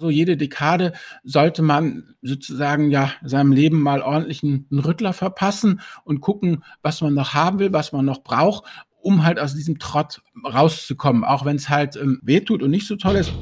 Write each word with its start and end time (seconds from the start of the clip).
So 0.00 0.10
jede 0.10 0.36
Dekade 0.36 0.92
sollte 1.24 1.60
man 1.60 2.14
sozusagen 2.22 2.92
ja 2.92 3.10
seinem 3.24 3.50
Leben 3.50 3.82
mal 3.82 4.00
ordentlich 4.00 4.44
einen, 4.44 4.68
Rüttler 4.70 5.12
verpassen 5.12 5.80
und 6.04 6.20
gucken, 6.20 6.62
was 6.82 7.00
man 7.00 7.14
noch 7.14 7.34
haben 7.34 7.58
will, 7.58 7.72
was 7.72 7.90
man 7.90 8.04
noch 8.04 8.22
braucht, 8.22 8.64
um 9.00 9.24
halt 9.24 9.40
aus 9.40 9.56
diesem 9.56 9.80
Trott 9.80 10.22
rauszukommen, 10.44 11.24
auch 11.24 11.44
wenn 11.44 11.56
es 11.56 11.68
halt 11.68 11.96
ähm, 11.96 12.20
wehtut 12.22 12.62
und 12.62 12.70
nicht 12.70 12.86
so 12.86 12.94
toll 12.94 13.16
ist. 13.16 13.32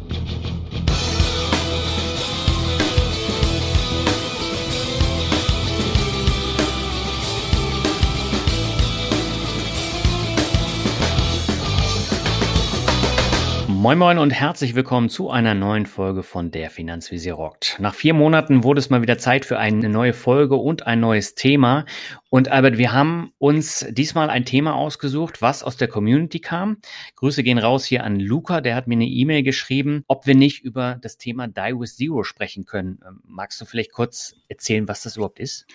Moin 13.87 13.99
Moin 13.99 14.19
und 14.19 14.33
herzlich 14.33 14.75
willkommen 14.75 15.09
zu 15.09 15.31
einer 15.31 15.55
neuen 15.55 15.87
Folge 15.87 16.25
von 16.25 16.51
der 16.51 16.71
Finanzvisier 16.71 17.35
rockt. 17.35 17.77
Nach 17.79 17.95
vier 17.95 18.15
Monaten 18.15 18.65
wurde 18.65 18.81
es 18.81 18.91
mal 18.91 19.01
wieder 19.01 19.17
Zeit 19.17 19.45
für 19.45 19.61
eine 19.61 19.89
neue 19.89 20.13
Folge 20.13 20.57
und 20.57 20.89
ein 20.89 20.99
neues 20.99 21.37
Thema. 21.37 21.85
Und 22.29 22.49
Albert, 22.49 22.77
wir 22.77 22.93
haben 22.93 23.33
uns 23.39 23.87
diesmal 23.91 24.31
ein 24.31 24.45
Thema 24.45 24.75
ausgesucht, 24.75 25.43
was 25.43 25.63
aus 25.63 25.77
der 25.77 25.87
Community 25.87 26.41
kam. 26.41 26.79
Grüße 27.15 27.45
gehen 27.45 27.59
raus 27.59 27.85
hier 27.85 28.03
an 28.03 28.19
Luca, 28.19 28.61
der 28.61 28.75
hat 28.75 28.89
mir 28.89 28.95
eine 28.95 29.07
E-Mail 29.07 29.45
geschrieben, 29.45 30.03
ob 30.09 30.27
wir 30.27 30.35
nicht 30.35 30.65
über 30.65 30.99
das 31.01 31.19
Thema 31.19 31.47
Die 31.47 31.79
with 31.79 31.97
Zero 31.97 32.25
sprechen 32.25 32.65
können. 32.65 32.99
Ähm, 33.07 33.21
magst 33.25 33.61
du 33.61 33.65
vielleicht 33.65 33.93
kurz 33.93 34.35
erzählen, 34.49 34.89
was 34.89 35.03
das 35.03 35.17
überhaupt 35.17 35.39
ist? 35.39 35.67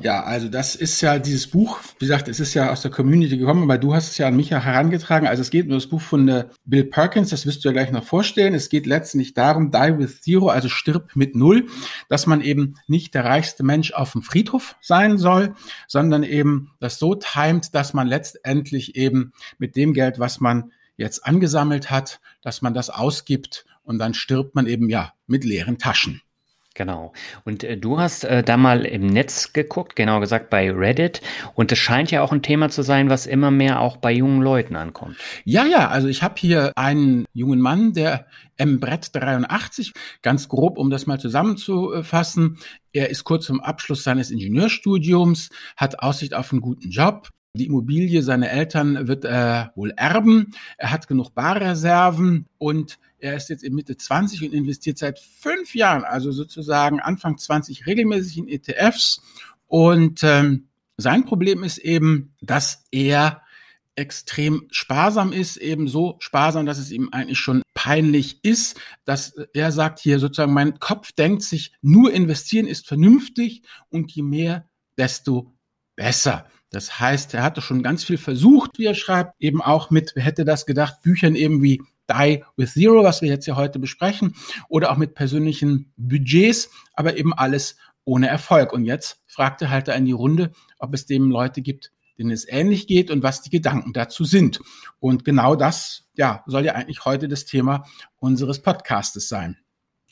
Ja, 0.00 0.24
also 0.24 0.48
das 0.48 0.74
ist 0.74 1.00
ja 1.00 1.20
dieses 1.20 1.46
Buch, 1.46 1.78
wie 2.00 2.06
gesagt, 2.06 2.26
es 2.26 2.40
ist 2.40 2.54
ja 2.54 2.72
aus 2.72 2.82
der 2.82 2.90
Community 2.90 3.38
gekommen, 3.38 3.62
aber 3.62 3.78
du 3.78 3.94
hast 3.94 4.10
es 4.10 4.18
ja 4.18 4.26
an 4.26 4.36
mich 4.36 4.50
herangetragen. 4.50 5.28
Also 5.28 5.42
es 5.42 5.50
geht 5.50 5.66
um 5.66 5.72
das 5.72 5.86
Buch 5.86 6.00
von 6.00 6.28
äh, 6.28 6.46
Bill 6.64 6.84
Perkins, 6.84 7.30
das 7.30 7.46
wirst 7.46 7.64
du 7.64 7.68
ja 7.68 7.72
gleich 7.72 7.92
noch 7.92 8.04
vorstellen. 8.04 8.54
Es 8.54 8.68
geht 8.68 8.86
letztendlich 8.86 9.34
darum, 9.34 9.70
Die 9.70 9.98
with 9.98 10.22
Zero, 10.22 10.48
also 10.48 10.68
stirb 10.68 11.14
mit 11.14 11.36
Null, 11.36 11.66
dass 12.08 12.26
man 12.26 12.40
eben 12.40 12.74
nicht 12.88 13.14
der 13.14 13.24
reichste 13.24 13.62
Mensch 13.62 13.92
auf 13.92 14.12
dem 14.12 14.22
Friedhof 14.22 14.74
sein 14.80 15.16
soll, 15.16 15.54
sondern 15.86 15.99
sondern 16.00 16.22
eben 16.22 16.70
das 16.80 16.98
so 16.98 17.14
timet, 17.14 17.74
dass 17.74 17.92
man 17.92 18.06
letztendlich 18.06 18.96
eben 18.96 19.34
mit 19.58 19.76
dem 19.76 19.92
Geld, 19.92 20.18
was 20.18 20.40
man 20.40 20.72
jetzt 20.96 21.26
angesammelt 21.26 21.90
hat, 21.90 22.20
dass 22.40 22.62
man 22.62 22.72
das 22.72 22.88
ausgibt 22.88 23.66
und 23.82 23.98
dann 23.98 24.14
stirbt 24.14 24.54
man 24.54 24.66
eben 24.66 24.88
ja 24.88 25.12
mit 25.26 25.44
leeren 25.44 25.76
Taschen. 25.76 26.22
Genau. 26.80 27.12
Und 27.44 27.62
äh, 27.62 27.76
du 27.76 28.00
hast 28.00 28.24
äh, 28.24 28.42
da 28.42 28.56
mal 28.56 28.86
im 28.86 29.06
Netz 29.06 29.52
geguckt, 29.52 29.96
genau 29.96 30.18
gesagt 30.18 30.48
bei 30.48 30.70
Reddit. 30.72 31.20
Und 31.54 31.70
es 31.72 31.78
scheint 31.78 32.10
ja 32.10 32.22
auch 32.22 32.32
ein 32.32 32.40
Thema 32.40 32.70
zu 32.70 32.80
sein, 32.80 33.10
was 33.10 33.26
immer 33.26 33.50
mehr 33.50 33.80
auch 33.80 33.98
bei 33.98 34.10
jungen 34.10 34.40
Leuten 34.40 34.76
ankommt. 34.76 35.18
Ja, 35.44 35.66
ja. 35.66 35.88
Also 35.88 36.08
ich 36.08 36.22
habe 36.22 36.36
hier 36.38 36.72
einen 36.76 37.26
jungen 37.34 37.60
Mann, 37.60 37.92
der 37.92 38.24
M. 38.56 38.80
Brett 38.80 39.10
83, 39.14 39.92
ganz 40.22 40.48
grob, 40.48 40.78
um 40.78 40.88
das 40.88 41.06
mal 41.06 41.20
zusammenzufassen. 41.20 42.56
Er 42.94 43.10
ist 43.10 43.24
kurz 43.24 43.44
zum 43.44 43.60
Abschluss 43.60 44.02
seines 44.02 44.30
Ingenieurstudiums, 44.30 45.50
hat 45.76 45.98
Aussicht 45.98 46.32
auf 46.32 46.50
einen 46.50 46.62
guten 46.62 46.88
Job, 46.88 47.28
die 47.54 47.66
Immobilie 47.66 48.22
seiner 48.22 48.50
Eltern 48.50 49.08
wird 49.08 49.24
er 49.24 49.72
wohl 49.74 49.90
erben. 49.96 50.54
Er 50.78 50.92
hat 50.92 51.08
genug 51.08 51.34
Barreserven 51.34 52.46
und 52.58 52.98
er 53.18 53.36
ist 53.36 53.50
jetzt 53.50 53.64
in 53.64 53.74
Mitte 53.74 53.96
20 53.96 54.42
und 54.44 54.54
investiert 54.54 54.98
seit 54.98 55.18
fünf 55.18 55.74
Jahren, 55.74 56.04
also 56.04 56.30
sozusagen 56.32 57.00
Anfang 57.00 57.38
20 57.38 57.86
regelmäßig 57.86 58.38
in 58.38 58.48
ETFs. 58.48 59.20
Und 59.66 60.22
ähm, 60.22 60.68
sein 60.96 61.24
Problem 61.24 61.64
ist 61.64 61.78
eben, 61.78 62.34
dass 62.40 62.84
er 62.90 63.42
extrem 63.96 64.66
sparsam 64.70 65.32
ist, 65.32 65.56
eben 65.56 65.88
so 65.88 66.16
sparsam, 66.20 66.64
dass 66.64 66.78
es 66.78 66.90
ihm 66.90 67.08
eigentlich 67.12 67.38
schon 67.38 67.62
peinlich 67.74 68.44
ist, 68.44 68.80
dass 69.04 69.34
er 69.52 69.72
sagt 69.72 69.98
hier 69.98 70.18
sozusagen, 70.18 70.54
mein 70.54 70.78
Kopf 70.78 71.12
denkt 71.12 71.42
sich, 71.42 71.72
nur 71.82 72.12
investieren 72.12 72.66
ist 72.66 72.86
vernünftig 72.86 73.62
und 73.88 74.12
je 74.12 74.22
mehr, 74.22 74.68
desto 74.96 75.52
besser. 75.96 76.46
Das 76.70 77.00
heißt, 77.00 77.34
er 77.34 77.42
hatte 77.42 77.60
schon 77.60 77.82
ganz 77.82 78.04
viel 78.04 78.18
versucht, 78.18 78.78
wie 78.78 78.86
er 78.86 78.94
schreibt, 78.94 79.34
eben 79.40 79.60
auch 79.60 79.90
mit, 79.90 80.12
wer 80.14 80.22
hätte 80.22 80.44
das 80.44 80.66
gedacht, 80.66 81.02
Büchern 81.02 81.34
eben 81.34 81.62
wie 81.62 81.82
Die 82.08 82.44
with 82.56 82.74
Zero, 82.74 83.02
was 83.02 83.22
wir 83.22 83.28
jetzt 83.28 83.46
ja 83.46 83.56
heute 83.56 83.78
besprechen, 83.78 84.36
oder 84.68 84.92
auch 84.92 84.96
mit 84.96 85.14
persönlichen 85.14 85.92
Budgets, 85.96 86.70
aber 86.94 87.16
eben 87.16 87.34
alles 87.34 87.76
ohne 88.04 88.28
Erfolg. 88.28 88.72
Und 88.72 88.84
jetzt 88.84 89.20
fragte 89.26 89.70
halt 89.70 89.88
er 89.88 89.96
in 89.96 90.04
die 90.04 90.12
Runde, 90.12 90.52
ob 90.78 90.94
es 90.94 91.06
dem 91.06 91.30
Leute 91.30 91.60
gibt, 91.60 91.92
denen 92.18 92.30
es 92.30 92.46
ähnlich 92.48 92.86
geht 92.86 93.10
und 93.10 93.22
was 93.22 93.42
die 93.42 93.50
Gedanken 93.50 93.92
dazu 93.92 94.24
sind. 94.24 94.60
Und 94.98 95.24
genau 95.24 95.56
das, 95.56 96.08
ja, 96.16 96.44
soll 96.46 96.64
ja 96.64 96.74
eigentlich 96.74 97.04
heute 97.04 97.28
das 97.28 97.46
Thema 97.46 97.86
unseres 98.18 98.62
Podcastes 98.62 99.28
sein. 99.28 99.56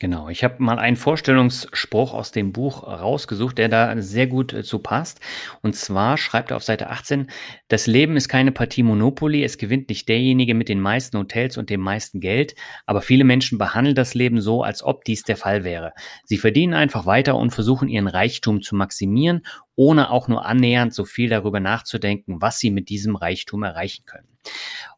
Genau, 0.00 0.28
ich 0.28 0.44
habe 0.44 0.62
mal 0.62 0.78
einen 0.78 0.96
Vorstellungsspruch 0.96 2.14
aus 2.14 2.30
dem 2.30 2.52
Buch 2.52 2.84
rausgesucht, 2.84 3.58
der 3.58 3.68
da 3.68 4.00
sehr 4.00 4.28
gut 4.28 4.52
äh, 4.52 4.62
zu 4.62 4.78
passt. 4.78 5.18
Und 5.60 5.74
zwar 5.74 6.16
schreibt 6.18 6.52
er 6.52 6.56
auf 6.56 6.62
Seite 6.62 6.88
18, 6.90 7.28
das 7.66 7.88
Leben 7.88 8.16
ist 8.16 8.28
keine 8.28 8.52
Partie 8.52 8.84
Monopoly, 8.84 9.42
es 9.42 9.58
gewinnt 9.58 9.88
nicht 9.88 10.08
derjenige 10.08 10.54
mit 10.54 10.68
den 10.68 10.80
meisten 10.80 11.18
Hotels 11.18 11.56
und 11.56 11.68
dem 11.68 11.80
meisten 11.80 12.20
Geld, 12.20 12.54
aber 12.86 13.02
viele 13.02 13.24
Menschen 13.24 13.58
behandeln 13.58 13.96
das 13.96 14.14
Leben 14.14 14.40
so, 14.40 14.62
als 14.62 14.84
ob 14.84 15.04
dies 15.04 15.24
der 15.24 15.36
Fall 15.36 15.64
wäre. 15.64 15.92
Sie 16.24 16.38
verdienen 16.38 16.74
einfach 16.74 17.04
weiter 17.04 17.34
und 17.34 17.50
versuchen 17.50 17.88
ihren 17.88 18.06
Reichtum 18.06 18.62
zu 18.62 18.76
maximieren, 18.76 19.42
ohne 19.78 20.10
auch 20.10 20.26
nur 20.26 20.44
annähernd 20.44 20.92
so 20.92 21.04
viel 21.04 21.28
darüber 21.28 21.60
nachzudenken, 21.60 22.42
was 22.42 22.58
sie 22.58 22.72
mit 22.72 22.88
diesem 22.88 23.14
Reichtum 23.14 23.62
erreichen 23.62 24.04
können. 24.06 24.26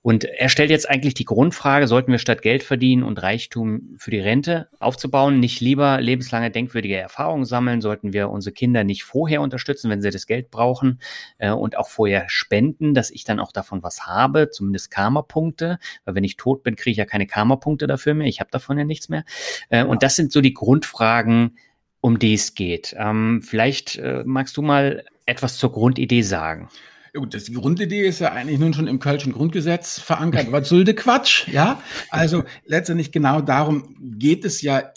Und 0.00 0.24
er 0.24 0.48
stellt 0.48 0.70
jetzt 0.70 0.88
eigentlich 0.88 1.12
die 1.12 1.26
Grundfrage, 1.26 1.86
sollten 1.86 2.12
wir 2.12 2.18
statt 2.18 2.40
Geld 2.40 2.62
verdienen 2.62 3.02
und 3.02 3.20
Reichtum 3.20 3.96
für 3.98 4.10
die 4.10 4.20
Rente 4.20 4.68
aufzubauen, 4.78 5.38
nicht 5.38 5.60
lieber 5.60 6.00
lebenslange 6.00 6.50
denkwürdige 6.50 6.96
Erfahrungen 6.96 7.44
sammeln? 7.44 7.82
Sollten 7.82 8.14
wir 8.14 8.30
unsere 8.30 8.54
Kinder 8.54 8.82
nicht 8.82 9.04
vorher 9.04 9.42
unterstützen, 9.42 9.90
wenn 9.90 10.00
sie 10.00 10.10
das 10.10 10.26
Geld 10.26 10.50
brauchen 10.50 11.00
äh, 11.36 11.50
und 11.50 11.76
auch 11.76 11.88
vorher 11.88 12.24
spenden, 12.28 12.94
dass 12.94 13.10
ich 13.10 13.24
dann 13.24 13.40
auch 13.40 13.52
davon 13.52 13.82
was 13.82 14.06
habe, 14.06 14.48
zumindest 14.48 14.90
Karma-Punkte? 14.90 15.78
Weil 16.06 16.14
wenn 16.14 16.24
ich 16.24 16.38
tot 16.38 16.62
bin, 16.62 16.76
kriege 16.76 16.92
ich 16.92 16.98
ja 16.98 17.04
keine 17.04 17.26
Karma-Punkte 17.26 17.86
dafür 17.86 18.14
mehr. 18.14 18.28
Ich 18.28 18.40
habe 18.40 18.50
davon 18.50 18.78
ja 18.78 18.84
nichts 18.84 19.10
mehr. 19.10 19.24
Äh, 19.68 19.84
und 19.84 20.02
das 20.02 20.16
sind 20.16 20.32
so 20.32 20.40
die 20.40 20.54
Grundfragen, 20.54 21.58
um 22.00 22.18
die 22.18 22.34
es 22.34 22.54
geht. 22.54 22.94
Ähm, 22.98 23.42
vielleicht 23.42 23.96
äh, 23.96 24.22
magst 24.24 24.56
du 24.56 24.62
mal 24.62 25.04
etwas 25.26 25.58
zur 25.58 25.72
Grundidee 25.72 26.22
sagen. 26.22 26.68
Ja 27.12 27.20
gut, 27.20 27.34
das, 27.34 27.44
die 27.44 27.54
Grundidee 27.54 28.06
ist 28.06 28.20
ja 28.20 28.32
eigentlich 28.32 28.58
nun 28.58 28.72
schon 28.72 28.86
im 28.86 29.00
Kölschen 29.00 29.32
Grundgesetz 29.32 29.98
verankert. 29.98 30.52
Was 30.52 30.68
soll 30.68 30.84
der 30.84 30.94
Quatsch? 30.94 31.48
Ja, 31.48 31.82
also 32.10 32.44
letztendlich 32.66 33.10
genau 33.10 33.40
darum 33.40 33.96
geht 33.98 34.44
es 34.44 34.62
ja 34.62 34.92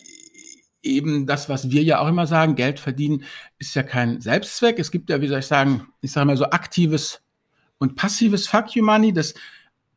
eben 0.83 1.25
das, 1.25 1.49
was 1.49 1.71
wir 1.71 1.81
ja 1.81 1.99
auch 1.99 2.07
immer 2.07 2.27
sagen, 2.27 2.55
Geld 2.55 2.79
verdienen 2.79 3.23
ist 3.57 3.73
ja 3.73 3.83
kein 3.83 4.21
Selbstzweck. 4.21 4.77
Es 4.79 4.91
gibt 4.91 5.09
ja, 5.09 5.21
wie 5.21 5.27
soll 5.27 5.39
ich 5.39 5.47
sagen, 5.47 5.87
ich 6.01 6.11
sage 6.11 6.27
mal 6.27 6.37
so 6.37 6.45
aktives 6.45 7.21
und 7.79 7.95
passives 7.95 8.47
Fuck 8.47 8.75
you 8.75 8.83
Money. 8.83 9.13
Das 9.13 9.33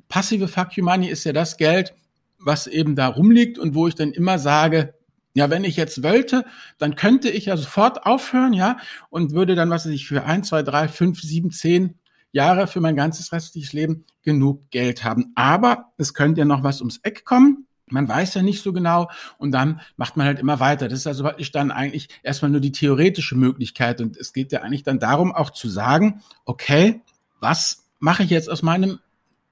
passive 0.08 0.48
Fuck 0.48 0.76
you 0.76 0.84
Money 0.84 1.08
ist 1.08 1.24
ja 1.24 1.32
das 1.32 1.56
Geld, 1.56 1.92
was 2.38 2.66
eben 2.66 2.94
da 2.94 3.08
rumliegt 3.08 3.58
und 3.58 3.74
wo 3.74 3.88
ich 3.88 3.94
dann 3.94 4.12
immer 4.12 4.38
sage, 4.38 4.94
ja, 5.36 5.50
wenn 5.50 5.64
ich 5.64 5.76
jetzt 5.76 6.02
wollte, 6.02 6.46
dann 6.78 6.96
könnte 6.96 7.28
ich 7.28 7.44
ja 7.44 7.58
sofort 7.58 8.06
aufhören, 8.06 8.54
ja, 8.54 8.78
und 9.10 9.32
würde 9.32 9.54
dann, 9.54 9.68
was 9.68 9.84
weiß 9.84 9.92
ich, 9.92 10.08
für 10.08 10.24
ein, 10.24 10.42
zwei, 10.44 10.62
drei, 10.62 10.88
fünf, 10.88 11.20
sieben, 11.20 11.50
zehn 11.50 11.98
Jahre 12.32 12.66
für 12.66 12.80
mein 12.80 12.96
ganzes 12.96 13.32
restliches 13.32 13.74
Leben 13.74 14.06
genug 14.22 14.70
Geld 14.70 15.04
haben. 15.04 15.32
Aber 15.34 15.92
es 15.98 16.14
könnte 16.14 16.40
ja 16.40 16.46
noch 16.46 16.62
was 16.62 16.80
ums 16.80 17.00
Eck 17.02 17.26
kommen. 17.26 17.66
Man 17.90 18.08
weiß 18.08 18.32
ja 18.32 18.40
nicht 18.40 18.62
so 18.62 18.72
genau 18.72 19.10
und 19.36 19.52
dann 19.52 19.82
macht 19.98 20.16
man 20.16 20.26
halt 20.26 20.38
immer 20.38 20.58
weiter. 20.58 20.88
Das 20.88 21.00
ist 21.00 21.06
also 21.06 21.24
wirklich 21.24 21.52
dann 21.52 21.70
eigentlich 21.70 22.08
erstmal 22.22 22.50
nur 22.50 22.62
die 22.62 22.72
theoretische 22.72 23.36
Möglichkeit 23.36 24.00
und 24.00 24.16
es 24.16 24.32
geht 24.32 24.52
ja 24.52 24.62
eigentlich 24.62 24.84
dann 24.84 24.98
darum 24.98 25.34
auch 25.34 25.50
zu 25.50 25.68
sagen, 25.68 26.22
okay, 26.46 27.02
was 27.40 27.90
mache 27.98 28.22
ich 28.22 28.30
jetzt 28.30 28.48
aus 28.48 28.62
meinem 28.62 29.00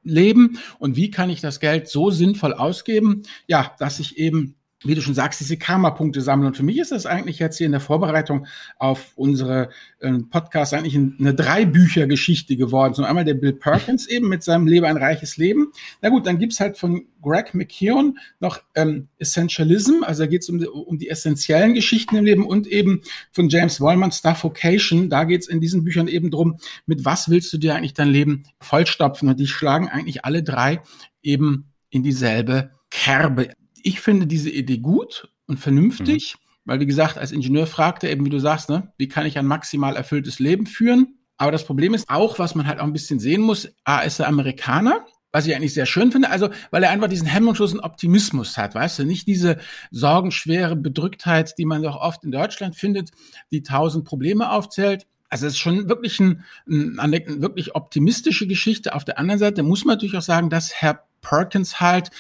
Leben 0.02 0.58
und 0.78 0.96
wie 0.96 1.10
kann 1.10 1.28
ich 1.28 1.42
das 1.42 1.60
Geld 1.60 1.88
so 1.88 2.10
sinnvoll 2.10 2.54
ausgeben, 2.54 3.24
ja, 3.46 3.72
dass 3.78 4.00
ich 4.00 4.16
eben 4.16 4.56
wie 4.84 4.94
du 4.94 5.00
schon 5.00 5.14
sagst, 5.14 5.40
diese 5.40 5.56
Karma-Punkte 5.56 6.20
sammeln. 6.20 6.48
Und 6.48 6.56
für 6.56 6.62
mich 6.62 6.78
ist 6.78 6.92
das 6.92 7.06
eigentlich 7.06 7.38
jetzt 7.38 7.58
hier 7.58 7.66
in 7.66 7.72
der 7.72 7.80
Vorbereitung 7.80 8.46
auf 8.78 9.12
unsere 9.16 9.70
äh, 10.00 10.12
Podcast 10.30 10.74
eigentlich 10.74 10.94
eine 10.94 11.34
Drei-Bücher-Geschichte 11.34 12.56
geworden. 12.56 12.94
So 12.94 13.02
einmal 13.02 13.24
der 13.24 13.34
Bill 13.34 13.54
Perkins 13.54 14.06
eben 14.06 14.28
mit 14.28 14.42
seinem 14.42 14.66
Lebe 14.66 14.86
ein 14.86 14.96
reiches 14.96 15.36
Leben. 15.36 15.72
Na 16.02 16.10
gut, 16.10 16.26
dann 16.26 16.38
gibt's 16.38 16.60
halt 16.60 16.78
von 16.78 17.06
Greg 17.22 17.54
McKeown 17.54 18.18
noch 18.38 18.60
ähm, 18.74 19.08
Essentialism, 19.18 20.04
also 20.04 20.24
da 20.24 20.26
geht's 20.28 20.48
um, 20.48 20.62
um 20.62 20.98
die 20.98 21.08
essentiellen 21.08 21.74
Geschichten 21.74 22.16
im 22.16 22.24
Leben 22.24 22.46
und 22.46 22.66
eben 22.66 23.00
von 23.32 23.48
James 23.48 23.80
Wallman 23.80 24.12
Stuffocation. 24.12 25.08
Da 25.08 25.24
geht's 25.24 25.48
in 25.48 25.60
diesen 25.60 25.84
Büchern 25.84 26.06
eben 26.06 26.30
drum, 26.30 26.58
mit 26.86 27.04
was 27.04 27.30
willst 27.30 27.52
du 27.52 27.58
dir 27.58 27.74
eigentlich 27.74 27.94
dein 27.94 28.08
Leben 28.08 28.44
vollstopfen? 28.60 29.28
Und 29.28 29.40
die 29.40 29.46
schlagen 29.46 29.88
eigentlich 29.88 30.24
alle 30.24 30.42
drei 30.42 30.80
eben 31.22 31.72
in 31.90 32.02
dieselbe 32.02 32.70
Kerbe 32.90 33.50
ich 33.84 34.00
finde 34.00 34.26
diese 34.26 34.50
Idee 34.50 34.78
gut 34.78 35.28
und 35.46 35.58
vernünftig, 35.58 36.34
mhm. 36.34 36.40
weil 36.64 36.80
wie 36.80 36.86
gesagt, 36.86 37.18
als 37.18 37.30
Ingenieur 37.30 37.68
fragte 37.68 38.08
eben, 38.08 38.24
wie 38.24 38.30
du 38.30 38.40
sagst, 38.40 38.68
ne, 38.68 38.92
wie 38.98 39.08
kann 39.08 39.26
ich 39.26 39.38
ein 39.38 39.46
maximal 39.46 39.94
erfülltes 39.94 40.40
Leben 40.40 40.66
führen? 40.66 41.18
Aber 41.36 41.52
das 41.52 41.64
Problem 41.64 41.94
ist 41.94 42.08
auch, 42.08 42.38
was 42.38 42.54
man 42.54 42.66
halt 42.66 42.80
auch 42.80 42.84
ein 42.84 42.92
bisschen 42.92 43.20
sehen 43.20 43.42
muss, 43.42 43.68
A 43.84 44.00
ist 44.00 44.18
er 44.18 44.28
Amerikaner 44.28 45.04
was 45.34 45.48
ich 45.48 45.56
eigentlich 45.56 45.74
sehr 45.74 45.84
schön 45.84 46.12
finde, 46.12 46.30
also 46.30 46.48
weil 46.70 46.84
er 46.84 46.90
einfach 46.90 47.08
diesen 47.08 47.26
hemmungslosen 47.26 47.80
Optimismus 47.80 48.56
hat, 48.56 48.76
weißt 48.76 49.00
du, 49.00 49.04
nicht 49.04 49.26
diese 49.26 49.58
sorgenschwere 49.90 50.76
Bedrücktheit, 50.76 51.58
die 51.58 51.64
man 51.64 51.82
doch 51.82 51.96
oft 51.96 52.22
in 52.22 52.30
Deutschland 52.30 52.76
findet, 52.76 53.10
die 53.50 53.64
tausend 53.64 54.04
Probleme 54.04 54.52
aufzählt. 54.52 55.08
Also 55.28 55.48
es 55.48 55.54
ist 55.54 55.58
schon 55.58 55.88
wirklich 55.88 56.20
ein, 56.20 56.44
ein, 56.68 57.00
eine 57.00 57.20
wirklich 57.42 57.74
optimistische 57.74 58.46
Geschichte. 58.46 58.94
Auf 58.94 59.04
der 59.04 59.18
anderen 59.18 59.40
Seite 59.40 59.64
muss 59.64 59.84
man 59.84 59.96
natürlich 59.96 60.16
auch 60.16 60.22
sagen, 60.22 60.50
dass 60.50 60.72
Herr 60.72 61.02
Perkins 61.20 61.80
halt 61.80 62.10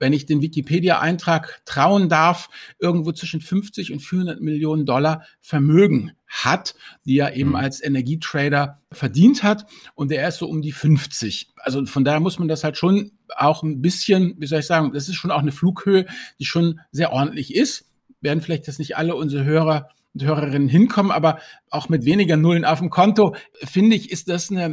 wenn 0.00 0.12
ich 0.12 0.26
den 0.26 0.42
Wikipedia-Eintrag 0.42 1.62
trauen 1.64 2.08
darf, 2.08 2.48
irgendwo 2.80 3.12
zwischen 3.12 3.40
50 3.40 3.92
und 3.92 4.00
400 4.00 4.40
Millionen 4.40 4.86
Dollar 4.86 5.24
Vermögen 5.40 6.12
hat, 6.26 6.74
die 7.04 7.18
er 7.18 7.36
eben 7.36 7.50
mhm. 7.50 7.56
als 7.56 7.82
Energietrader 7.82 8.80
verdient 8.90 9.42
hat. 9.42 9.66
Und 9.94 10.10
er 10.10 10.26
ist 10.26 10.38
so 10.38 10.48
um 10.48 10.62
die 10.62 10.72
50. 10.72 11.50
Also 11.56 11.84
von 11.86 12.04
daher 12.04 12.20
muss 12.20 12.38
man 12.38 12.48
das 12.48 12.64
halt 12.64 12.76
schon 12.76 13.12
auch 13.36 13.62
ein 13.62 13.82
bisschen, 13.82 14.34
wie 14.38 14.46
soll 14.46 14.60
ich 14.60 14.66
sagen, 14.66 14.92
das 14.92 15.08
ist 15.08 15.16
schon 15.16 15.30
auch 15.30 15.40
eine 15.40 15.52
Flughöhe, 15.52 16.06
die 16.38 16.46
schon 16.46 16.80
sehr 16.90 17.12
ordentlich 17.12 17.54
ist. 17.54 17.84
Werden 18.20 18.40
vielleicht 18.40 18.68
das 18.68 18.78
nicht 18.78 18.96
alle 18.96 19.14
unsere 19.14 19.44
Hörer 19.44 19.90
und 20.14 20.24
Hörerinnen 20.24 20.68
hinkommen, 20.68 21.12
aber 21.12 21.40
auch 21.68 21.88
mit 21.88 22.04
weniger 22.04 22.36
Nullen 22.36 22.64
auf 22.64 22.80
dem 22.80 22.90
Konto, 22.90 23.36
finde 23.62 23.96
ich, 23.96 24.10
ist 24.10 24.28
das 24.28 24.50
eine, 24.50 24.64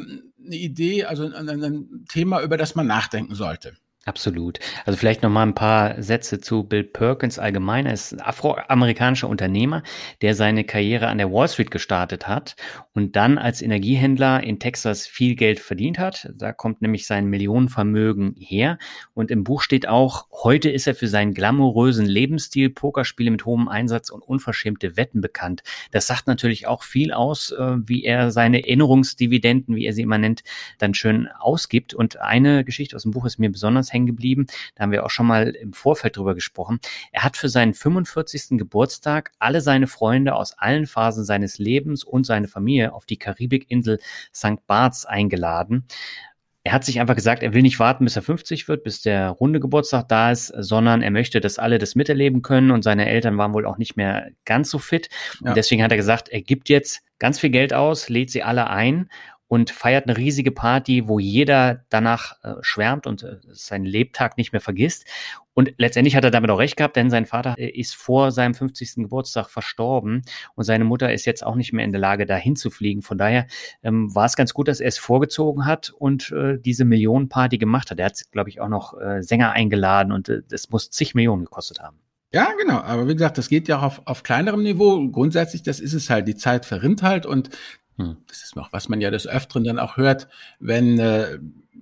eine 0.44 0.56
Idee, 0.56 1.06
also 1.06 1.26
ein, 1.26 1.50
ein 1.50 2.06
Thema, 2.10 2.42
über 2.42 2.58
das 2.58 2.76
man 2.76 2.88
nachdenken 2.88 3.36
sollte. 3.36 3.78
Absolut. 4.08 4.60
Also 4.86 4.98
vielleicht 4.98 5.22
noch 5.22 5.30
mal 5.30 5.44
ein 5.44 5.54
paar 5.54 6.02
Sätze 6.02 6.40
zu 6.40 6.64
Bill 6.64 6.86
Perkins 6.86 7.40
allgemein. 7.40 7.86
Er 7.86 7.92
ist 7.92 8.14
ein 8.14 8.22
afroamerikanischer 8.22 9.28
Unternehmer, 9.28 9.84
der 10.22 10.34
seine 10.34 10.64
Karriere 10.64 11.08
an 11.08 11.18
der 11.18 11.30
Wall 11.30 11.50
Street 11.50 11.72
gestartet 11.72 12.26
hat 12.26 12.56
und 12.94 13.18
dann 13.18 13.38
als 13.38 13.62
Energiehändler 13.62 14.42
in 14.42 14.60
Texas 14.60 15.08
viel 15.08 15.36
Geld 15.36 15.60
verdient 15.60 16.00
hat. 16.00 16.32
Da 16.38 16.54
kommt 16.54 16.82
nämlich 16.82 17.06
sein 17.06 17.26
Millionenvermögen 17.26 18.36
her. 18.40 18.78
Und 19.14 19.30
im 19.30 19.44
Buch 19.44 19.62
steht 19.62 19.90
auch, 19.90 20.28
heute 20.32 20.70
ist 20.70 20.88
er 20.88 20.96
für 20.96 21.10
seinen 21.10 21.34
glamourösen 21.34 22.06
Lebensstil, 22.06 22.70
Pokerspiele 22.70 23.30
mit 23.30 23.46
hohem 23.46 23.68
Einsatz 23.68 24.10
und 24.10 24.22
unverschämte 24.22 24.96
Wetten 24.96 25.20
bekannt. 25.20 25.64
Das 25.92 26.08
sagt 26.08 26.28
natürlich 26.28 26.66
auch 26.66 26.84
viel 26.84 27.12
aus, 27.12 27.52
äh, 27.52 27.76
wie 27.84 28.06
er 28.06 28.32
seine 28.32 28.60
Erinnerungsdividenden, 28.60 29.76
wie 29.76 29.86
er 29.86 29.92
sie 29.92 30.04
immer 30.04 30.18
nennt, 30.18 30.44
dann 30.78 30.94
schön 30.94 31.28
ausgibt. 31.40 31.94
Und 31.94 32.22
eine 32.22 32.64
Geschichte 32.64 32.96
aus 32.96 33.04
dem 33.04 33.12
Buch 33.12 33.26
ist 33.26 33.38
mir 33.38 33.52
besonders 33.52 33.92
hängen 33.92 33.97
geblieben. 34.06 34.46
Da 34.76 34.84
haben 34.84 34.92
wir 34.92 35.06
auch 35.06 35.10
schon 35.10 35.28
mal 35.28 35.50
im 35.50 35.74
Vorfeld 35.74 36.18
drüber 36.18 36.36
gesprochen. 36.36 36.80
Er 37.12 37.24
hat 37.24 37.38
für 37.38 37.50
seinen 37.50 37.74
45. 37.74 38.58
Geburtstag 38.58 39.32
alle 39.40 39.62
seine 39.62 39.88
Freunde 39.88 40.36
aus 40.36 40.54
allen 40.58 40.86
Phasen 40.86 41.24
seines 41.24 41.58
Lebens 41.58 42.04
und 42.04 42.26
seine 42.26 42.48
Familie 42.48 42.94
auf 42.94 43.06
die 43.06 43.18
Karibikinsel 43.18 44.00
St. 44.34 44.66
Barts 44.68 45.06
eingeladen. 45.06 45.86
Er 46.68 46.74
hat 46.74 46.84
sich 46.84 47.00
einfach 47.00 47.16
gesagt, 47.16 47.44
er 47.44 47.54
will 47.54 47.62
nicht 47.62 47.80
warten, 47.80 48.04
bis 48.04 48.18
er 48.18 48.22
50 48.22 48.68
wird, 48.68 48.84
bis 48.84 49.02
der 49.02 49.30
runde 49.30 49.62
Geburtstag 49.62 50.10
da 50.10 50.32
ist, 50.32 50.48
sondern 50.48 51.02
er 51.02 51.12
möchte, 51.12 51.40
dass 51.40 51.60
alle 51.60 51.78
das 51.78 51.96
miterleben 51.96 52.42
können 52.42 52.72
und 52.72 52.84
seine 52.84 53.08
Eltern 53.08 53.38
waren 53.38 53.54
wohl 53.54 53.66
auch 53.66 53.78
nicht 53.78 53.96
mehr 53.96 54.32
ganz 54.44 54.70
so 54.70 54.78
fit. 54.78 55.08
Ja. 55.40 55.52
Und 55.52 55.56
deswegen 55.56 55.82
hat 55.82 55.92
er 55.92 55.98
gesagt, 55.98 56.28
er 56.28 56.42
gibt 56.42 56.68
jetzt 56.68 57.04
ganz 57.20 57.40
viel 57.40 57.52
Geld 57.52 57.74
aus, 57.74 58.10
lädt 58.10 58.32
sie 58.32 58.44
alle 58.44 58.70
ein 58.70 59.10
und 59.48 59.72
feiert 59.72 60.08
eine 60.08 60.18
riesige 60.18 60.52
Party, 60.52 61.08
wo 61.08 61.20
jeder 61.20 61.86
danach 61.90 62.44
äh, 62.44 62.56
schwärmt 62.62 63.08
und 63.08 63.24
äh, 63.24 63.38
seinen 63.52 63.86
Lebtag 63.86 64.38
nicht 64.38 64.52
mehr 64.52 64.62
vergisst. 64.62 65.06
Und 65.54 65.74
letztendlich 65.78 66.16
hat 66.16 66.24
er 66.24 66.32
damit 66.32 66.52
auch 66.52 66.60
recht 66.60 66.78
gehabt, 66.78 66.96
denn 66.98 67.10
sein 67.10 67.26
Vater 67.26 67.56
äh, 67.58 67.70
ist 67.70 67.96
vor 67.96 68.32
seinem 68.32 68.54
50. 68.54 68.96
Geburtstag 68.98 69.50
verstorben 69.50 70.24
und 70.56 70.66
seine 70.66 70.84
Mutter 70.84 71.12
ist 71.12 71.26
jetzt 71.26 71.46
auch 71.46 71.56
nicht 71.56 71.74
mehr 71.74 71.86
in 71.86 71.92
der 71.92 72.02
Lage, 72.02 72.26
dahin 72.26 72.56
zu 72.56 72.70
fliegen. 72.70 73.02
Von 73.02 73.18
daher 73.18 73.48
ähm, 73.82 74.14
war 74.14 74.26
es 74.26 74.36
ganz 74.36 74.54
gut, 74.54 74.68
dass 74.68 74.82
er 74.82 74.90
es 74.90 74.98
vorgezogen 74.98 75.66
hat 75.66 75.90
und 75.90 76.32
äh, 76.32 76.60
diese 76.60 76.86
Millionenparty 76.86 77.58
gemacht 77.58 77.90
hat. 77.90 78.00
Er 78.00 78.08
hat, 78.08 78.22
glaube 78.32 78.50
ich, 78.50 78.62
auch 78.62 78.70
noch 78.70 79.00
äh, 79.00 79.24
Sänger 79.24 79.52
eingeladen 79.52 80.12
und 80.12 80.30
äh, 80.30 80.42
das 80.48 80.70
muss 80.70 80.92
zig 80.92 81.16
Millionen 81.16 81.46
gekostet 81.46 81.80
haben. 81.80 82.00
Ja, 82.34 82.50
genau. 82.60 82.80
Aber 82.80 83.08
wie 83.08 83.14
gesagt, 83.14 83.38
das 83.38 83.48
geht 83.48 83.68
ja 83.68 83.80
auch 83.80 83.84
auf, 83.84 84.02
auf 84.06 84.24
kleinerem 84.24 84.62
Niveau. 84.62 85.10
Grundsätzlich, 85.10 85.64
das 85.64 85.80
ist 85.80 85.94
es 85.94 86.10
halt. 86.10 86.28
Die 86.28 86.36
Zeit 86.36 86.66
verrinnt 86.66 87.02
halt 87.02 87.26
und. 87.26 87.50
Das 88.28 88.44
ist 88.44 88.56
noch, 88.56 88.72
was 88.74 88.90
man 88.90 89.02
ja 89.02 89.12
des 89.12 89.28
Öfteren 89.28 89.64
dann 89.64 89.80
auch 89.80 89.98
hört, 89.98 90.28
wenn 90.60 91.00
äh, 91.00 91.40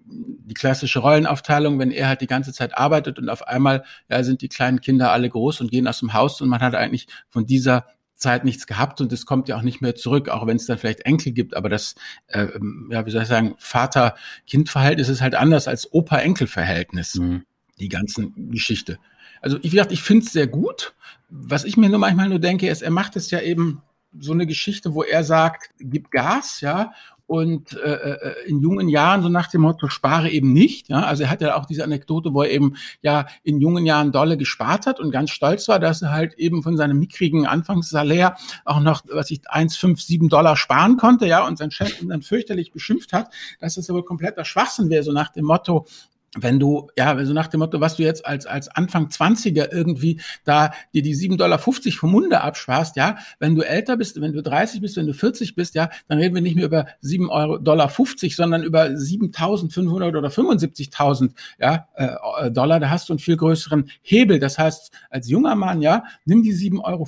die 0.08 0.54
klassische 0.54 1.00
Rollenaufteilung, 1.00 1.80
wenn 1.80 1.92
er 1.92 2.08
halt 2.08 2.22
die 2.22 2.28
ganze 2.28 2.54
Zeit 2.54 2.78
arbeitet 2.78 3.20
und 3.20 3.30
auf 3.30 3.48
einmal 3.48 3.84
ja, 4.10 4.24
sind 4.24 4.42
die 4.42 4.50
kleinen 4.50 4.82
Kinder 4.82 5.12
alle 5.12 5.30
groß 5.30 5.62
und 5.62 5.72
gehen 5.72 5.88
aus 5.88 6.00
dem 6.00 6.14
Haus 6.14 6.40
und 6.42 6.50
man 6.50 6.62
hat 6.62 6.76
eigentlich 6.76 7.08
von 7.30 7.46
dieser 7.46 7.86
Zeit 8.14 8.46
nichts 8.46 8.66
gehabt 8.66 9.02
und 9.02 9.12
es 9.12 9.26
kommt 9.26 9.50
ja 9.50 9.58
auch 9.58 9.62
nicht 9.62 9.82
mehr 9.82 9.96
zurück, 9.96 10.30
auch 10.30 10.48
wenn 10.48 10.56
es 10.56 10.66
dann 10.66 10.78
vielleicht 10.78 11.02
Enkel 11.02 11.34
gibt, 11.34 11.56
aber 11.56 11.68
das, 11.68 11.96
äh, 12.28 12.48
ja, 12.90 13.06
wie 13.06 13.12
soll 13.12 13.24
ich 13.24 13.28
sagen, 13.28 13.56
Vater-Kind-Verhältnis 13.58 15.10
ist 15.10 15.22
halt 15.22 15.36
anders 15.36 15.68
als 15.68 15.92
Opa-Enkel-Verhältnis, 15.92 17.16
mhm. 17.16 17.44
die 17.80 17.90
ganzen 17.90 18.52
Geschichte. 18.52 19.00
Also 19.42 19.62
wie 19.62 19.70
gesagt, 19.70 19.92
ich 19.92 20.02
finde 20.02 20.26
es 20.26 20.32
sehr 20.32 20.48
gut. 20.48 20.96
Was 21.30 21.66
ich 21.66 21.76
mir 21.76 21.90
nur 21.90 22.00
manchmal 22.00 22.30
nur 22.30 22.40
denke, 22.40 22.70
ist, 22.70 22.82
er 22.82 22.92
macht 22.92 23.16
es 23.16 23.32
ja 23.32 23.42
eben 23.42 23.82
so 24.20 24.34
eine 24.34 24.46
Geschichte, 24.46 24.94
wo 24.94 25.04
er 25.04 25.24
sagt, 25.24 25.72
gib 25.80 26.12
Gas, 26.12 26.62
ja, 26.62 26.92
und 27.28 27.74
äh, 27.74 27.94
äh, 27.94 28.48
in 28.48 28.62
jungen 28.62 28.88
Jahren 28.88 29.24
so 29.24 29.30
nach 29.30 29.50
dem 29.50 29.62
Motto 29.62 29.88
spare 29.88 30.30
eben 30.30 30.54
nicht. 30.54 30.90
Ja? 30.90 31.02
Also 31.02 31.24
er 31.24 31.30
hat 31.30 31.42
ja 31.42 31.56
auch 31.56 31.66
diese 31.66 31.84
Anekdote, 31.84 32.34
wo 32.34 32.44
er 32.44 32.52
eben 32.52 32.76
ja 33.02 33.26
in 33.44 33.60
jungen 33.60 33.86
Jahren 33.86 34.12
dolle 34.12 34.38
gespart 34.38 34.86
hat 34.86 35.00
und 35.00 35.12
ganz 35.12 35.32
stolz 35.32 35.68
war, 35.68 35.80
dass 35.80 36.02
er 36.02 36.12
halt 36.12 36.36
eben 36.36 36.62
von 36.62 36.78
seinem 36.78 37.00
mickrigen 37.00 37.48
Anfangssalär 37.48 38.38
auch 38.64 38.80
noch, 38.80 39.04
was 39.12 39.32
ich, 39.32 39.42
eins, 39.50 39.76
fünf, 39.76 40.02
sieben 40.02 40.30
Dollar 40.30 40.56
sparen 40.56 40.98
konnte, 40.98 41.26
ja, 41.26 41.46
und 41.46 41.58
sein 41.58 41.72
Chef 41.72 42.02
ihn 42.02 42.10
dann 42.10 42.22
fürchterlich 42.22 42.72
beschimpft 42.72 43.14
hat, 43.14 43.34
dass 43.60 43.76
das 43.76 43.90
aber 43.90 44.06
kompletter 44.06 44.46
Schwachsinn 44.46 44.90
wäre, 44.90 45.04
so 45.04 45.12
nach 45.12 45.30
dem 45.30 45.46
Motto, 45.46 45.88
wenn 46.36 46.60
du, 46.60 46.90
ja, 46.98 47.24
so 47.26 47.34
nach 47.34 47.48
dem 47.48 47.60
Motto, 47.60 47.80
was 47.80 47.96
du 47.96 48.04
jetzt 48.04 48.26
als, 48.26 48.46
als 48.46 48.68
Anfang 48.68 49.08
20er 49.08 49.72
irgendwie 49.72 50.22
da 50.44 50.72
dir 50.94 51.02
die 51.02 51.16
7,50 51.16 51.38
Dollar 51.38 51.60
vom 51.60 52.12
Munde 52.12 52.42
absparst, 52.42 52.96
ja, 52.96 53.18
wenn 53.40 53.56
du 53.56 53.62
älter 53.62 53.98
bist, 53.98 54.20
wenn 54.20 54.34
du 54.34 54.42
30 54.42 54.82
bist, 54.82 54.98
wenn 54.98 55.08
du 55.08 55.14
40 55.14 55.56
bist, 55.56 55.76
ja, 55.76 55.90
dann 56.08 56.20
reden 56.20 56.36
wir 56.36 56.42
nicht 56.42 56.56
mehr 56.56 56.66
über 56.66 56.88
7 57.02 57.30
Euro, 57.30 57.58
Dollar 57.58 57.90
50, 57.90 58.36
sondern 58.36 58.64
über 58.64 58.86
7.500 58.86 60.18
oder 60.18 60.30
75.000, 60.30 61.32
ja, 61.60 61.88
äh, 61.96 62.52
Dollar, 62.52 62.80
da 62.80 62.90
hast 62.90 63.10
du 63.10 63.14
einen 63.14 63.20
viel 63.20 63.38
größeren 63.38 63.90
Hebel. 64.02 64.40
Das 64.40 64.58
heißt, 64.58 64.92
als 65.10 65.30
junger 65.30 65.56
Mann, 65.56 65.82
ja, 65.82 66.04
nimm 66.26 66.44
die 66.44 66.54
7,50 66.54 66.84
Euro 66.84 67.06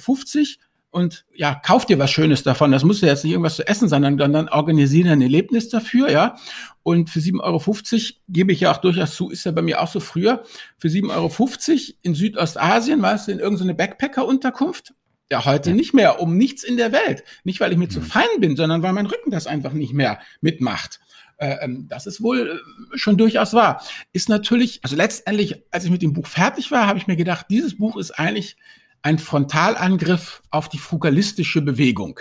und 0.89 1.25
ja, 1.35 1.55
kauf 1.55 1.85
dir 1.85 1.99
was 1.99 2.11
Schönes 2.11 2.43
davon. 2.43 2.71
Das 2.71 2.83
muss 2.83 3.01
ja 3.01 3.09
jetzt 3.09 3.23
nicht 3.23 3.33
irgendwas 3.33 3.57
zu 3.57 3.67
essen 3.67 3.89
sein, 3.89 4.03
sondern 4.03 4.33
dann 4.33 4.49
organisiere 4.49 5.11
ein 5.11 5.21
Erlebnis 5.21 5.69
dafür, 5.69 6.09
ja. 6.09 6.37
Und 6.83 7.09
für 7.09 7.19
7,50 7.19 7.41
Euro 7.41 8.19
gebe 8.29 8.53
ich 8.53 8.61
ja 8.61 8.71
auch 8.71 8.77
durchaus 8.77 9.15
zu, 9.15 9.29
ist 9.29 9.43
ja 9.45 9.51
bei 9.51 9.61
mir 9.61 9.81
auch 9.81 9.89
so 9.89 9.99
früher, 9.99 10.43
für 10.77 10.87
7,50 10.87 11.11
Euro 11.11 11.97
in 12.01 12.15
Südostasien, 12.15 13.01
weißt 13.01 13.27
du, 13.27 13.31
in 13.33 13.39
irgendeine 13.39 13.75
Backpacker-Unterkunft. 13.75 14.93
Ja, 15.29 15.43
heute 15.43 15.71
ja. 15.71 15.75
nicht 15.75 15.93
mehr, 15.93 16.21
um 16.21 16.37
nichts 16.37 16.63
in 16.63 16.77
der 16.77 16.93
Welt. 16.93 17.23
Nicht, 17.43 17.59
weil 17.59 17.73
ich 17.73 17.77
mir 17.77 17.85
mhm. 17.85 17.91
zu 17.91 18.01
fein 18.01 18.23
bin, 18.39 18.55
sondern 18.55 18.81
weil 18.81 18.93
mein 18.93 19.07
Rücken 19.07 19.29
das 19.29 19.45
einfach 19.45 19.73
nicht 19.73 19.93
mehr 19.93 20.19
mitmacht. 20.39 21.01
Äh, 21.37 21.57
ähm, 21.61 21.87
das 21.89 22.07
ist 22.07 22.21
wohl 22.21 22.61
äh, 22.93 22.97
schon 22.97 23.17
durchaus 23.17 23.53
wahr. 23.53 23.83
Ist 24.13 24.29
natürlich, 24.29 24.79
also 24.83 24.95
letztendlich, 24.95 25.63
als 25.69 25.83
ich 25.83 25.91
mit 25.91 26.01
dem 26.01 26.13
Buch 26.13 26.27
fertig 26.27 26.71
war, 26.71 26.87
habe 26.87 26.97
ich 26.97 27.07
mir 27.07 27.17
gedacht, 27.17 27.47
dieses 27.49 27.77
Buch 27.77 27.97
ist 27.97 28.11
eigentlich 28.11 28.55
ein 29.01 29.19
Frontalangriff 29.19 30.41
auf 30.49 30.69
die 30.69 30.77
frugalistische 30.77 31.61
Bewegung. 31.61 32.19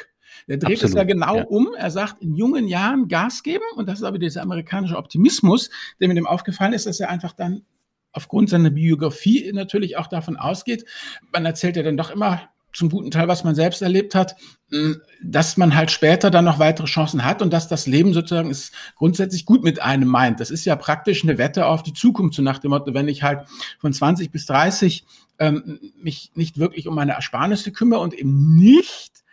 Der 0.49 0.59
dreht 0.59 0.76
Absolut, 0.76 0.90
es 0.90 0.97
ja 0.97 1.04
genau 1.04 1.37
ja. 1.38 1.45
um. 1.45 1.75
Er 1.76 1.90
sagt, 1.90 2.23
in 2.23 2.35
jungen 2.35 2.68
Jahren 2.68 3.09
Gas 3.09 3.42
geben. 3.42 3.64
Und 3.76 3.88
das 3.88 3.99
ist 3.99 4.04
aber 4.04 4.18
dieser 4.18 4.42
amerikanische 4.42 4.97
Optimismus, 4.97 5.71
der 6.00 6.09
mir 6.09 6.14
dem 6.14 6.26
aufgefallen 6.26 6.73
ist, 6.73 6.87
dass 6.87 7.00
er 7.00 7.11
einfach 7.11 7.33
dann 7.33 7.62
aufgrund 8.12 8.49
seiner 8.49 8.71
Biografie 8.71 9.50
natürlich 9.52 9.97
auch 9.97 10.06
davon 10.06 10.37
ausgeht. 10.37 10.85
Man 11.33 11.45
erzählt 11.45 11.76
ja 11.76 11.83
dann 11.83 11.97
doch 11.97 12.11
immer 12.11 12.49
zum 12.73 12.90
guten 12.90 13.11
Teil, 13.11 13.26
was 13.26 13.42
man 13.42 13.54
selbst 13.54 13.80
erlebt 13.80 14.14
hat, 14.14 14.37
hm, 14.71 15.00
dass 15.23 15.56
man 15.56 15.75
halt 15.75 15.90
später 15.90 16.30
dann 16.30 16.45
noch 16.45 16.59
weitere 16.59 16.87
Chancen 16.87 17.25
hat 17.25 17.40
und 17.40 17.52
dass 17.52 17.68
das 17.68 17.87
Leben 17.87 18.12
sozusagen 18.12 18.50
es 18.50 18.71
grundsätzlich 18.97 19.47
gut 19.47 19.64
mit 19.64 19.80
einem 19.80 20.09
meint. 20.09 20.40
Das 20.40 20.50
ist 20.50 20.66
ja 20.66 20.76
praktisch 20.76 21.25
eine 21.25 21.38
Wette 21.38 21.66
auf 21.66 21.83
die 21.83 21.95
Zukunft, 21.95 22.35
so 22.35 22.42
nach 22.42 22.59
dem 22.59 22.71
Motto, 22.71 22.92
wenn 22.92 23.09
ich 23.09 23.23
halt 23.23 23.47
von 23.78 23.92
20 23.92 24.30
bis 24.30 24.45
30 24.47 25.04
ähm, 25.38 25.81
mich 25.97 26.33
nicht 26.35 26.59
wirklich 26.59 26.88
um 26.88 26.95
meine 26.95 27.12
Ersparnisse 27.12 27.73
kümmere 27.73 28.00
und 28.00 28.14
eben 28.14 28.57
nicht 28.57 29.25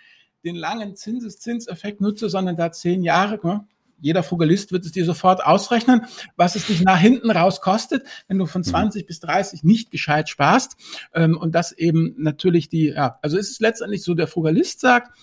den 0.44 0.56
langen 0.56 0.96
Zinseszinseffekt 0.96 2.02
nutze, 2.02 2.30
sondern 2.30 2.56
da 2.56 2.72
zehn 2.72 3.02
Jahre, 3.02 3.40
ne, 3.44 3.66
jeder 4.04 4.22
Frugalist 4.22 4.74
wird 4.74 4.84
es 4.86 4.92
dir 4.92 5.06
sofort 5.06 5.46
ausrechnen, 5.46 6.06
was 6.36 6.58
es 6.58 6.68
dich 6.68 6.82
nach 6.82 7.00
hinten 7.00 7.32
raus 7.32 7.62
kostet, 7.62 8.06
wenn 8.28 8.38
du 8.38 8.46
von 8.46 8.62
20 8.62 9.04
mhm. 9.04 9.08
bis 9.08 9.22
30 9.22 9.64
nicht 9.64 9.92
gescheit 9.92 10.28
sparst. 10.28 10.76
Ähm, 11.14 11.38
und 11.38 11.56
das 11.56 11.72
eben 11.72 12.14
natürlich 12.18 12.68
die, 12.68 12.88
ja, 12.88 13.18
also 13.22 13.38
ist 13.38 13.52
es 13.52 13.60
letztendlich 13.62 14.04
so, 14.04 14.14
der 14.14 14.28
Frugalist 14.28 14.82
sagt, 14.82 15.18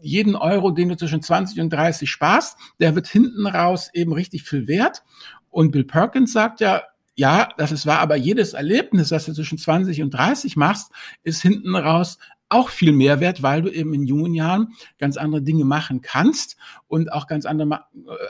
jeden 0.00 0.34
Euro, 0.34 0.72
den 0.72 0.88
du 0.88 0.96
zwischen 0.96 1.22
20 1.22 1.60
und 1.60 1.72
30 1.72 2.10
sparst, 2.10 2.58
der 2.80 2.96
wird 2.96 3.06
hinten 3.06 3.46
raus 3.46 3.88
eben 3.92 4.12
richtig 4.12 4.42
viel 4.42 4.66
wert. 4.66 5.04
Und 5.50 5.70
Bill 5.70 5.84
Perkins 5.84 6.32
sagt 6.32 6.58
ja, 6.60 6.82
ja, 7.18 7.48
das 7.56 7.72
ist 7.72 7.84
wahr, 7.84 7.98
aber 7.98 8.14
jedes 8.14 8.52
Erlebnis, 8.52 9.08
das 9.08 9.24
du 9.24 9.32
zwischen 9.32 9.58
20 9.58 10.02
und 10.02 10.10
30 10.10 10.54
machst, 10.54 10.92
ist 11.24 11.42
hinten 11.42 11.74
raus 11.74 12.18
auch 12.48 12.68
viel 12.68 12.92
mehr 12.92 13.18
wert, 13.18 13.42
weil 13.42 13.60
du 13.60 13.70
eben 13.70 13.92
in 13.92 14.06
jungen 14.06 14.34
Jahren 14.34 14.68
ganz 14.98 15.16
andere 15.16 15.42
Dinge 15.42 15.64
machen 15.64 16.00
kannst 16.00 16.56
und 16.86 17.12
auch 17.12 17.26
ganz 17.26 17.44
andere, 17.44 17.80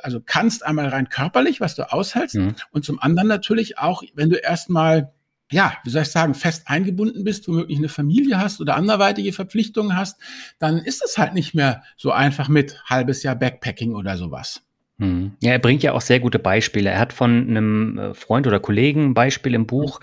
also 0.02 0.20
kannst 0.24 0.64
einmal 0.64 0.88
rein 0.88 1.10
körperlich, 1.10 1.60
was 1.60 1.74
du 1.74 1.92
aushältst 1.92 2.36
mhm. 2.36 2.54
und 2.70 2.86
zum 2.86 2.98
anderen 2.98 3.28
natürlich 3.28 3.78
auch, 3.78 4.02
wenn 4.14 4.30
du 4.30 4.36
erstmal 4.36 5.12
ja, 5.50 5.74
wie 5.84 5.90
soll 5.90 6.02
ich 6.02 6.10
sagen, 6.10 6.34
fest 6.34 6.64
eingebunden 6.66 7.24
bist, 7.24 7.48
womöglich 7.48 7.78
eine 7.78 7.88
Familie 7.88 8.38
hast 8.38 8.60
oder 8.60 8.76
anderweitige 8.76 9.32
Verpflichtungen 9.32 9.96
hast, 9.96 10.18
dann 10.58 10.76
ist 10.76 11.02
es 11.02 11.16
halt 11.16 11.32
nicht 11.32 11.54
mehr 11.54 11.82
so 11.96 12.10
einfach 12.12 12.48
mit 12.48 12.84
halbes 12.84 13.22
Jahr 13.22 13.34
Backpacking 13.34 13.94
oder 13.94 14.18
sowas. 14.18 14.67
Hm. 15.00 15.36
Ja, 15.40 15.52
er 15.52 15.60
bringt 15.60 15.84
ja 15.84 15.92
auch 15.92 16.00
sehr 16.00 16.18
gute 16.18 16.40
Beispiele. 16.40 16.90
Er 16.90 16.98
hat 16.98 17.12
von 17.12 17.48
einem 17.48 17.98
äh, 17.98 18.14
Freund 18.14 18.48
oder 18.48 18.58
Kollegen 18.58 19.10
ein 19.10 19.14
Beispiel 19.14 19.54
im 19.54 19.66
Buch. 19.66 20.00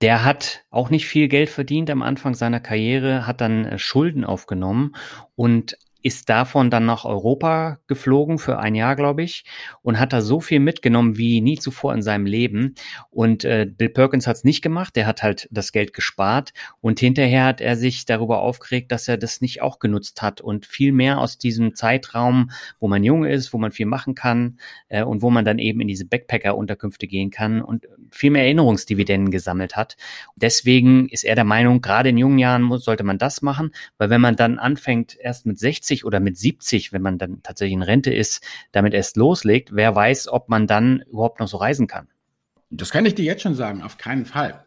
Der 0.00 0.24
hat 0.24 0.64
auch 0.70 0.88
nicht 0.88 1.06
viel 1.06 1.26
Geld 1.26 1.50
verdient 1.50 1.90
am 1.90 2.00
Anfang 2.02 2.34
seiner 2.34 2.60
Karriere, 2.60 3.26
hat 3.26 3.40
dann 3.40 3.64
äh, 3.64 3.78
Schulden 3.78 4.24
aufgenommen 4.24 4.94
und 5.34 5.76
ist 6.06 6.28
davon 6.28 6.70
dann 6.70 6.86
nach 6.86 7.04
Europa 7.04 7.80
geflogen 7.88 8.38
für 8.38 8.60
ein 8.60 8.76
Jahr, 8.76 8.94
glaube 8.94 9.24
ich, 9.24 9.44
und 9.82 9.98
hat 9.98 10.12
da 10.12 10.20
so 10.20 10.38
viel 10.38 10.60
mitgenommen 10.60 11.16
wie 11.16 11.40
nie 11.40 11.58
zuvor 11.58 11.92
in 11.94 12.00
seinem 12.00 12.26
Leben. 12.26 12.76
Und 13.10 13.44
äh, 13.44 13.66
Bill 13.68 13.88
Perkins 13.88 14.28
hat 14.28 14.36
es 14.36 14.44
nicht 14.44 14.62
gemacht, 14.62 14.94
der 14.94 15.08
hat 15.08 15.24
halt 15.24 15.48
das 15.50 15.72
Geld 15.72 15.92
gespart 15.92 16.52
und 16.80 17.00
hinterher 17.00 17.44
hat 17.46 17.60
er 17.60 17.74
sich 17.74 18.04
darüber 18.04 18.42
aufgeregt, 18.42 18.92
dass 18.92 19.08
er 19.08 19.18
das 19.18 19.40
nicht 19.40 19.62
auch 19.62 19.80
genutzt 19.80 20.22
hat 20.22 20.40
und 20.40 20.64
viel 20.64 20.92
mehr 20.92 21.18
aus 21.18 21.38
diesem 21.38 21.74
Zeitraum, 21.74 22.52
wo 22.78 22.86
man 22.86 23.02
jung 23.02 23.24
ist, 23.24 23.52
wo 23.52 23.58
man 23.58 23.72
viel 23.72 23.86
machen 23.86 24.14
kann 24.14 24.60
äh, 24.86 25.02
und 25.02 25.22
wo 25.22 25.30
man 25.30 25.44
dann 25.44 25.58
eben 25.58 25.80
in 25.80 25.88
diese 25.88 26.06
Backpacker-Unterkünfte 26.06 27.08
gehen 27.08 27.32
kann 27.32 27.60
und 27.60 27.88
viel 28.12 28.30
mehr 28.30 28.44
Erinnerungsdividenden 28.44 29.32
gesammelt 29.32 29.74
hat. 29.74 29.96
Deswegen 30.36 31.08
ist 31.08 31.24
er 31.24 31.34
der 31.34 31.42
Meinung, 31.42 31.80
gerade 31.80 32.10
in 32.10 32.16
jungen 32.16 32.38
Jahren 32.38 32.62
muss, 32.62 32.84
sollte 32.84 33.02
man 33.02 33.18
das 33.18 33.42
machen, 33.42 33.72
weil 33.98 34.08
wenn 34.08 34.20
man 34.20 34.36
dann 34.36 34.60
anfängt, 34.60 35.16
erst 35.18 35.46
mit 35.46 35.58
60 35.58 35.95
60 35.96 36.04
oder 36.04 36.20
mit 36.20 36.36
70, 36.36 36.92
wenn 36.92 37.02
man 37.02 37.18
dann 37.18 37.42
tatsächlich 37.42 37.74
in 37.74 37.82
Rente 37.82 38.12
ist, 38.12 38.44
damit 38.72 38.94
erst 38.94 39.16
loslegt, 39.16 39.70
wer 39.72 39.94
weiß, 39.94 40.28
ob 40.28 40.48
man 40.48 40.66
dann 40.66 41.02
überhaupt 41.10 41.40
noch 41.40 41.48
so 41.48 41.56
reisen 41.56 41.86
kann. 41.86 42.08
Das 42.70 42.90
kann 42.90 43.06
ich 43.06 43.14
dir 43.14 43.24
jetzt 43.24 43.42
schon 43.42 43.54
sagen, 43.54 43.82
auf 43.82 43.96
keinen 43.96 44.26
Fall. 44.26 44.66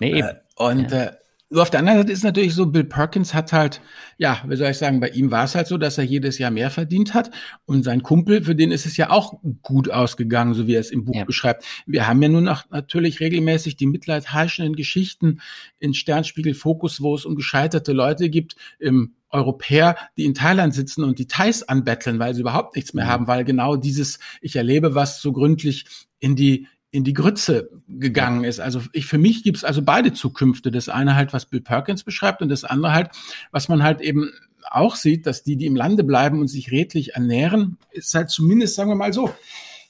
Nee, 0.00 0.18
eben. 0.18 0.28
Äh, 0.28 0.40
und 0.56 0.90
ja. 0.90 1.04
äh, 1.04 1.12
nur 1.54 1.62
auf 1.62 1.70
der 1.70 1.80
anderen 1.80 2.00
Seite 2.00 2.12
ist 2.12 2.24
natürlich 2.24 2.52
so, 2.52 2.66
Bill 2.66 2.82
Perkins 2.82 3.32
hat 3.32 3.52
halt, 3.52 3.80
ja, 4.18 4.42
wie 4.48 4.56
soll 4.56 4.70
ich 4.70 4.76
sagen, 4.76 4.98
bei 4.98 5.10
ihm 5.10 5.30
war 5.30 5.44
es 5.44 5.54
halt 5.54 5.68
so, 5.68 5.78
dass 5.78 5.98
er 5.98 6.04
jedes 6.04 6.38
Jahr 6.38 6.50
mehr 6.50 6.68
verdient 6.68 7.14
hat. 7.14 7.30
Und 7.64 7.84
sein 7.84 8.02
Kumpel, 8.02 8.42
für 8.42 8.56
den 8.56 8.72
ist 8.72 8.86
es 8.86 8.96
ja 8.96 9.10
auch 9.10 9.34
gut 9.62 9.88
ausgegangen, 9.88 10.54
so 10.54 10.66
wie 10.66 10.74
er 10.74 10.80
es 10.80 10.90
im 10.90 11.04
Buch 11.04 11.14
ja. 11.14 11.24
beschreibt. 11.24 11.64
Wir 11.86 12.08
haben 12.08 12.20
ja 12.22 12.28
nun 12.28 12.42
noch 12.42 12.68
natürlich 12.70 13.20
regelmäßig 13.20 13.76
die 13.76 13.86
mitleidheischenden 13.86 14.74
Geschichten 14.74 15.40
in 15.78 15.94
Sternspiegel 15.94 16.54
Fokus, 16.54 17.00
wo 17.00 17.14
es 17.14 17.24
um 17.24 17.36
gescheiterte 17.36 17.92
Leute 17.92 18.30
gibt, 18.30 18.56
im 18.80 19.14
Europäer, 19.30 19.96
die 20.16 20.24
in 20.24 20.34
Thailand 20.34 20.74
sitzen 20.74 21.04
und 21.04 21.20
die 21.20 21.28
Thais 21.28 21.62
anbetteln, 21.62 22.18
weil 22.18 22.34
sie 22.34 22.40
überhaupt 22.40 22.74
nichts 22.74 22.94
mehr 22.94 23.06
haben, 23.06 23.28
weil 23.28 23.44
genau 23.44 23.76
dieses, 23.76 24.18
ich 24.40 24.56
erlebe 24.56 24.96
was 24.96 25.22
so 25.22 25.32
gründlich 25.32 25.84
in 26.18 26.34
die 26.34 26.66
in 26.94 27.02
die 27.02 27.12
Grütze 27.12 27.70
gegangen 27.88 28.44
ist. 28.44 28.60
Also 28.60 28.80
ich, 28.92 29.06
für 29.06 29.18
mich 29.18 29.42
gibt 29.42 29.56
es 29.56 29.64
also 29.64 29.82
beide 29.82 30.12
Zukünfte. 30.12 30.70
Das 30.70 30.88
eine 30.88 31.16
halt, 31.16 31.32
was 31.32 31.44
Bill 31.44 31.60
Perkins 31.60 32.04
beschreibt 32.04 32.40
und 32.40 32.50
das 32.50 32.62
andere 32.62 32.92
halt, 32.92 33.10
was 33.50 33.68
man 33.68 33.82
halt 33.82 34.00
eben 34.00 34.30
auch 34.70 34.94
sieht, 34.94 35.26
dass 35.26 35.42
die, 35.42 35.56
die 35.56 35.66
im 35.66 35.74
Lande 35.74 36.04
bleiben 36.04 36.38
und 36.38 36.46
sich 36.46 36.70
redlich 36.70 37.14
ernähren, 37.14 37.78
ist 37.90 38.14
halt 38.14 38.30
zumindest, 38.30 38.76
sagen 38.76 38.90
wir 38.90 38.94
mal 38.94 39.12
so. 39.12 39.34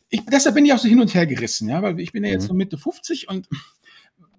Ich, 0.09 0.23
deshalb 0.33 0.55
bin 0.55 0.65
ich 0.65 0.73
auch 0.73 0.79
so 0.79 0.89
hin 0.89 0.99
und 0.99 1.13
her 1.13 1.27
gerissen, 1.27 1.69
ja, 1.69 1.83
weil 1.83 2.01
ich 2.01 2.13
bin 2.13 2.25
ja 2.25 2.31
jetzt 2.31 2.45
mhm. 2.45 2.49
so 2.49 2.55
Mitte 2.55 2.79
50 2.79 3.29
und 3.29 3.49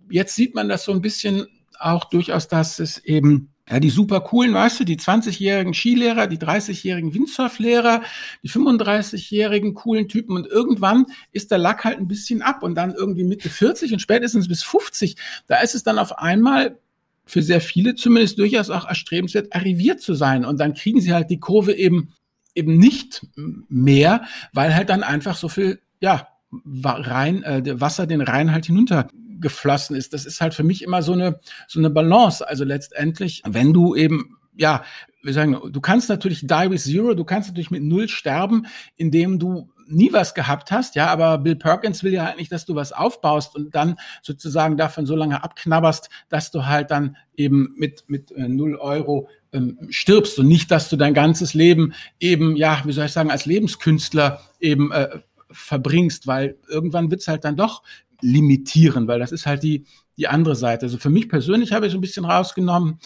jetzt 0.09 0.33
sieht 0.33 0.55
man 0.55 0.67
das 0.67 0.85
so 0.85 0.91
ein 0.91 1.01
bisschen 1.01 1.45
auch 1.79 2.05
durchaus, 2.05 2.47
dass 2.47 2.79
es 2.79 2.97
eben 2.99 3.49
ja, 3.69 3.79
die 3.79 3.89
super 3.89 4.21
coolen, 4.21 4.53
weißt 4.53 4.79
du, 4.79 4.83
die 4.83 4.97
20-jährigen 4.97 5.73
Skilehrer, 5.73 6.27
die 6.27 6.37
30-jährigen 6.37 7.15
Windsurflehrer, 7.15 8.03
die 8.43 8.49
35-jährigen 8.49 9.73
coolen 9.73 10.07
Typen 10.07 10.35
und 10.35 10.45
irgendwann 10.45 11.07
ist 11.31 11.49
der 11.49 11.57
Lack 11.57 11.83
halt 11.83 11.97
ein 11.97 12.07
bisschen 12.07 12.43
ab 12.43 12.61
und 12.61 12.75
dann 12.75 12.93
irgendwie 12.93 13.23
Mitte 13.23 13.49
40 13.49 13.93
und 13.93 13.99
spätestens 13.99 14.47
bis 14.47 14.61
50, 14.61 15.15
da 15.47 15.61
ist 15.61 15.73
es 15.73 15.83
dann 15.83 15.97
auf 15.97 16.19
einmal 16.19 16.77
für 17.25 17.41
sehr 17.41 17.59
viele 17.59 17.95
zumindest 17.95 18.37
durchaus 18.37 18.69
auch 18.69 18.87
erstrebenswert, 18.87 19.55
arriviert 19.55 19.99
zu 19.99 20.13
sein 20.13 20.45
und 20.45 20.59
dann 20.59 20.75
kriegen 20.75 21.01
sie 21.01 21.13
halt 21.13 21.31
die 21.31 21.39
Kurve 21.39 21.73
eben 21.73 22.13
eben 22.53 22.77
nicht 22.77 23.27
mehr, 23.67 24.23
weil 24.53 24.73
halt 24.75 24.89
dann 24.89 25.03
einfach 25.03 25.35
so 25.35 25.49
viel, 25.49 25.81
ja, 25.99 26.29
rein, 26.63 27.43
äh, 27.43 27.81
Wasser 27.81 28.07
den 28.07 28.21
Rhein 28.21 28.51
halt 28.51 28.67
hinunter 28.67 29.07
geflossen 29.45 29.95
ist. 29.95 30.11
Das 30.11 30.25
ist 30.25 30.41
halt 30.41 30.55
für 30.55 30.63
mich 30.63 30.81
immer 30.81 31.03
so 31.03 31.13
eine, 31.13 31.39
so 31.67 31.77
eine 31.77 31.91
Balance. 31.91 32.47
Also 32.47 32.63
letztendlich, 32.63 33.43
wenn 33.45 33.73
du 33.73 33.95
eben, 33.95 34.39
ja, 34.57 34.83
wir 35.21 35.33
sagen, 35.33 35.55
du 35.71 35.81
kannst 35.81 36.09
natürlich 36.09 36.47
die 36.47 36.69
with 36.71 36.83
zero, 36.83 37.13
du 37.13 37.23
kannst 37.23 37.49
natürlich 37.49 37.69
mit 37.69 37.83
null 37.83 38.07
sterben, 38.07 38.65
indem 38.95 39.37
du 39.37 39.69
nie 39.87 40.11
was 40.11 40.33
gehabt 40.33 40.71
hast, 40.71 40.95
ja, 40.95 41.09
aber 41.09 41.37
Bill 41.37 41.57
Perkins 41.57 42.03
will 42.03 42.11
ja 42.11 42.25
halt 42.25 42.37
nicht, 42.37 42.51
dass 42.51 42.65
du 42.65 42.73
was 42.73 42.91
aufbaust 42.91 43.55
und 43.55 43.75
dann 43.75 43.97
sozusagen 44.23 44.77
davon 44.77 45.05
so 45.05 45.15
lange 45.15 45.43
abknabberst, 45.43 46.09
dass 46.27 46.49
du 46.49 46.65
halt 46.65 46.89
dann 46.89 47.17
eben 47.35 47.75
mit, 47.77 48.05
mit 48.07 48.31
äh, 48.31 48.47
null 48.47 48.77
Euro 48.77 49.29
ähm, 49.53 49.77
stirbst 49.91 50.39
und 50.39 50.47
nicht, 50.47 50.71
dass 50.71 50.89
du 50.89 50.95
dein 50.95 51.13
ganzes 51.13 51.53
Leben 51.53 51.93
eben, 52.19 52.55
ja, 52.55 52.81
wie 52.83 52.93
soll 52.93 53.05
ich 53.05 53.11
sagen, 53.11 53.29
als 53.29 53.45
Lebenskünstler 53.45 54.41
eben 54.59 54.91
äh, 54.91 55.19
verbringst, 55.51 56.25
weil 56.25 56.57
irgendwann 56.67 57.11
wird's 57.11 57.27
halt 57.27 57.45
dann 57.45 57.55
doch 57.55 57.83
limitieren, 58.25 59.07
weil 59.07 59.19
das 59.19 59.31
ist 59.31 59.45
halt 59.45 59.63
die, 59.63 59.85
die 60.17 60.27
andere 60.27 60.55
Seite. 60.55 60.85
Also 60.85 60.97
für 60.97 61.09
mich 61.09 61.29
persönlich 61.29 61.71
habe 61.71 61.85
ich 61.85 61.91
so 61.91 61.97
ein 61.97 62.01
bisschen 62.01 62.25
rausgenommen, 62.25 62.99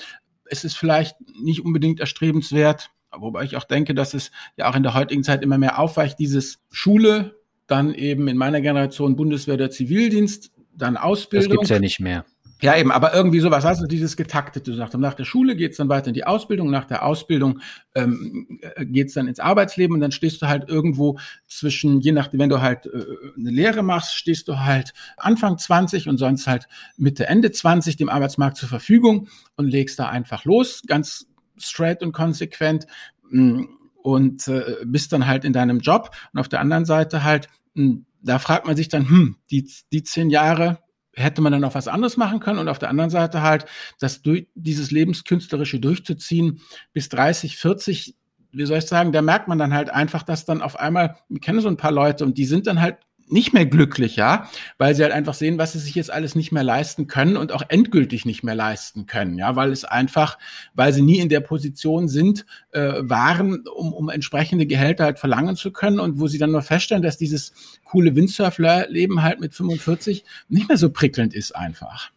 es 0.45 0.63
ist 0.63 0.75
vielleicht 0.75 1.15
nicht 1.41 1.63
unbedingt 1.63 1.99
erstrebenswert, 1.99 2.89
wobei 3.15 3.43
ich 3.43 3.55
auch 3.55 3.65
denke, 3.65 3.93
dass 3.93 4.13
es 4.13 4.31
ja 4.57 4.69
auch 4.69 4.75
in 4.75 4.83
der 4.83 4.93
heutigen 4.93 5.23
Zeit 5.23 5.43
immer 5.43 5.57
mehr 5.57 5.77
aufweicht, 5.77 6.17
dieses 6.17 6.59
Schule, 6.71 7.35
dann 7.67 7.93
eben 7.93 8.27
in 8.27 8.37
meiner 8.37 8.61
Generation 8.61 9.15
Bundeswehr 9.15 9.57
der 9.57 9.69
Zivildienst, 9.69 10.51
dann 10.73 10.97
Ausbildung. 10.97 11.49
Das 11.49 11.57
gibt's 11.57 11.69
ja 11.69 11.79
nicht 11.79 11.99
mehr. 11.99 12.25
Ja, 12.61 12.75
eben, 12.75 12.91
aber 12.91 13.13
irgendwie 13.13 13.39
sowas, 13.39 13.65
also 13.65 13.85
dieses 13.85 14.17
getaktete, 14.17 14.71
du 14.71 14.75
sagst, 14.75 14.97
nach 14.97 15.13
der 15.13 15.23
Schule 15.23 15.55
geht's 15.55 15.77
dann 15.77 15.87
weiter 15.87 16.09
in 16.09 16.13
die 16.13 16.25
Ausbildung, 16.25 16.69
nach 16.69 16.83
der 16.83 17.05
Ausbildung 17.05 17.61
ähm, 17.95 18.59
geht's 18.81 19.13
dann 19.13 19.27
ins 19.27 19.39
Arbeitsleben 19.39 19.93
und 19.93 20.01
dann 20.01 20.11
stehst 20.11 20.41
du 20.41 20.47
halt 20.47 20.67
irgendwo 20.67 21.17
zwischen, 21.47 22.01
je 22.01 22.11
nachdem, 22.11 22.41
wenn 22.41 22.49
du 22.49 22.61
halt 22.61 22.85
äh, 22.87 23.05
eine 23.37 23.49
Lehre 23.49 23.81
machst, 23.81 24.13
stehst 24.13 24.49
du 24.49 24.59
halt 24.59 24.93
Anfang 25.15 25.57
20 25.57 26.09
und 26.09 26.17
sonst 26.17 26.47
halt 26.47 26.67
Mitte, 26.97 27.27
Ende 27.27 27.51
20 27.51 27.95
dem 27.95 28.09
Arbeitsmarkt 28.09 28.57
zur 28.57 28.67
Verfügung 28.67 29.29
und 29.55 29.67
legst 29.67 29.97
da 29.97 30.09
einfach 30.09 30.43
los, 30.43 30.81
ganz 30.85 31.27
straight 31.57 32.03
und 32.03 32.11
konsequent 32.11 32.87
mm, 33.29 33.63
und 34.03 34.47
äh, 34.49 34.75
bist 34.85 35.13
dann 35.13 35.27
halt 35.27 35.45
in 35.45 35.53
deinem 35.53 35.79
Job. 35.79 36.11
Und 36.33 36.39
auf 36.39 36.49
der 36.49 36.59
anderen 36.59 36.85
Seite 36.85 37.23
halt, 37.23 37.47
mm, 37.75 37.99
da 38.21 38.37
fragt 38.39 38.65
man 38.65 38.75
sich 38.75 38.89
dann, 38.89 39.09
hm, 39.09 39.37
die, 39.49 39.69
die 39.93 40.03
zehn 40.03 40.29
Jahre, 40.29 40.79
hätte 41.13 41.41
man 41.41 41.51
dann 41.51 41.61
noch 41.61 41.75
was 41.75 41.87
anderes 41.87 42.17
machen 42.17 42.39
können. 42.39 42.59
Und 42.59 42.67
auf 42.67 42.79
der 42.79 42.89
anderen 42.89 43.09
Seite 43.09 43.41
halt, 43.41 43.65
das 43.99 44.21
durch, 44.21 44.47
dieses 44.55 44.91
Lebenskünstlerische 44.91 45.79
durchzuziehen 45.79 46.61
bis 46.93 47.09
30, 47.09 47.57
40, 47.57 48.15
wie 48.51 48.65
soll 48.65 48.79
ich 48.79 48.85
sagen, 48.85 49.11
da 49.11 49.21
merkt 49.21 49.47
man 49.47 49.59
dann 49.59 49.73
halt 49.73 49.89
einfach, 49.89 50.23
dass 50.23 50.45
dann 50.45 50.61
auf 50.61 50.79
einmal, 50.79 51.17
ich 51.29 51.41
kenne 51.41 51.61
so 51.61 51.67
ein 51.67 51.77
paar 51.77 51.91
Leute 51.91 52.23
und 52.25 52.37
die 52.37 52.45
sind 52.45 52.67
dann 52.67 52.81
halt 52.81 52.97
nicht 53.31 53.53
mehr 53.53 53.65
glücklich, 53.65 54.15
ja, 54.15 54.49
weil 54.77 54.95
sie 54.95 55.03
halt 55.03 55.13
einfach 55.13 55.33
sehen, 55.33 55.57
was 55.57 55.73
sie 55.73 55.79
sich 55.79 55.95
jetzt 55.95 56.11
alles 56.11 56.35
nicht 56.35 56.51
mehr 56.51 56.63
leisten 56.63 57.07
können 57.07 57.37
und 57.37 57.51
auch 57.51 57.63
endgültig 57.69 58.25
nicht 58.25 58.43
mehr 58.43 58.55
leisten 58.55 59.05
können, 59.05 59.37
ja, 59.37 59.55
weil 59.55 59.71
es 59.71 59.85
einfach, 59.85 60.37
weil 60.73 60.93
sie 60.93 61.01
nie 61.01 61.19
in 61.19 61.29
der 61.29 61.41
Position 61.41 62.07
sind, 62.07 62.45
äh, 62.71 62.93
waren, 63.01 63.63
um, 63.67 63.93
um 63.93 64.09
entsprechende 64.09 64.65
Gehälter 64.65 65.05
halt 65.05 65.19
verlangen 65.19 65.55
zu 65.55 65.71
können 65.71 65.99
und 65.99 66.19
wo 66.19 66.27
sie 66.27 66.37
dann 66.37 66.51
nur 66.51 66.61
feststellen, 66.61 67.03
dass 67.03 67.17
dieses 67.17 67.53
coole 67.83 68.15
Windsurfler-Leben 68.15 69.21
halt 69.21 69.39
mit 69.39 69.53
45 69.53 70.23
nicht 70.47 70.67
mehr 70.67 70.77
so 70.77 70.89
prickelnd 70.89 71.33
ist 71.33 71.55
einfach. 71.55 72.11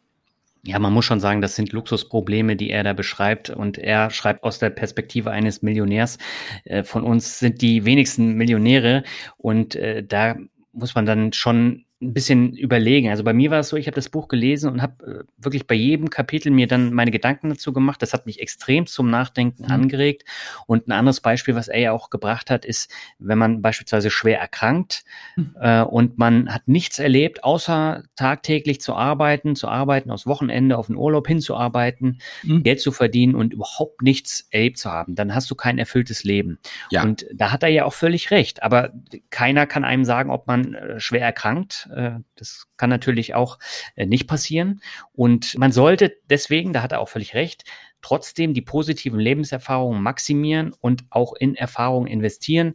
Ja, 0.64 0.78
man 0.78 0.92
muss 0.92 1.04
schon 1.04 1.18
sagen, 1.18 1.40
das 1.40 1.56
sind 1.56 1.72
Luxusprobleme, 1.72 2.54
die 2.54 2.70
er 2.70 2.84
da 2.84 2.92
beschreibt. 2.92 3.50
Und 3.50 3.78
er 3.78 4.10
schreibt 4.10 4.44
aus 4.44 4.60
der 4.60 4.70
Perspektive 4.70 5.32
eines 5.32 5.60
Millionärs. 5.62 6.18
Äh, 6.64 6.84
von 6.84 7.02
uns 7.02 7.40
sind 7.40 7.62
die 7.62 7.84
wenigsten 7.84 8.34
Millionäre. 8.34 9.02
Und 9.38 9.74
äh, 9.74 10.04
da 10.04 10.36
muss 10.72 10.94
man 10.94 11.06
dann 11.06 11.32
schon 11.32 11.84
ein 12.02 12.12
bisschen 12.12 12.54
überlegen. 12.56 13.08
Also 13.08 13.22
bei 13.22 13.32
mir 13.32 13.50
war 13.50 13.60
es 13.60 13.68
so, 13.68 13.76
ich 13.76 13.86
habe 13.86 13.94
das 13.94 14.08
Buch 14.08 14.28
gelesen 14.28 14.70
und 14.70 14.82
habe 14.82 15.04
äh, 15.04 15.24
wirklich 15.42 15.66
bei 15.66 15.74
jedem 15.74 16.10
Kapitel 16.10 16.50
mir 16.50 16.66
dann 16.66 16.92
meine 16.92 17.10
Gedanken 17.10 17.50
dazu 17.50 17.72
gemacht. 17.72 18.02
Das 18.02 18.12
hat 18.12 18.26
mich 18.26 18.40
extrem 18.40 18.86
zum 18.86 19.08
Nachdenken 19.08 19.64
mhm. 19.64 19.70
angeregt. 19.70 20.24
Und 20.66 20.88
ein 20.88 20.92
anderes 20.92 21.20
Beispiel, 21.20 21.54
was 21.54 21.68
er 21.68 21.80
ja 21.80 21.92
auch 21.92 22.10
gebracht 22.10 22.50
hat, 22.50 22.64
ist, 22.64 22.90
wenn 23.18 23.38
man 23.38 23.62
beispielsweise 23.62 24.10
schwer 24.10 24.40
erkrankt 24.40 25.04
mhm. 25.36 25.54
äh, 25.60 25.82
und 25.82 26.18
man 26.18 26.52
hat 26.52 26.66
nichts 26.66 26.98
erlebt, 26.98 27.44
außer 27.44 28.02
tagtäglich 28.16 28.80
zu 28.80 28.94
arbeiten, 28.94 29.54
zu 29.54 29.68
arbeiten, 29.68 30.10
aus 30.10 30.26
Wochenende 30.26 30.78
auf 30.78 30.88
den 30.88 30.96
Urlaub 30.96 31.28
hinzuarbeiten, 31.28 32.20
mhm. 32.42 32.64
Geld 32.64 32.80
zu 32.80 32.90
verdienen 32.90 33.36
und 33.36 33.52
überhaupt 33.52 34.02
nichts 34.02 34.48
erlebt 34.50 34.78
zu 34.78 34.90
haben, 34.90 35.14
dann 35.14 35.34
hast 35.34 35.50
du 35.50 35.54
kein 35.54 35.78
erfülltes 35.78 36.24
Leben. 36.24 36.58
Ja. 36.90 37.04
Und 37.04 37.26
da 37.32 37.52
hat 37.52 37.62
er 37.62 37.68
ja 37.68 37.84
auch 37.84 37.94
völlig 37.94 38.30
recht. 38.32 38.62
Aber 38.62 38.92
keiner 39.30 39.66
kann 39.66 39.84
einem 39.84 40.04
sagen, 40.04 40.30
ob 40.30 40.48
man 40.48 40.74
äh, 40.74 41.00
schwer 41.00 41.22
erkrankt 41.22 41.88
das 42.36 42.66
kann 42.76 42.90
natürlich 42.90 43.34
auch 43.34 43.58
äh, 43.96 44.06
nicht 44.06 44.26
passieren. 44.26 44.80
Und 45.12 45.56
man 45.58 45.72
sollte 45.72 46.12
deswegen, 46.28 46.72
da 46.72 46.82
hat 46.82 46.92
er 46.92 47.00
auch 47.00 47.08
völlig 47.08 47.34
recht, 47.34 47.64
trotzdem 48.00 48.54
die 48.54 48.62
positiven 48.62 49.20
Lebenserfahrungen 49.20 50.02
maximieren 50.02 50.72
und 50.80 51.04
auch 51.10 51.34
in 51.34 51.54
Erfahrungen 51.54 52.08
investieren. 52.08 52.74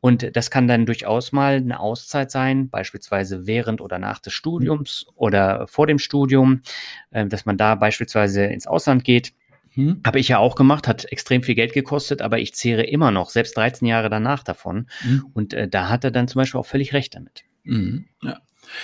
Und 0.00 0.36
das 0.36 0.50
kann 0.50 0.68
dann 0.68 0.84
durchaus 0.84 1.32
mal 1.32 1.54
eine 1.54 1.80
Auszeit 1.80 2.30
sein, 2.30 2.68
beispielsweise 2.68 3.46
während 3.46 3.80
oder 3.80 3.98
nach 3.98 4.18
des 4.18 4.34
Studiums 4.34 5.06
oder 5.14 5.66
vor 5.66 5.86
dem 5.86 5.98
Studium, 5.98 6.60
äh, 7.10 7.26
dass 7.26 7.46
man 7.46 7.56
da 7.56 7.74
beispielsweise 7.74 8.44
ins 8.44 8.66
Ausland 8.66 9.04
geht. 9.04 9.32
Hm. 9.70 10.02
Habe 10.04 10.20
ich 10.20 10.28
ja 10.28 10.38
auch 10.38 10.56
gemacht, 10.56 10.86
hat 10.86 11.10
extrem 11.10 11.42
viel 11.42 11.54
Geld 11.54 11.72
gekostet, 11.72 12.22
aber 12.22 12.38
ich 12.38 12.54
zehre 12.54 12.82
immer 12.82 13.10
noch, 13.10 13.30
selbst 13.30 13.56
13 13.56 13.88
Jahre 13.88 14.10
danach 14.10 14.42
davon. 14.42 14.88
Hm. 15.00 15.26
Und 15.32 15.54
äh, 15.54 15.68
da 15.68 15.88
hat 15.88 16.04
er 16.04 16.10
dann 16.10 16.28
zum 16.28 16.40
Beispiel 16.40 16.60
auch 16.60 16.66
völlig 16.66 16.92
recht 16.92 17.14
damit. 17.14 17.44
Mhm. 17.64 18.04
Ja. 18.22 18.40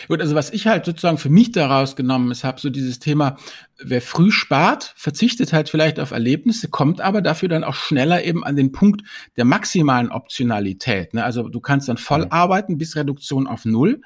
Gut, 0.09 0.21
also 0.21 0.35
was 0.35 0.51
ich 0.51 0.67
halt 0.67 0.85
sozusagen 0.85 1.19
für 1.19 1.31
mich 1.31 1.53
daraus 1.53 1.97
genommen 1.97 2.31
ist, 2.31 2.45
habe 2.45 2.61
so 2.61 2.71
dieses 2.71 2.99
Thema, 2.99 3.37
wer 3.79 4.03
früh 4.03 4.31
spart, 4.31 4.93
verzichtet 4.97 5.53
halt 5.53 5.69
vielleicht 5.69 6.01
auf 6.01 6.11
Erlebnisse, 6.11 6.69
kommt 6.69 7.01
aber 7.01 7.23
dafür 7.23 7.49
dann 7.49 7.65
auch 7.65 7.75
schneller 7.75 8.25
eben 8.25 8.45
an 8.45 8.57
den 8.57 8.73
Punkt 8.73 9.03
der 9.37 9.45
maximalen 9.45 10.11
Optionalität. 10.11 11.15
Ne? 11.15 11.25
Also 11.25 11.49
du 11.49 11.61
kannst 11.61 11.89
dann 11.89 11.97
voll 11.97 12.27
mhm. 12.27 12.33
arbeiten 12.33 12.79
bis 12.79 12.97
Reduktion 12.97 13.47
auf 13.47 13.65
Null. 13.65 14.01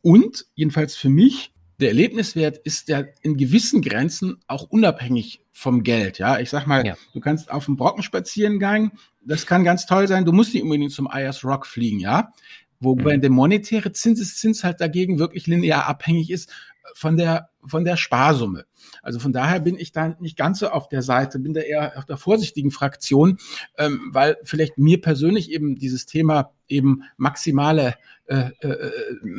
Und 0.00 0.46
jedenfalls 0.54 0.96
für 0.96 1.08
mich, 1.08 1.52
der 1.80 1.88
Erlebniswert 1.88 2.58
ist 2.58 2.88
ja 2.88 3.04
in 3.22 3.36
gewissen 3.36 3.82
Grenzen 3.82 4.38
auch 4.46 4.64
unabhängig 4.64 5.42
vom 5.52 5.82
Geld. 5.82 6.18
Ja, 6.18 6.38
ich 6.38 6.50
sag 6.50 6.66
mal, 6.66 6.86
ja. 6.86 6.96
du 7.12 7.20
kannst 7.20 7.50
auf 7.50 7.64
dem 7.66 7.76
Brocken 7.76 8.02
spazieren 8.02 8.58
gehen, 8.58 8.92
das 9.20 9.46
kann 9.46 9.64
ganz 9.64 9.86
toll 9.86 10.08
sein. 10.08 10.24
Du 10.24 10.32
musst 10.32 10.54
nicht 10.54 10.62
unbedingt 10.62 10.92
zum 10.92 11.08
Ayers 11.08 11.44
Rock 11.44 11.66
fliegen, 11.66 12.00
ja. 12.00 12.32
Wobei 12.80 13.16
mhm. 13.16 13.20
der 13.20 13.30
monetäre 13.30 13.92
Zinseszins 13.92 14.64
halt 14.64 14.80
dagegen 14.80 15.18
wirklich 15.18 15.46
linear 15.46 15.86
abhängig 15.86 16.30
ist 16.30 16.50
von 16.94 17.16
der, 17.16 17.50
von 17.64 17.84
der 17.84 17.96
Sparsumme. 17.96 18.64
Also 19.02 19.18
von 19.18 19.32
daher 19.32 19.60
bin 19.60 19.76
ich 19.76 19.92
da 19.92 20.16
nicht 20.20 20.36
ganz 20.36 20.60
so 20.60 20.68
auf 20.68 20.88
der 20.88 21.02
Seite, 21.02 21.38
bin 21.38 21.54
da 21.54 21.60
eher 21.60 21.98
auf 21.98 22.06
der 22.06 22.16
vorsichtigen 22.16 22.70
Fraktion, 22.70 23.38
ähm, 23.76 24.08
weil 24.12 24.36
vielleicht 24.44 24.78
mir 24.78 25.00
persönlich 25.00 25.50
eben 25.50 25.76
dieses 25.76 26.06
Thema 26.06 26.52
eben 26.68 27.02
maximale 27.16 27.94
äh, 28.26 28.50
äh, 28.60 28.90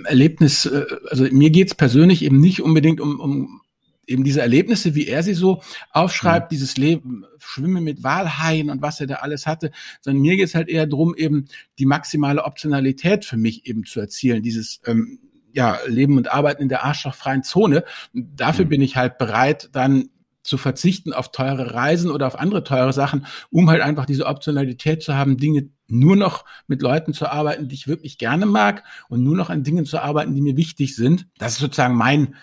Erlebnis, 0.06 0.66
äh, 0.66 0.86
also 1.10 1.26
mir 1.32 1.50
geht's 1.50 1.76
persönlich 1.76 2.24
eben 2.24 2.40
nicht 2.40 2.62
unbedingt 2.62 3.00
um, 3.00 3.20
um 3.20 3.62
eben 4.10 4.24
diese 4.24 4.42
Erlebnisse, 4.42 4.96
wie 4.96 5.08
er 5.08 5.24
sie 5.24 5.34
so 5.34 5.62
aufschreibt, 5.92 6.52
mhm. 6.52 6.56
dieses 6.56 6.78
Leben, 6.78 7.26
Schwimmen 7.38 7.84
mit 7.84 8.04
Walhaien 8.04 8.70
und 8.70 8.82
was 8.82 9.00
er 9.00 9.08
da 9.08 9.16
alles 9.16 9.46
hatte, 9.46 9.72
sondern 10.02 10.22
mir 10.22 10.36
geht 10.36 10.48
es 10.48 10.56
halt 10.56 10.70
eher 10.70 10.88
drum, 10.88 11.16
eben 11.16 11.46
die 11.78 11.86
maximale 11.86 12.44
Optionalität 12.44 13.26
für 13.26 13.38
mich 13.38 13.66
eben 13.66 13.86
zu 13.86 14.00
erzielen, 14.00 14.44
dieses 14.44 14.82
ähm, 14.86 15.20
ja, 15.54 15.78
Leben 15.88 16.18
und 16.18 16.32
Arbeiten 16.32 16.62
in 16.62 16.70
der 16.70 16.84
arschlochfreien 16.84 17.44
Zone. 17.44 17.84
Dafür 18.14 18.66
mhm. 18.66 18.70
bin 18.70 18.82
ich 18.82 18.96
halt 18.96 19.18
bereit, 19.18 19.70
dann 19.72 20.10
zu 20.42 20.58
verzichten 20.58 21.14
auf 21.14 21.32
teure 21.32 21.74
Reisen 21.74 22.10
oder 22.10 22.26
auf 22.26 22.40
andere 22.40 22.64
teure 22.64 22.94
Sachen, 22.94 23.26
um 23.52 23.70
halt 23.70 23.82
einfach 23.82 24.06
diese 24.06 24.26
Optionalität 24.26 25.04
zu 25.04 25.14
haben, 25.14 25.38
Dinge 25.38 25.70
nur 25.88 26.16
noch 26.16 26.46
mit 26.68 26.82
Leuten 26.82 27.14
zu 27.14 27.28
arbeiten, 27.28 27.68
die 27.68 27.76
ich 27.76 27.88
wirklich 27.88 28.18
gerne 28.18 28.46
mag 28.46 28.84
und 29.10 29.24
nur 29.24 29.36
noch 29.36 29.50
an 29.50 29.64
Dingen 29.64 29.86
zu 29.86 30.00
arbeiten, 30.00 30.34
die 30.36 30.42
mir 30.42 30.56
wichtig 30.56 30.96
sind. 30.96 31.28
Das 31.38 31.54
ist 31.54 31.60
sozusagen 31.60 31.96
mein, 31.96 32.36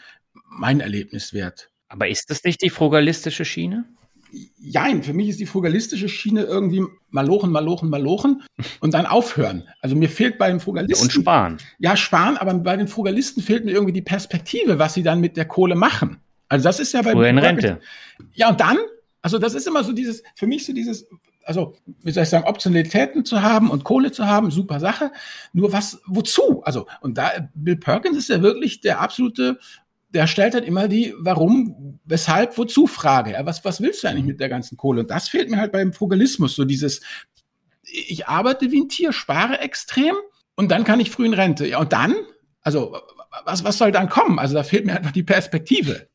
mein 0.56 0.80
Erlebniswert. 0.80 1.70
Aber 1.88 2.08
ist 2.08 2.30
das 2.30 2.42
nicht 2.44 2.62
die 2.62 2.70
frugalistische 2.70 3.44
Schiene? 3.44 3.84
Jein, 4.58 5.02
für 5.02 5.12
mich 5.12 5.28
ist 5.28 5.40
die 5.40 5.46
frugalistische 5.46 6.08
Schiene 6.08 6.42
irgendwie 6.42 6.84
malochen, 7.10 7.50
malochen, 7.52 7.88
malochen 7.88 8.42
und 8.80 8.92
dann 8.92 9.06
aufhören. 9.06 9.68
Also 9.80 9.94
mir 9.94 10.10
fehlt 10.10 10.36
bei 10.36 10.48
den 10.50 10.60
Frugalisten. 10.60 11.06
Und 11.06 11.12
sparen. 11.12 11.58
Ja, 11.78 11.96
sparen, 11.96 12.36
aber 12.36 12.52
bei 12.54 12.76
den 12.76 12.88
Frugalisten 12.88 13.42
fehlt 13.42 13.64
mir 13.64 13.70
irgendwie 13.70 13.92
die 13.92 14.02
Perspektive, 14.02 14.78
was 14.78 14.94
sie 14.94 15.02
dann 15.02 15.20
mit 15.20 15.36
der 15.36 15.46
Kohle 15.46 15.76
machen. 15.76 16.18
Also 16.48 16.64
das 16.64 16.80
ist 16.80 16.92
ja 16.92 17.02
bei 17.02 17.12
Früher 17.12 17.28
in 17.28 17.38
Rente. 17.38 17.80
Ja, 18.34 18.50
und 18.50 18.60
dann, 18.60 18.78
also 19.22 19.38
das 19.38 19.54
ist 19.54 19.66
immer 19.66 19.84
so 19.84 19.92
dieses, 19.92 20.22
für 20.34 20.46
mich 20.46 20.66
so 20.66 20.72
dieses, 20.72 21.06
also 21.44 21.74
wie 22.02 22.10
soll 22.10 22.24
ich 22.24 22.28
sagen, 22.28 22.46
Optionalitäten 22.46 23.24
zu 23.24 23.42
haben 23.42 23.70
und 23.70 23.84
Kohle 23.84 24.10
zu 24.10 24.26
haben, 24.26 24.50
super 24.50 24.80
Sache. 24.80 25.12
Nur 25.52 25.72
was, 25.72 26.02
wozu? 26.06 26.62
Also, 26.64 26.86
und 27.00 27.16
da, 27.16 27.48
Bill 27.54 27.76
Perkins 27.76 28.18
ist 28.18 28.28
ja 28.28 28.42
wirklich 28.42 28.80
der 28.80 29.00
absolute 29.00 29.58
der 30.08 30.26
stellt 30.26 30.54
halt 30.54 30.64
immer 30.64 30.88
die 30.88 31.14
Warum, 31.18 32.00
weshalb, 32.04 32.56
wozu 32.58 32.86
Frage. 32.86 33.32
Ja, 33.32 33.44
was, 33.46 33.64
was 33.64 33.80
willst 33.80 34.04
du 34.04 34.08
eigentlich 34.08 34.24
mit 34.24 34.40
der 34.40 34.48
ganzen 34.48 34.76
Kohle? 34.76 35.00
Und 35.00 35.10
das 35.10 35.28
fehlt 35.28 35.50
mir 35.50 35.58
halt 35.58 35.72
beim 35.72 35.92
Frugalismus, 35.92 36.54
so 36.54 36.64
dieses, 36.64 37.02
ich 37.82 38.26
arbeite 38.26 38.70
wie 38.70 38.82
ein 38.82 38.88
Tier, 38.88 39.12
spare 39.12 39.60
extrem 39.60 40.14
und 40.54 40.70
dann 40.70 40.84
kann 40.84 41.00
ich 41.00 41.10
früh 41.10 41.26
in 41.26 41.34
Rente. 41.34 41.66
Ja, 41.66 41.80
und 41.80 41.92
dann? 41.92 42.14
Also, 42.62 42.96
was, 43.44 43.64
was 43.64 43.78
soll 43.78 43.92
dann 43.92 44.08
kommen? 44.08 44.38
Also, 44.38 44.54
da 44.54 44.62
fehlt 44.62 44.86
mir 44.86 44.96
einfach 44.96 45.12
die 45.12 45.22
Perspektive. 45.22 46.08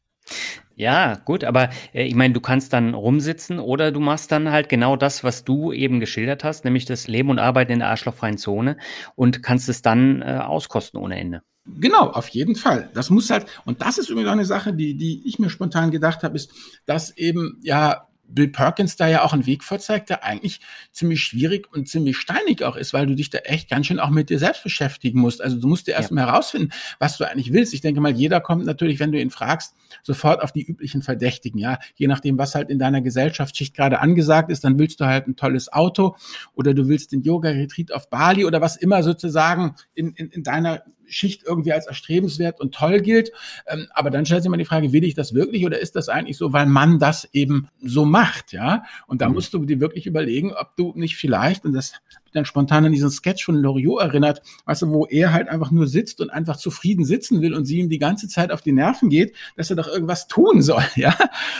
Ja, 0.75 1.15
gut, 1.25 1.43
aber 1.43 1.69
äh, 1.93 2.05
ich 2.05 2.15
meine, 2.15 2.33
du 2.33 2.39
kannst 2.39 2.73
dann 2.73 2.93
rumsitzen 2.93 3.59
oder 3.59 3.91
du 3.91 3.99
machst 3.99 4.31
dann 4.31 4.51
halt 4.51 4.67
genau 4.67 4.95
das, 4.95 5.23
was 5.23 5.43
du 5.43 5.71
eben 5.71 5.99
geschildert 5.99 6.43
hast, 6.43 6.65
nämlich 6.65 6.85
das 6.85 7.07
Leben 7.07 7.29
und 7.29 7.39
Arbeiten 7.39 7.73
in 7.73 7.79
der 7.79 7.89
arschlochfreien 7.89 8.37
Zone 8.37 8.77
und 9.15 9.43
kannst 9.43 9.69
es 9.69 9.81
dann 9.81 10.21
äh, 10.21 10.39
auskosten 10.39 10.99
ohne 10.99 11.19
Ende. 11.19 11.43
Genau, 11.65 12.09
auf 12.09 12.27
jeden 12.29 12.55
Fall. 12.55 12.89
Das 12.93 13.09
muss 13.09 13.29
halt, 13.29 13.45
und 13.65 13.81
das 13.81 13.97
ist 13.97 14.09
übrigens 14.09 14.29
auch 14.29 14.33
eine 14.33 14.45
Sache, 14.45 14.73
die, 14.73 14.95
die 14.95 15.21
ich 15.27 15.37
mir 15.37 15.49
spontan 15.49 15.91
gedacht 15.91 16.23
habe, 16.23 16.35
ist, 16.35 16.51
dass 16.85 17.15
eben 17.17 17.59
ja 17.61 18.07
Bill 18.33 18.47
Perkins 18.47 18.95
da 18.95 19.07
ja 19.07 19.23
auch 19.23 19.33
einen 19.33 19.45
Weg 19.45 19.63
vorzeigt, 19.63 20.09
der 20.09 20.23
eigentlich 20.23 20.59
ziemlich 20.91 21.21
schwierig 21.21 21.71
und 21.71 21.87
ziemlich 21.87 22.17
steinig 22.17 22.63
auch 22.63 22.75
ist, 22.75 22.93
weil 22.93 23.05
du 23.05 23.15
dich 23.15 23.29
da 23.29 23.39
echt 23.39 23.69
ganz 23.69 23.87
schön 23.87 23.99
auch 23.99 24.09
mit 24.09 24.29
dir 24.29 24.39
selbst 24.39 24.63
beschäftigen 24.63 25.19
musst. 25.19 25.41
Also 25.41 25.59
du 25.59 25.67
musst 25.67 25.87
dir 25.87 25.93
erstmal 25.93 26.25
ja. 26.25 26.31
herausfinden, 26.31 26.69
was 26.99 27.17
du 27.17 27.29
eigentlich 27.29 27.53
willst. 27.53 27.73
Ich 27.73 27.81
denke 27.81 28.01
mal, 28.01 28.11
jeder 28.11 28.39
kommt 28.39 28.65
natürlich, 28.65 28.99
wenn 28.99 29.11
du 29.11 29.19
ihn 29.19 29.29
fragst, 29.29 29.75
sofort 30.03 30.41
auf 30.41 30.51
die 30.51 30.63
üblichen 30.63 31.01
Verdächtigen, 31.01 31.59
ja. 31.59 31.77
Je 31.95 32.07
nachdem, 32.07 32.37
was 32.37 32.55
halt 32.55 32.69
in 32.69 32.79
deiner 32.79 33.01
Gesellschaftsschicht 33.01 33.75
gerade 33.75 33.99
angesagt 33.99 34.51
ist, 34.51 34.63
dann 34.63 34.79
willst 34.79 34.99
du 34.99 35.05
halt 35.05 35.27
ein 35.27 35.35
tolles 35.35 35.71
Auto 35.71 36.15
oder 36.53 36.73
du 36.73 36.87
willst 36.87 37.11
den 37.11 37.21
Yoga-Retreat 37.21 37.91
auf 37.91 38.09
Bali 38.09 38.45
oder 38.45 38.61
was 38.61 38.77
immer 38.77 39.03
sozusagen 39.03 39.75
in, 39.93 40.13
in, 40.13 40.29
in 40.29 40.43
deiner 40.43 40.83
Schicht 41.11 41.43
irgendwie 41.45 41.73
als 41.73 41.87
erstrebenswert 41.87 42.59
und 42.59 42.73
toll 42.73 43.01
gilt. 43.01 43.31
Ähm, 43.67 43.87
aber 43.91 44.09
dann 44.09 44.25
stellt 44.25 44.43
sich 44.43 44.47
immer 44.47 44.57
die 44.57 44.65
Frage, 44.65 44.93
will 44.93 45.03
ich 45.03 45.13
das 45.13 45.33
wirklich 45.33 45.65
oder 45.65 45.79
ist 45.79 45.95
das 45.95 46.09
eigentlich 46.09 46.37
so, 46.37 46.53
weil 46.53 46.65
man 46.65 46.99
das 46.99 47.27
eben 47.33 47.67
so 47.81 48.05
macht, 48.05 48.53
ja? 48.53 48.83
Und 49.07 49.21
da 49.21 49.27
mhm. 49.27 49.35
musst 49.35 49.53
du 49.53 49.65
dir 49.65 49.79
wirklich 49.79 50.07
überlegen, 50.07 50.53
ob 50.53 50.75
du 50.75 50.93
nicht 50.95 51.15
vielleicht, 51.15 51.65
und 51.65 51.73
das 51.73 51.93
dann 52.33 52.45
spontan 52.45 52.85
an 52.85 52.91
diesen 52.91 53.09
Sketch 53.09 53.43
von 53.43 53.55
Loriot 53.55 54.01
erinnert, 54.01 54.41
weißt 54.65 54.83
du, 54.83 54.89
wo 54.89 55.05
er 55.05 55.33
halt 55.33 55.49
einfach 55.49 55.71
nur 55.71 55.87
sitzt 55.87 56.21
und 56.21 56.29
einfach 56.29 56.57
zufrieden 56.57 57.05
sitzen 57.05 57.41
will 57.41 57.53
und 57.53 57.65
sie 57.65 57.79
ihm 57.79 57.89
die 57.89 57.99
ganze 57.99 58.27
Zeit 58.27 58.51
auf 58.51 58.61
die 58.61 58.71
Nerven 58.71 59.09
geht, 59.09 59.35
dass 59.57 59.69
er 59.69 59.75
doch 59.75 59.87
irgendwas 59.87 60.27
tun 60.27 60.61
soll, 60.61 60.83
ja? 60.95 61.15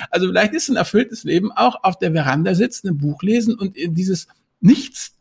Also 0.09 0.27
vielleicht 0.27 0.53
ist 0.53 0.69
ein 0.69 0.75
erfülltes 0.75 1.23
Leben 1.23 1.51
auch 1.51 1.83
auf 1.83 1.97
der 1.97 2.13
Veranda 2.13 2.55
sitzen, 2.55 2.89
ein 2.89 2.97
Buch 2.97 3.21
lesen 3.21 3.55
und 3.55 3.75
dieses 3.75 4.27
nichts 4.61 5.17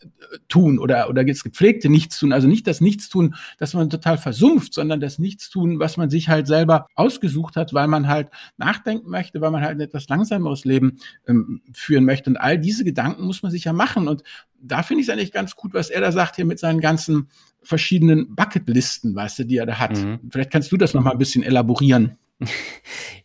tun 0.48 0.78
oder, 0.78 1.08
oder 1.08 1.26
jetzt 1.26 1.44
gepflegte 1.44 1.88
Nichtstun, 1.88 2.32
also 2.32 2.46
nicht 2.46 2.66
das 2.66 2.80
Nichtstun, 2.80 3.34
dass 3.58 3.74
man 3.74 3.90
total 3.90 4.18
versumpft, 4.18 4.74
sondern 4.74 5.00
das 5.00 5.18
Nichtstun, 5.18 5.78
was 5.78 5.96
man 5.96 6.10
sich 6.10 6.28
halt 6.28 6.46
selber 6.46 6.86
ausgesucht 6.94 7.56
hat, 7.56 7.72
weil 7.74 7.88
man 7.88 8.06
halt 8.06 8.28
nachdenken 8.58 9.10
möchte, 9.10 9.40
weil 9.40 9.50
man 9.50 9.62
halt 9.62 9.78
ein 9.78 9.80
etwas 9.80 10.08
langsameres 10.08 10.64
Leben 10.64 10.98
ähm, 11.26 11.62
führen 11.72 12.04
möchte. 12.04 12.30
Und 12.30 12.36
all 12.36 12.58
diese 12.58 12.84
Gedanken 12.84 13.24
muss 13.24 13.42
man 13.42 13.50
sich 13.50 13.64
ja 13.64 13.72
machen. 13.72 14.08
Und 14.08 14.22
da 14.60 14.82
finde 14.82 15.02
ich 15.02 15.08
es 15.08 15.12
eigentlich 15.12 15.32
ganz 15.32 15.56
gut, 15.56 15.74
was 15.74 15.90
er 15.90 16.00
da 16.00 16.12
sagt 16.12 16.36
hier 16.36 16.44
mit 16.44 16.58
seinen 16.58 16.80
ganzen 16.80 17.28
verschiedenen 17.62 18.34
Bucketlisten, 18.34 19.14
weißt 19.14 19.40
du, 19.40 19.44
die 19.44 19.56
er 19.56 19.66
da 19.66 19.78
hat. 19.78 19.96
Mhm. 19.96 20.20
Vielleicht 20.30 20.50
kannst 20.50 20.70
du 20.70 20.76
das 20.76 20.94
noch 20.94 21.02
mal 21.02 21.12
ein 21.12 21.18
bisschen 21.18 21.42
elaborieren. 21.42 22.18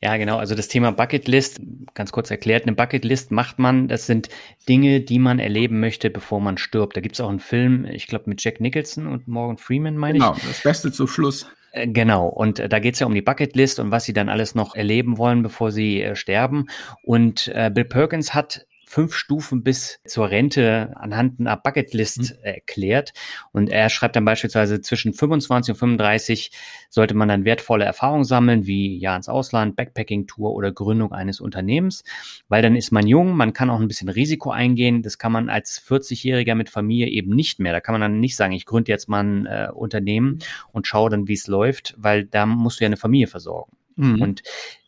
Ja, 0.02 0.18
genau. 0.18 0.38
Also 0.38 0.54
das 0.54 0.68
Thema 0.68 0.92
Bucketlist, 0.92 1.60
ganz 1.96 2.12
kurz 2.12 2.30
erklärt, 2.30 2.64
eine 2.64 2.76
Bucketlist 2.76 3.32
macht 3.32 3.58
man, 3.58 3.88
das 3.88 4.06
sind 4.06 4.30
Dinge, 4.70 5.02
die 5.02 5.18
man 5.18 5.40
erleben 5.40 5.80
möchte, 5.80 6.12
bevor 6.12 6.40
man 6.40 6.60
stirbt. 6.60 6.96
Da 6.96 7.02
gibt 7.02 7.16
es 7.16 7.22
auch 7.22 7.30
einen 7.30 7.40
Film, 7.40 7.86
ich 7.86 8.06
glaube, 8.06 8.26
mit 8.30 8.44
Jack 8.44 8.60
Nicholson 8.60 9.08
und 9.08 9.28
Morgan 9.28 9.58
Freeman, 9.58 9.98
meine 9.98 10.20
genau, 10.20 10.34
ich. 10.34 10.42
Genau, 10.42 10.52
das 10.52 10.62
Beste 10.62 10.92
zum 10.92 11.08
Schluss. 11.08 11.48
Äh, 11.72 11.88
genau, 11.88 12.28
und 12.28 12.60
äh, 12.60 12.70
da 12.70 12.80
geht 12.80 12.94
es 12.96 13.00
ja 13.00 13.08
um 13.08 13.16
die 13.16 13.22
Bucketlist 13.22 13.80
und 13.80 13.90
was 13.90 14.06
sie 14.06 14.14
dann 14.14 14.30
alles 14.30 14.54
noch 14.54 14.76
erleben 14.76 15.18
wollen, 15.18 15.42
bevor 15.42 15.72
sie 15.72 16.02
äh, 16.02 16.16
sterben. 16.16 16.68
Und 17.04 17.48
äh, 17.48 17.72
Bill 17.74 17.86
Perkins 17.86 18.34
hat 18.34 18.68
fünf 18.88 19.16
Stufen 19.16 19.64
bis 19.64 20.00
zur 20.06 20.30
Rente 20.30 20.94
anhand 20.96 21.40
einer 21.40 21.58
Bucketlist 21.58 22.36
mhm. 22.38 22.44
erklärt. 22.44 23.14
Und 23.52 23.70
er 23.70 23.90
schreibt 23.90 24.16
dann 24.16 24.26
beispielsweise 24.26 24.82
zwischen 24.82 25.14
25 25.14 25.74
und 25.74 25.80
35 25.80 26.52
sollte 26.90 27.14
man 27.14 27.28
dann 27.28 27.46
wertvolle 27.46 27.86
Erfahrungen 27.86 28.24
sammeln, 28.24 28.66
wie 28.66 28.98
ja 28.98 29.16
ins 29.16 29.30
Ausland, 29.30 29.76
Backpacking-Tour 29.76 30.54
oder 30.54 30.72
Gründung 30.72 31.12
eines 31.12 31.42
Unternehmens, 31.42 32.04
weil 32.48 32.62
dann 32.62 32.76
ist 32.76 32.92
man 32.92 33.08
jung, 33.08 33.36
man 33.36 33.54
kann 33.54 33.70
auch 33.70 33.80
ein 33.80 33.88
bisschen 33.88 34.10
Risiko 34.10 34.52
eingehen. 34.52 35.02
Das 35.02 35.18
kann 35.18 35.32
man 35.32 35.50
als 35.50 35.82
40-Jähriger 35.86 36.56
mit 36.56 36.70
Familie 36.70 37.08
eben 37.08 37.36
nicht 37.36 37.60
mehr. 37.60 37.74
Da 37.74 37.82
kann 37.82 37.94
man 37.94 38.02
dann 38.02 38.20
nicht 38.20 38.36
sagen, 38.36 38.54
ich 38.54 38.66
gründe 38.66 38.92
jetzt 38.92 39.10
mal 39.10 39.24
ein 39.24 39.46
äh, 39.46 39.70
Unternehmen 39.74 40.40
und 40.72 40.88
schaue 40.88 41.10
dann, 41.10 41.28
wie 41.28 41.34
es 41.34 41.48
läuft, 41.48 41.96
weil 41.98 42.26
da 42.26 42.46
musst 42.46 42.80
du 42.80 42.84
ja 42.84 42.88
eine 42.88 42.98
Familie 42.98 43.28
versorgen. 43.28 43.76
Mhm. 43.96 44.22
Und 44.22 44.44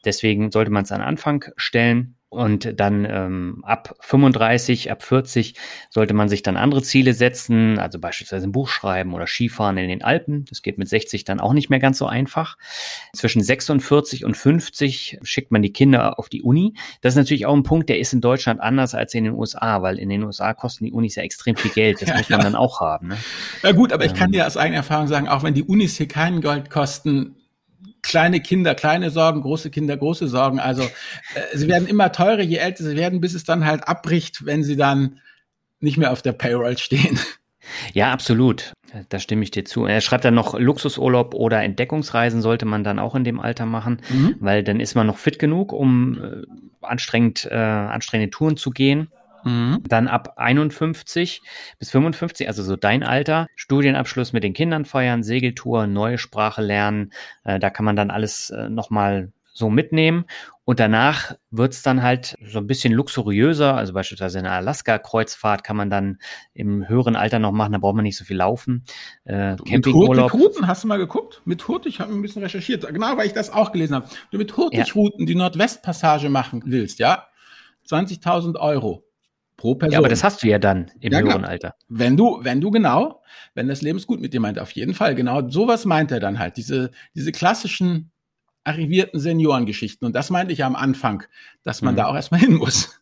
deswegen 0.06 0.52
sollte 0.52 0.72
man 0.72 0.84
es 0.84 0.92
an 0.92 1.02
Anfang 1.02 1.46
stellen. 1.56 2.18
Und 2.30 2.78
dann 2.78 3.06
ähm, 3.10 3.64
ab 3.64 3.96
35, 4.02 4.92
ab 4.92 5.02
40 5.02 5.56
sollte 5.90 6.14
man 6.14 6.28
sich 6.28 6.44
dann 6.44 6.58
andere 6.58 6.84
Ziele 6.84 7.14
setzen, 7.14 7.80
also 7.80 8.00
beispielsweise 8.00 8.46
ein 8.46 8.52
Buch 8.52 8.68
schreiben 8.68 9.14
oder 9.14 9.28
Skifahren 9.28 9.78
in 9.78 9.88
den 9.88 10.04
Alpen. 10.04 10.44
Das 10.50 10.62
geht 10.62 10.78
mit 10.78 10.90
60 10.90 11.24
dann 11.24 11.40
auch 11.40 11.54
nicht 11.54 11.70
mehr 11.70 11.80
ganz 11.80 11.98
so 11.98 12.06
einfach. 12.06 12.58
Zwischen 13.14 13.42
46 13.42 14.26
und 14.26 14.36
50 14.36 15.20
schickt 15.24 15.54
man 15.54 15.62
die 15.62 15.72
Kinder 15.72 16.20
auf 16.20 16.28
die 16.28 16.42
Uni. 16.42 16.74
Das 17.00 17.14
ist 17.14 17.18
natürlich 17.18 17.46
auch 17.46 17.56
ein 17.56 17.64
Punkt, 17.64 17.88
der 17.88 17.98
ist 17.98 18.12
in 18.12 18.20
Deutschland 18.20 18.60
anders 18.60 18.94
als 18.94 19.14
in 19.14 19.24
den 19.24 19.34
USA, 19.34 19.82
weil 19.82 19.98
in 19.98 20.10
den 20.10 20.24
USA 20.24 20.54
kosten 20.54 20.84
die 20.84 20.92
Unis 20.92 21.16
ja 21.16 21.24
extrem 21.24 21.56
viel 21.56 21.72
Geld. 21.72 22.02
Das 22.02 22.10
ja, 22.10 22.18
muss 22.18 22.30
man 22.30 22.40
ja. 22.40 22.44
dann 22.44 22.56
auch 22.56 22.82
haben. 22.82 23.08
Ne? 23.08 23.18
Ja 23.64 23.72
gut, 23.72 23.94
aber 23.94 24.04
ich 24.04 24.14
kann 24.14 24.28
ähm. 24.28 24.34
dir 24.34 24.48
aus 24.48 24.58
eigener 24.58 24.80
Erfahrung 24.80 25.08
sagen, 25.08 25.30
auch 25.30 25.44
wenn 25.44 25.54
die 25.54 25.64
Unis 25.64 25.96
hier 25.96 26.10
kein 26.10 26.42
Geld 26.42 26.70
kosten, 26.70 27.37
kleine 28.02 28.40
Kinder, 28.40 28.76
kleine 28.76 29.10
Sorgen, 29.10 29.42
große 29.42 29.70
Kinder, 29.70 29.98
große 29.98 30.28
Sorgen. 30.28 30.60
Also 30.60 30.84
äh, 30.84 31.58
sie 31.58 31.68
werden 31.68 31.88
immer 31.88 32.12
teurer, 32.12 32.42
je 32.42 32.58
älter 32.58 32.84
sie 32.84 32.96
werden, 32.96 33.22
bis 33.22 33.34
es 33.34 33.44
dann 33.44 33.66
halt 33.66 33.88
abbricht, 33.88 34.46
wenn 34.46 34.64
sie 34.64 34.76
dann 34.76 35.20
nicht 35.80 35.98
mehr 35.98 36.12
auf 36.12 36.22
der 36.22 36.34
Payroll 36.34 36.78
stehen. 36.78 37.20
Ja, 37.94 38.12
absolut. 38.12 38.74
Da 39.10 39.20
stimme 39.20 39.44
ich 39.44 39.52
dir 39.52 39.66
zu. 39.66 39.86
Er 39.86 40.00
schreibt 40.02 40.24
dann 40.26 40.34
noch, 40.34 40.58
Luxusurlaub 40.58 41.34
oder 41.34 41.62
Entdeckungsreisen 41.64 42.42
sollte 42.42 42.66
man 42.66 42.84
dann 42.84 43.00
auch 43.00 43.16
in 43.16 43.26
dem 43.26 43.40
Alter 43.40 43.66
machen, 43.66 44.02
mhm. 44.10 44.36
weil 44.40 44.64
dann 44.64 44.80
ist 44.80 44.96
man 44.96 45.08
noch 45.08 45.18
fit 45.18 45.40
genug, 45.40 45.74
um 45.74 46.18
äh, 46.24 46.42
anstrengend, 46.82 47.46
äh, 47.52 47.56
anstrengende 47.56 48.32
Touren 48.32 48.56
zu 48.56 48.72
gehen. 48.72 49.10
Mhm. 49.48 49.84
Dann 49.88 50.08
ab 50.08 50.34
51 50.38 51.42
bis 51.80 51.92
55, 51.92 52.48
also 52.48 52.64
so 52.64 52.76
dein 52.76 53.04
Alter, 53.04 53.48
Studienabschluss 53.56 54.34
mit 54.34 54.44
den 54.44 54.54
Kindern 54.54 54.86
feiern, 54.86 55.24
Segeltour, 55.24 55.88
neue 55.88 56.18
Sprache 56.18 56.62
lernen. 56.62 57.12
Äh, 57.44 57.60
da 57.60 57.70
kann 57.70 57.86
man 57.86 57.96
dann 57.96 58.12
alles 58.12 58.50
äh, 58.50 58.70
nochmal 58.70 59.32
so 59.58 59.70
mitnehmen. 59.70 60.26
Und 60.66 60.80
danach 60.80 61.34
wird's 61.50 61.82
dann 61.82 62.04
halt 62.04 62.36
so 62.46 62.60
ein 62.60 62.68
bisschen 62.68 62.94
luxuriöser. 62.94 63.76
Also 63.76 63.94
beispielsweise 63.94 64.38
eine 64.38 64.52
Alaska-Kreuzfahrt 64.52 65.64
kann 65.64 65.78
man 65.78 65.90
dann 65.90 66.20
im 66.54 66.88
höheren 66.88 67.16
Alter 67.16 67.40
noch 67.40 67.54
machen. 67.54 67.72
Da 67.72 67.80
braucht 67.80 67.96
man 67.96 68.04
nicht 68.04 68.18
so 68.18 68.26
viel 68.26 68.38
laufen. 68.38 68.84
Äh, 69.24 69.56
Campingurlaub. 69.56 70.16
Mit 70.16 70.34
Hurtigruten, 70.34 70.68
hast 70.68 70.84
du 70.84 70.88
mal 70.88 70.98
geguckt? 70.98 71.42
Mit 71.46 71.68
Hurtig, 71.68 71.96
ich 71.96 72.00
habe 72.02 72.14
ein 72.14 72.22
bisschen 72.22 72.44
recherchiert. 72.44 72.86
Genau, 72.86 73.18
weil 73.18 73.28
ich 73.28 73.34
das 73.34 73.50
auch 73.50 73.72
gelesen 73.72 73.96
habe. 73.96 74.10
Du 74.30 74.38
mit 74.38 74.56
Hurtigruten 74.56 75.22
ja. 75.22 75.26
die 75.26 75.36
Nordwestpassage 75.36 76.30
machen 76.30 76.62
willst, 76.66 77.00
ja? 77.00 77.28
20.000 77.88 78.58
Euro. 78.58 79.07
Pro 79.58 79.76
Person. 79.76 79.94
Ja, 79.94 80.00
aber 80.00 80.08
das 80.10 80.24
hast 80.24 80.44
du 80.44 80.48
ja 80.48 80.60
dann 80.60 80.92
im 81.00 81.12
ja, 81.12 81.20
höheren 81.20 81.44
Alter. 81.44 81.76
Wenn 81.90 82.16
du, 82.16 82.40
wenn 82.44 82.62
du 82.62 82.70
genau, 82.72 83.24
wenn 83.56 83.68
das 83.68 83.82
Leben 83.82 83.98
es 83.98 84.06
gut 84.06 84.22
mit 84.22 84.34
dir 84.34 84.40
meint, 84.40 84.60
auf 84.60 84.72
jeden 84.72 84.94
Fall, 84.94 85.16
genau, 85.16 85.50
sowas 85.50 85.86
meint 85.86 86.12
er 86.12 86.20
dann 86.20 86.38
halt, 86.38 86.58
diese, 86.58 86.92
diese 87.16 87.32
klassischen 87.32 88.12
arrivierten 88.64 89.20
Seniorengeschichten. 89.20 90.06
Und 90.06 90.16
das 90.16 90.30
meinte 90.30 90.54
ich 90.54 90.60
ja 90.60 90.68
am 90.68 90.76
Anfang, 90.76 91.24
dass 91.64 91.82
man 91.82 91.96
mhm. 91.96 91.98
da 91.98 92.06
auch 92.08 92.16
erstmal 92.16 92.40
hin 92.42 92.54
muss. 92.54 93.02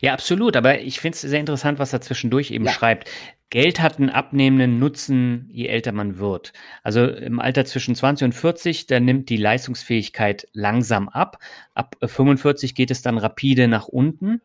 Ja, 0.00 0.12
absolut. 0.12 0.56
Aber 0.56 0.80
ich 0.80 1.00
finde 1.00 1.16
es 1.16 1.22
sehr 1.22 1.40
interessant, 1.40 1.78
was 1.78 1.92
er 1.92 2.00
zwischendurch 2.00 2.50
eben 2.50 2.66
ja. 2.66 2.72
schreibt. 2.72 3.08
Geld 3.50 3.80
hat 3.80 3.98
einen 3.98 4.10
abnehmenden 4.10 4.78
Nutzen, 4.80 5.48
je 5.52 5.66
älter 5.66 5.92
man 5.92 6.18
wird. 6.18 6.52
Also 6.82 7.06
im 7.06 7.38
Alter 7.38 7.64
zwischen 7.64 7.94
20 7.94 8.26
und 8.26 8.32
40, 8.32 8.86
da 8.86 8.98
nimmt 8.98 9.28
die 9.28 9.36
Leistungsfähigkeit 9.36 10.48
langsam 10.52 11.08
ab. 11.08 11.38
Ab 11.72 11.96
45 12.02 12.74
geht 12.74 12.90
es 12.90 13.02
dann 13.02 13.16
rapide 13.16 13.68
nach 13.68 13.86
unten. 13.86 14.40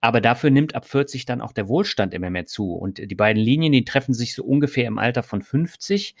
Aber 0.00 0.20
dafür 0.20 0.50
nimmt 0.50 0.74
ab 0.74 0.86
40 0.86 1.26
dann 1.26 1.40
auch 1.40 1.52
der 1.52 1.68
Wohlstand 1.68 2.14
immer 2.14 2.30
mehr 2.30 2.46
zu. 2.46 2.72
Und 2.72 2.98
die 2.98 3.14
beiden 3.14 3.42
Linien, 3.42 3.72
die 3.72 3.84
treffen 3.84 4.14
sich 4.14 4.34
so 4.34 4.44
ungefähr 4.44 4.86
im 4.86 4.98
Alter 4.98 5.22
von 5.22 5.42
50. 5.42 6.14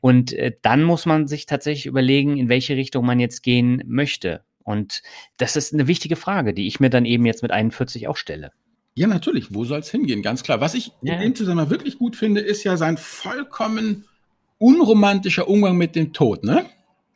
Und 0.00 0.32
äh, 0.32 0.52
dann 0.62 0.82
muss 0.82 1.04
man 1.04 1.26
sich 1.26 1.46
tatsächlich 1.46 1.86
überlegen, 1.86 2.38
in 2.38 2.48
welche 2.48 2.76
Richtung 2.76 3.04
man 3.04 3.20
jetzt 3.20 3.42
gehen 3.42 3.82
möchte. 3.86 4.44
Und 4.62 5.02
das 5.36 5.56
ist 5.56 5.74
eine 5.74 5.86
wichtige 5.86 6.16
Frage, 6.16 6.54
die 6.54 6.66
ich 6.66 6.80
mir 6.80 6.90
dann 6.90 7.04
eben 7.04 7.26
jetzt 7.26 7.42
mit 7.42 7.50
41 7.50 8.08
auch 8.08 8.16
stelle. 8.16 8.52
Ja, 8.94 9.06
natürlich. 9.06 9.54
Wo 9.54 9.64
soll 9.64 9.80
es 9.80 9.90
hingehen? 9.90 10.22
Ganz 10.22 10.42
klar. 10.42 10.60
Was 10.60 10.74
ich 10.74 10.92
ja. 11.02 11.14
in 11.14 11.20
dem 11.20 11.34
Zusammenhang 11.34 11.70
wirklich 11.70 11.98
gut 11.98 12.16
finde, 12.16 12.40
ist 12.40 12.64
ja 12.64 12.76
sein 12.76 12.96
vollkommen 12.96 14.04
unromantischer 14.58 15.48
Umgang 15.48 15.76
mit 15.76 15.94
dem 15.94 16.12
Tod, 16.12 16.44
ne? 16.44 16.66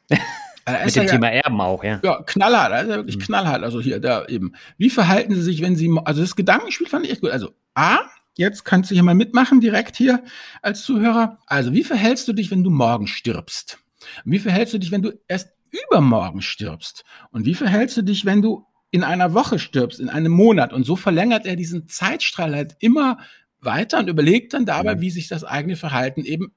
Äh, 0.65 0.85
Mit 0.85 0.97
dem 0.97 1.07
Thema 1.07 1.31
Erben 1.31 1.61
auch, 1.61 1.83
ja. 1.83 2.01
Ja, 2.03 2.23
knallhart, 2.23 2.73
also 2.73 2.91
wirklich 2.91 3.17
mhm. 3.19 3.23
knallhart. 3.23 3.65
Also 3.65 3.81
hier, 3.81 4.01
da 4.01 4.27
eben. 4.27 4.53
Wie 4.79 4.91
verhalten 4.91 5.35
Sie 5.35 5.43
sich, 5.43 5.61
wenn 5.63 5.77
Sie, 5.77 5.91
also 6.05 6.21
das 6.21 6.37
Gedankenspiel 6.37 6.87
fand 6.87 7.05
ich 7.05 7.13
echt 7.13 7.21
gut. 7.21 7.31
Also 7.31 7.51
A, 7.75 8.01
jetzt 8.37 8.65
kannst 8.65 8.91
du 8.91 8.95
hier 8.95 9.03
mal 9.03 9.15
mitmachen, 9.15 9.61
direkt 9.61 9.97
hier 9.97 10.23
als 10.61 10.83
Zuhörer. 10.83 11.39
Also 11.47 11.73
wie 11.73 11.85
verhältst 11.85 12.29
du 12.29 12.33
dich, 12.33 12.51
wenn 12.51 12.63
du 12.63 12.71
morgen 12.71 13.07
stirbst? 13.07 13.79
Wie 14.25 14.39
verhältst 14.39 14.75
du 14.75 14.79
dich, 14.79 14.91
wenn 14.91 15.03
du 15.03 15.13
erst 15.29 15.51
übermorgen 15.71 16.43
stirbst? 16.43 17.05
Und 17.31 17.45
wie 17.45 17.55
verhältst 17.55 17.97
du 17.97 18.03
dich, 18.03 18.25
wenn 18.25 18.43
du 18.43 18.67
in 18.91 19.05
einer 19.05 19.35
Woche 19.35 19.59
stirbst, 19.59 20.01
in 20.01 20.11
einem 20.11 20.33
Monat? 20.33 20.73
Und 20.73 20.85
so 20.85 20.97
verlängert 20.97 21.47
er 21.47 21.57
diesen 21.57 21.89
Zeitstrahl 21.89 22.55
halt 22.55 22.77
immer 22.79 23.19
weiter 23.61 23.99
und 23.99 24.09
überlegt 24.09 24.55
dann 24.55 24.67
dabei, 24.67 24.97
mhm. 24.97 25.01
wie 25.01 25.11
sich 25.11 25.29
das 25.29 25.45
eigene 25.45 25.77
Verhalten 25.77 26.25
eben 26.25 26.53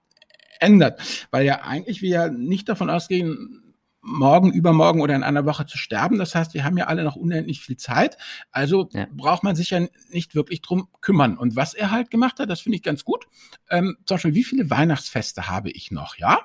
ändert. 0.60 1.00
Weil 1.32 1.46
ja 1.46 1.62
eigentlich 1.62 2.02
wir 2.02 2.30
nicht 2.30 2.68
davon 2.68 2.90
ausgehen, 2.90 3.65
morgen, 4.06 4.54
übermorgen 4.54 5.02
oder 5.02 5.16
in 5.16 5.24
einer 5.24 5.46
Woche 5.46 5.66
zu 5.66 5.78
sterben. 5.78 6.18
Das 6.18 6.36
heißt, 6.36 6.54
wir 6.54 6.64
haben 6.64 6.78
ja 6.78 6.86
alle 6.86 7.04
noch 7.04 7.16
unendlich 7.16 7.60
viel 7.60 7.78
Zeit. 7.78 8.18
Also 8.52 8.90
ja. 8.94 9.08
braucht 9.12 9.44
man 9.44 9.56
sich 9.56 9.72
ja 9.72 9.88
nicht 10.10 10.36
wirklich 10.36 10.62
drum 10.62 10.88
kümmern. 11.02 11.38
Und 11.38 11.56
was 11.56 11.74
er 11.74 11.92
halt 11.92 12.12
gemacht 12.12 12.40
hat, 12.40 12.50
das 12.50 12.62
finde 12.62 12.78
ich 12.78 12.84
ganz 12.84 13.04
gut. 13.04 13.26
Ähm, 13.70 13.98
zum 14.06 14.16
Beispiel, 14.16 14.36
wie 14.36 14.44
viele 14.44 14.70
Weihnachtsfeste 14.70 15.50
habe 15.50 15.72
ich 15.72 15.92
noch, 15.92 16.18
ja? 16.18 16.40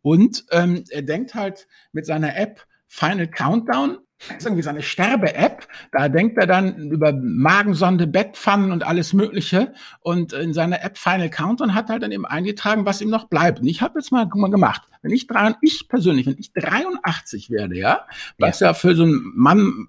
Und 0.00 0.44
ähm, 0.50 0.84
er 0.90 1.02
denkt 1.02 1.34
halt 1.34 1.68
mit 1.92 2.06
seiner 2.06 2.36
App 2.36 2.66
Final 2.88 3.28
Countdown 3.28 3.98
das 4.28 4.38
ist 4.38 4.46
irgendwie 4.46 4.62
so 4.62 4.70
eine 4.70 4.82
Sterbe-App. 4.82 5.66
Da 5.90 6.08
denkt 6.08 6.38
er 6.38 6.46
dann 6.46 6.90
über 6.90 7.12
Magensonde, 7.12 8.06
Bettpfannen 8.06 8.72
und 8.72 8.84
alles 8.84 9.12
Mögliche. 9.12 9.72
Und 10.00 10.32
in 10.32 10.52
seiner 10.52 10.82
App 10.82 10.98
Final 10.98 11.30
Countdown 11.30 11.74
hat 11.74 11.88
er 11.88 11.94
halt 11.94 12.02
dann 12.02 12.12
eben 12.12 12.26
eingetragen, 12.26 12.86
was 12.86 13.00
ihm 13.00 13.10
noch 13.10 13.28
bleibt. 13.28 13.60
Und 13.60 13.66
ich 13.66 13.82
habe 13.82 13.98
jetzt 13.98 14.12
mal, 14.12 14.28
mal 14.34 14.50
gemacht. 14.50 14.82
Wenn 15.02 15.12
ich 15.12 15.26
drei, 15.26 15.54
ich 15.60 15.88
persönlich, 15.88 16.26
wenn 16.26 16.38
ich 16.38 16.52
83 16.52 17.50
werde, 17.50 17.76
ja, 17.76 18.06
was 18.38 18.60
ja, 18.60 18.68
ja 18.68 18.74
für 18.74 18.94
so 18.94 19.02
einen 19.02 19.32
Mann 19.34 19.88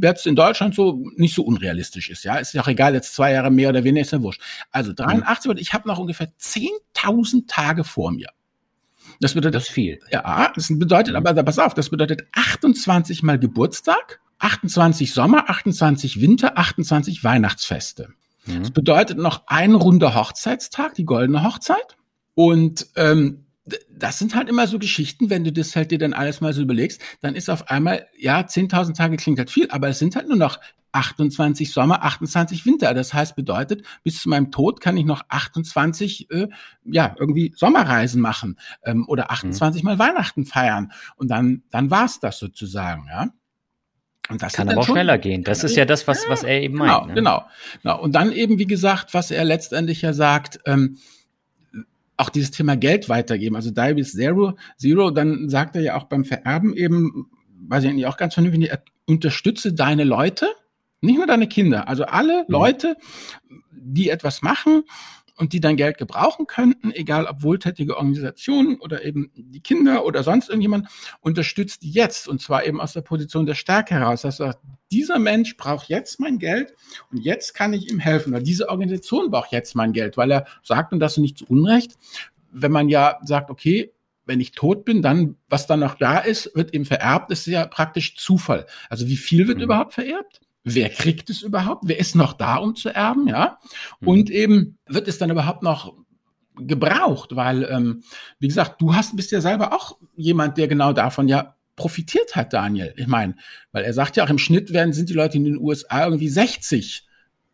jetzt 0.00 0.26
in 0.26 0.36
Deutschland 0.36 0.74
so 0.74 1.04
nicht 1.16 1.34
so 1.34 1.42
unrealistisch 1.42 2.08
ist, 2.10 2.24
ja, 2.24 2.36
ist 2.36 2.54
ja 2.54 2.62
auch 2.62 2.68
egal, 2.68 2.94
jetzt 2.94 3.14
zwei 3.14 3.32
Jahre 3.32 3.50
mehr 3.50 3.68
oder 3.68 3.84
weniger 3.84 4.02
ist 4.02 4.12
ja 4.12 4.22
wurscht. 4.22 4.40
Also 4.70 4.92
83, 4.92 5.50
mhm. 5.50 5.58
ich 5.58 5.74
habe 5.74 5.88
noch 5.88 5.98
ungefähr 5.98 6.28
10.000 6.38 7.46
Tage 7.46 7.84
vor 7.84 8.12
mir. 8.12 8.28
Das 9.20 9.34
bedeutet, 9.34 9.56
das 9.56 9.64
ist 9.64 9.70
viel. 9.70 9.98
Ja, 10.10 10.52
das 10.54 10.68
bedeutet, 10.68 11.14
aber 11.14 11.34
pass 11.42 11.58
auf, 11.58 11.74
das 11.74 11.90
bedeutet 11.90 12.22
28 12.32 13.22
mal 13.22 13.38
Geburtstag, 13.38 14.20
28 14.38 15.12
Sommer, 15.12 15.48
28 15.48 16.20
Winter, 16.20 16.58
28 16.58 17.22
Weihnachtsfeste. 17.22 18.08
Mhm. 18.46 18.60
Das 18.60 18.70
bedeutet 18.70 19.18
noch 19.18 19.42
ein 19.46 19.74
runder 19.74 20.14
Hochzeitstag, 20.14 20.94
die 20.94 21.04
goldene 21.04 21.44
Hochzeit. 21.44 21.96
Und 22.34 22.86
ähm, 22.96 23.44
das 23.90 24.18
sind 24.18 24.34
halt 24.34 24.48
immer 24.48 24.66
so 24.66 24.78
Geschichten, 24.78 25.30
wenn 25.30 25.44
du 25.44 25.52
das 25.52 25.76
halt 25.76 25.90
dir 25.92 25.98
dann 25.98 26.12
alles 26.12 26.40
mal 26.40 26.52
so 26.52 26.62
überlegst, 26.62 27.00
dann 27.20 27.36
ist 27.36 27.48
auf 27.48 27.70
einmal, 27.70 28.06
ja, 28.18 28.40
10.000 28.40 28.94
Tage 28.94 29.16
klingt 29.16 29.38
halt 29.38 29.50
viel, 29.50 29.70
aber 29.70 29.88
es 29.88 29.98
sind 29.98 30.16
halt 30.16 30.28
nur 30.28 30.36
noch 30.36 30.58
28 30.92 31.72
Sommer, 31.72 32.04
28 32.04 32.64
Winter. 32.66 32.94
Das 32.94 33.12
heißt, 33.12 33.34
bedeutet, 33.34 33.84
bis 34.04 34.20
zu 34.20 34.28
meinem 34.28 34.50
Tod 34.50 34.80
kann 34.80 34.96
ich 34.96 35.04
noch 35.04 35.22
28, 35.28 36.30
äh, 36.30 36.48
ja, 36.84 37.14
irgendwie 37.18 37.52
Sommerreisen 37.56 38.20
machen 38.20 38.58
ähm, 38.84 39.04
oder 39.08 39.30
28 39.30 39.82
mhm. 39.82 39.90
Mal 39.90 39.98
Weihnachten 39.98 40.44
feiern. 40.44 40.92
Und 41.16 41.30
dann, 41.30 41.62
dann 41.70 41.90
war's 41.90 42.20
das 42.20 42.38
sozusagen, 42.38 43.06
ja. 43.08 43.28
Und 44.28 44.40
das 44.40 44.52
kann 44.52 44.68
aber 44.68 44.80
auch 44.80 44.86
schneller 44.86 45.18
gehen. 45.18 45.42
Das 45.42 45.64
ist 45.64 45.76
ja 45.76 45.84
das, 45.84 46.06
was, 46.06 46.28
was 46.28 46.44
er 46.44 46.62
eben 46.62 46.78
genau, 46.78 47.00
meint. 47.00 47.08
Ne? 47.08 47.14
Genau, 47.14 47.44
genau. 47.82 48.00
Und 48.00 48.14
dann 48.14 48.30
eben, 48.30 48.58
wie 48.58 48.66
gesagt, 48.66 49.14
was 49.14 49.30
er 49.30 49.44
letztendlich 49.44 50.02
ja 50.02 50.12
sagt, 50.12 50.60
ähm, 50.64 50.98
auch 52.16 52.28
dieses 52.28 52.52
Thema 52.52 52.76
Geld 52.76 53.08
weitergeben, 53.08 53.56
also 53.56 53.70
Diabetes 53.70 54.12
Zero, 54.12 54.56
Zero, 54.76 55.10
dann 55.10 55.48
sagt 55.48 55.74
er 55.74 55.82
ja 55.82 55.96
auch 55.96 56.04
beim 56.04 56.24
Vererben 56.24 56.74
eben, 56.74 57.26
weiß 57.66 57.82
ich 57.82 57.90
eigentlich 57.90 58.06
auch 58.06 58.16
ganz 58.16 58.34
vernünftig, 58.34 58.70
unterstütze 59.06 59.72
deine 59.72 60.04
Leute, 60.04 60.46
nicht 61.02 61.16
nur 61.16 61.26
deine 61.26 61.48
Kinder, 61.48 61.88
also 61.88 62.04
alle 62.04 62.44
mhm. 62.44 62.46
Leute, 62.48 62.96
die 63.70 64.08
etwas 64.08 64.40
machen 64.40 64.84
und 65.36 65.52
die 65.52 65.60
dein 65.60 65.76
Geld 65.76 65.98
gebrauchen 65.98 66.46
könnten, 66.46 66.92
egal 66.92 67.26
ob 67.26 67.42
wohltätige 67.42 67.96
Organisationen 67.96 68.78
oder 68.80 69.04
eben 69.04 69.30
die 69.34 69.60
Kinder 69.60 70.04
oder 70.04 70.22
sonst 70.22 70.48
irgendjemand, 70.48 70.88
unterstützt 71.20 71.82
jetzt 71.82 72.28
und 72.28 72.40
zwar 72.40 72.64
eben 72.64 72.80
aus 72.80 72.92
der 72.92 73.00
Position 73.00 73.46
der 73.46 73.54
Stärke 73.54 73.94
heraus. 73.94 74.22
Das 74.22 74.40
heißt, 74.40 74.58
dieser 74.90 75.18
Mensch 75.18 75.56
braucht 75.56 75.88
jetzt 75.88 76.20
mein 76.20 76.38
Geld 76.38 76.74
und 77.10 77.18
jetzt 77.18 77.54
kann 77.54 77.72
ich 77.72 77.90
ihm 77.90 77.98
helfen. 77.98 78.32
Oder 78.32 78.42
diese 78.42 78.68
Organisation 78.68 79.30
braucht 79.30 79.52
jetzt 79.52 79.74
mein 79.74 79.92
Geld, 79.92 80.16
weil 80.16 80.30
er 80.30 80.46
sagt, 80.62 80.92
und 80.92 81.00
das 81.00 81.16
nicht 81.16 81.38
zu 81.38 81.46
Unrecht, 81.46 81.94
wenn 82.52 82.72
man 82.72 82.88
ja 82.88 83.18
sagt, 83.24 83.50
okay, 83.50 83.92
wenn 84.26 84.40
ich 84.40 84.52
tot 84.52 84.84
bin, 84.84 85.02
dann, 85.02 85.36
was 85.48 85.66
dann 85.66 85.80
noch 85.80 85.96
da 85.96 86.18
ist, 86.18 86.54
wird 86.54 86.72
ihm 86.74 86.84
vererbt, 86.84 87.32
ist 87.32 87.46
ja 87.46 87.66
praktisch 87.66 88.16
Zufall. 88.16 88.66
Also 88.88 89.08
wie 89.08 89.16
viel 89.16 89.48
wird 89.48 89.58
mhm. 89.58 89.64
überhaupt 89.64 89.94
vererbt? 89.94 90.40
Wer 90.64 90.88
kriegt 90.88 91.30
es 91.30 91.42
überhaupt? 91.42 91.84
Wer 91.86 91.98
ist 91.98 92.14
noch 92.14 92.32
da, 92.34 92.56
um 92.56 92.74
zu 92.74 92.88
erben? 92.88 93.28
Ja. 93.28 93.58
Mhm. 94.00 94.08
Und 94.08 94.30
eben 94.30 94.78
wird 94.86 95.08
es 95.08 95.18
dann 95.18 95.30
überhaupt 95.30 95.62
noch 95.62 95.94
gebraucht, 96.56 97.34
weil, 97.34 97.64
ähm, 97.64 98.04
wie 98.38 98.48
gesagt, 98.48 98.80
du 98.80 98.94
hast, 98.94 99.16
bist 99.16 99.32
ja 99.32 99.40
selber 99.40 99.72
auch 99.72 99.96
jemand, 100.16 100.58
der 100.58 100.68
genau 100.68 100.92
davon 100.92 101.28
ja 101.28 101.56
profitiert 101.76 102.36
hat, 102.36 102.52
Daniel. 102.52 102.92
Ich 102.96 103.06
meine, 103.06 103.34
weil 103.72 103.84
er 103.84 103.94
sagt 103.94 104.16
ja 104.16 104.24
auch 104.24 104.30
im 104.30 104.38
Schnitt 104.38 104.72
werden, 104.72 104.92
sind 104.92 105.08
die 105.08 105.14
Leute 105.14 105.38
in 105.38 105.44
den 105.44 105.58
USA 105.58 106.04
irgendwie 106.04 106.28
60. 106.28 107.06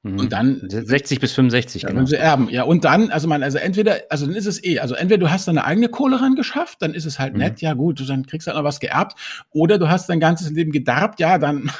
Mhm. 0.02 0.18
Und 0.18 0.32
dann 0.32 0.62
60 0.68 1.20
bis 1.20 1.32
65, 1.32 1.82
ja, 1.82 1.88
genau. 1.90 2.06
sie 2.06 2.16
erben. 2.16 2.48
Ja, 2.50 2.62
und 2.62 2.84
dann, 2.84 3.10
also 3.10 3.26
man, 3.26 3.42
also 3.42 3.58
entweder, 3.58 4.00
also 4.10 4.26
dann 4.26 4.34
ist 4.36 4.46
es 4.46 4.62
eh, 4.62 4.78
also 4.78 4.94
entweder 4.94 5.18
du 5.18 5.30
hast 5.30 5.48
deine 5.48 5.64
eigene 5.64 5.88
Kohle 5.88 6.20
ran 6.20 6.36
geschafft, 6.36 6.78
dann 6.82 6.94
ist 6.94 7.04
es 7.04 7.18
halt 7.18 7.32
mhm. 7.32 7.40
nett, 7.40 7.60
ja 7.60 7.74
gut, 7.74 8.08
dann 8.08 8.26
kriegst 8.26 8.46
du 8.46 8.50
halt 8.50 8.58
noch 8.58 8.64
was 8.64 8.80
geerbt, 8.80 9.18
oder 9.50 9.78
du 9.78 9.88
hast 9.88 10.08
dein 10.08 10.20
ganzes 10.20 10.50
Leben 10.50 10.70
gedarbt, 10.70 11.18
ja, 11.20 11.38
dann, 11.38 11.70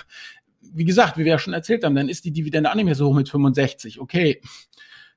wie 0.72 0.84
gesagt, 0.84 1.18
wie 1.18 1.24
wir 1.24 1.32
ja 1.32 1.38
schon 1.38 1.54
erzählt 1.54 1.84
haben, 1.84 1.94
dann 1.94 2.08
ist 2.08 2.24
die 2.24 2.32
Dividende 2.32 2.70
auch 2.70 2.74
nicht 2.74 2.84
mehr 2.84 2.94
so 2.94 3.08
hoch 3.08 3.14
mit 3.14 3.28
65. 3.28 4.00
Okay, 4.00 4.40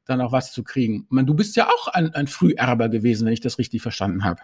dann 0.05 0.21
auch 0.21 0.31
was 0.31 0.51
zu 0.51 0.63
kriegen. 0.63 1.05
Meine, 1.09 1.27
du 1.27 1.33
bist 1.33 1.55
ja 1.55 1.67
auch 1.67 1.87
ein, 1.87 2.13
ein 2.13 2.27
Früherber 2.27 2.89
gewesen, 2.89 3.25
wenn 3.25 3.33
ich 3.33 3.41
das 3.41 3.57
richtig 3.57 3.81
verstanden 3.81 4.23
habe. 4.23 4.41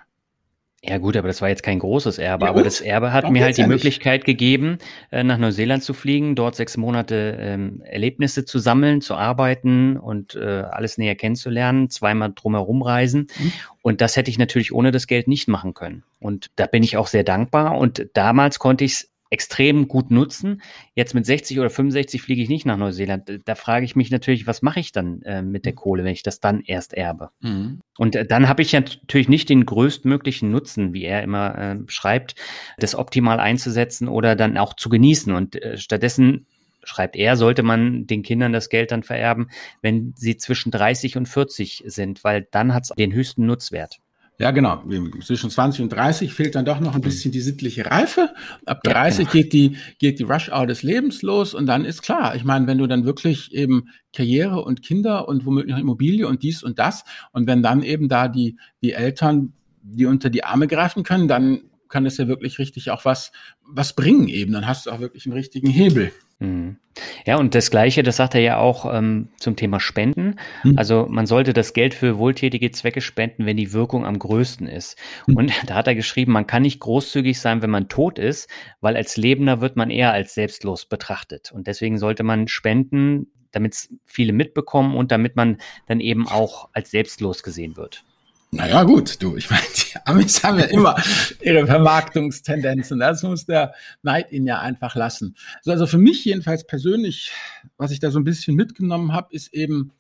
Ja 0.84 1.00
gut, 1.00 1.18
aber 1.18 1.28
das 1.28 1.42
war 1.42 1.50
jetzt 1.50 1.64
kein 1.64 1.80
großes 1.80 2.20
Erbe, 2.20 2.46
ja, 2.46 2.52
aber 2.52 2.62
das 2.62 2.82
Erbe 2.82 3.12
hat 3.12 3.24
Doch, 3.24 3.32
mir 3.32 3.44
halt 3.44 3.58
die 3.58 3.66
Möglichkeit 3.66 4.26
gegeben, 4.26 4.78
äh, 5.12 5.24
nach 5.24 5.40
Neuseeland 5.40 5.84
zu 5.84 5.96
fliegen, 5.96 6.36
dort 6.36 6.56
sechs 6.56 6.78
Monate 6.78 7.36
ähm, 7.40 7.82
Erlebnisse 7.84 8.46
zu 8.46 8.60
sammeln, 8.60 9.02
zu 9.02 9.16
arbeiten 9.16 9.98
und 9.98 10.36
äh, 10.36 10.46
alles 10.70 11.00
näher 11.00 11.16
kennenzulernen, 11.16 11.90
zweimal 11.90 12.32
drumherum 12.34 12.84
reisen. 12.84 13.28
Mhm. 13.40 13.54
Und 13.82 14.02
das 14.02 14.18
hätte 14.18 14.30
ich 14.30 14.38
natürlich 14.38 14.72
ohne 14.72 14.92
das 14.92 15.08
Geld 15.08 15.28
nicht 15.28 15.48
machen 15.48 15.74
können. 15.74 16.04
Und 16.20 16.52
da 16.58 16.68
bin 16.68 16.84
ich 16.84 16.96
auch 16.96 17.08
sehr 17.08 17.24
dankbar. 17.24 17.76
Und 17.78 18.08
damals 18.14 18.60
konnte 18.60 18.84
ich 18.86 18.92
es 18.94 19.10
extrem 19.30 19.88
gut 19.88 20.12
nutzen. 20.12 20.62
Jetzt 20.94 21.14
mit 21.14 21.26
60 21.26 21.60
oder 21.60 21.70
65 21.70 22.22
fliege 22.22 22.42
ich 22.42 22.50
nicht 22.50 22.66
nach 22.66 22.78
Neuseeland. 22.78 23.42
Da 23.46 23.56
frage 23.56 23.86
ich 23.86 23.96
mich 23.96 24.12
natürlich, 24.12 24.48
was 24.48 24.62
mache 24.62 24.80
ich 24.80 24.92
dann 24.92 25.22
äh, 25.24 25.42
mit 25.42 25.66
der 25.66 25.74
mhm. 25.74 25.78
Kohle, 25.78 26.04
wenn 26.04 26.14
ich 26.14 26.24
das 26.24 26.40
dann 26.40 26.62
erst 26.62 26.94
erbe? 26.94 27.30
Mhm. 27.42 27.82
Und 27.98 28.16
äh, 28.16 28.26
dann 28.26 28.48
habe 28.48 28.62
ich 28.62 28.72
ja 28.72 28.80
natürlich 28.80 29.30
nicht 29.30 29.50
den 29.50 29.66
größtmöglichen 29.66 30.52
Nutzen, 30.52 30.94
wie 30.94 31.04
er 31.04 31.24
immer 31.24 31.58
äh, 31.58 31.78
schreibt, 31.88 32.36
das 32.78 32.96
optimal 32.96 33.40
einzusetzen 33.40 34.08
oder 34.08 34.36
dann 34.36 34.58
auch 34.58 34.76
zu 34.76 34.90
genießen. 34.90 35.34
Und 35.34 35.62
äh, 35.62 35.78
stattdessen 35.78 36.48
schreibt 36.88 37.16
er, 37.16 37.36
sollte 37.36 37.64
man 37.64 38.08
den 38.08 38.24
Kindern 38.24 38.54
das 38.54 38.70
Geld 38.70 38.92
dann 38.92 39.04
vererben, 39.04 39.50
wenn 39.82 40.14
sie 40.16 40.38
zwischen 40.38 40.72
30 40.72 41.18
und 41.18 41.28
40 41.28 41.84
sind, 41.86 42.24
weil 42.24 42.48
dann 42.52 42.74
hat 42.74 42.84
es 42.84 42.90
den 42.90 43.14
höchsten 43.14 43.46
Nutzwert. 43.46 44.00
Ja, 44.40 44.52
genau. 44.52 44.84
Zwischen 45.24 45.50
20 45.50 45.82
und 45.82 45.90
30 45.90 46.32
fehlt 46.32 46.54
dann 46.54 46.66
doch 46.66 46.80
noch 46.80 46.94
ein 46.94 47.02
bisschen 47.02 47.32
die 47.32 47.42
sittliche 47.42 47.88
Reife. 47.88 48.30
Ab 48.68 48.84
30 48.84 49.26
ja, 49.26 49.32
genau. 49.32 49.32
geht 49.32 49.54
die, 49.54 49.78
geht 49.98 50.20
die 50.20 50.24
Rush-Hour 50.24 50.68
des 50.68 50.84
Lebens 50.84 51.24
los 51.24 51.56
und 51.56 51.66
dann 51.66 51.86
ist 51.86 52.04
klar. 52.04 52.36
Ich 52.36 52.44
meine, 52.44 52.68
wenn 52.68 52.78
du 52.78 52.86
dann 52.86 53.04
wirklich 53.04 53.52
eben 53.54 53.90
Karriere 54.14 54.64
und 54.64 54.84
Kinder 54.84 55.28
und 55.28 55.46
womöglich 55.48 55.74
noch 55.74 55.82
Immobilie 55.82 56.28
und 56.28 56.44
dies 56.44 56.62
und 56.62 56.78
das 56.78 57.04
und 57.32 57.48
wenn 57.48 57.64
dann 57.64 57.82
eben 57.82 58.10
da 58.10 58.28
die, 58.28 58.58
die 58.84 58.94
Eltern, 58.94 59.54
die 59.82 60.06
unter 60.06 60.30
die 60.30 60.44
Arme 60.44 60.68
greifen 60.68 61.02
können, 61.02 61.28
dann 61.28 61.62
kann 61.90 62.06
es 62.06 62.18
ja 62.18 62.28
wirklich 62.28 62.60
richtig 62.60 62.92
auch 62.92 63.06
was, 63.06 63.32
was 63.66 63.96
bringen 63.96 64.28
eben. 64.28 64.54
Dann 64.54 64.68
hast 64.68 64.86
du 64.86 64.92
auch 64.92 65.00
wirklich 65.00 65.26
einen 65.26 65.34
richtigen 65.34 65.70
Hebel. 65.70 66.12
Mhm. 66.40 66.78
Ja, 67.26 67.38
und 67.38 67.56
das 67.56 67.70
Gleiche, 67.72 68.04
das 68.04 68.18
sagt 68.18 68.36
er 68.36 68.42
ja 68.42 68.58
auch 68.58 68.92
ähm, 68.92 69.30
zum 69.38 69.56
Thema 69.56 69.80
Spenden. 69.80 70.36
Mhm. 70.64 70.78
Also 70.78 71.06
man 71.10 71.26
sollte 71.26 71.54
das 71.54 71.74
Geld 71.74 71.94
für 71.94 72.18
wohltätige 72.18 72.72
Zwecke 72.72 73.02
spenden, 73.02 73.46
wenn 73.46 73.58
die 73.58 73.74
Wirkung 73.74 74.06
am 74.06 74.18
größten 74.18 74.68
ist. 74.68 74.98
Mhm. 75.28 75.36
Und 75.36 75.52
da 75.68 75.76
hat 75.76 75.88
er 75.88 75.96
geschrieben, 75.96 76.32
man 76.32 76.48
kann 76.48 76.64
nicht 76.64 76.80
großzügig 76.80 77.40
sein, 77.40 77.62
wenn 77.62 77.70
man 77.70 77.90
tot 77.90 78.20
ist, 78.20 78.50
weil 78.82 78.96
als 78.96 79.18
Lebender 79.18 79.62
wird 79.62 79.76
man 79.76 79.90
eher 79.90 80.14
als 80.14 80.34
selbstlos 80.34 80.86
betrachtet. 80.86 81.52
Und 81.52 81.68
deswegen 81.68 81.98
sollte 81.98 82.24
man 82.24 82.48
spenden, 82.48 83.28
damit 83.52 83.74
es 83.74 83.94
viele 84.06 84.34
mitbekommen 84.34 84.96
und 84.96 85.12
damit 85.12 85.36
man 85.36 85.58
dann 85.88 86.00
eben 86.00 86.28
auch 86.28 86.70
als 86.74 86.92
selbstlos 86.92 87.44
gesehen 87.44 87.78
wird. 87.78 88.04
Naja, 88.52 88.84
gut, 88.84 89.22
du, 89.22 89.36
ich 89.36 89.50
meine, 89.50 89.64
die 89.76 89.98
Amis 90.06 90.44
haben 90.44 90.58
ja 90.58 90.66
immer 90.66 90.96
ihre 91.42 91.66
Vermarktungstendenzen. 91.66 93.00
Das 93.00 93.22
muss 93.24 93.46
der 93.46 93.74
Neid 94.04 94.32
ihnen 94.32 94.48
ja 94.48 94.60
einfach 94.60 94.96
lassen. 94.96 95.36
So, 95.62 95.72
also 95.72 95.86
für 95.86 95.98
mich 95.98 96.24
jedenfalls 96.24 96.66
persönlich, 96.66 97.32
was 97.78 97.92
ich 97.92 98.00
da 98.00 98.10
so 98.10 98.20
ein 98.20 98.24
bisschen 98.24 98.56
mitgenommen 98.56 99.12
habe, 99.12 99.28
ist 99.32 99.54
eben 99.54 99.92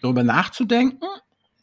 darüber 0.00 0.22
nachzudenken 0.22 1.06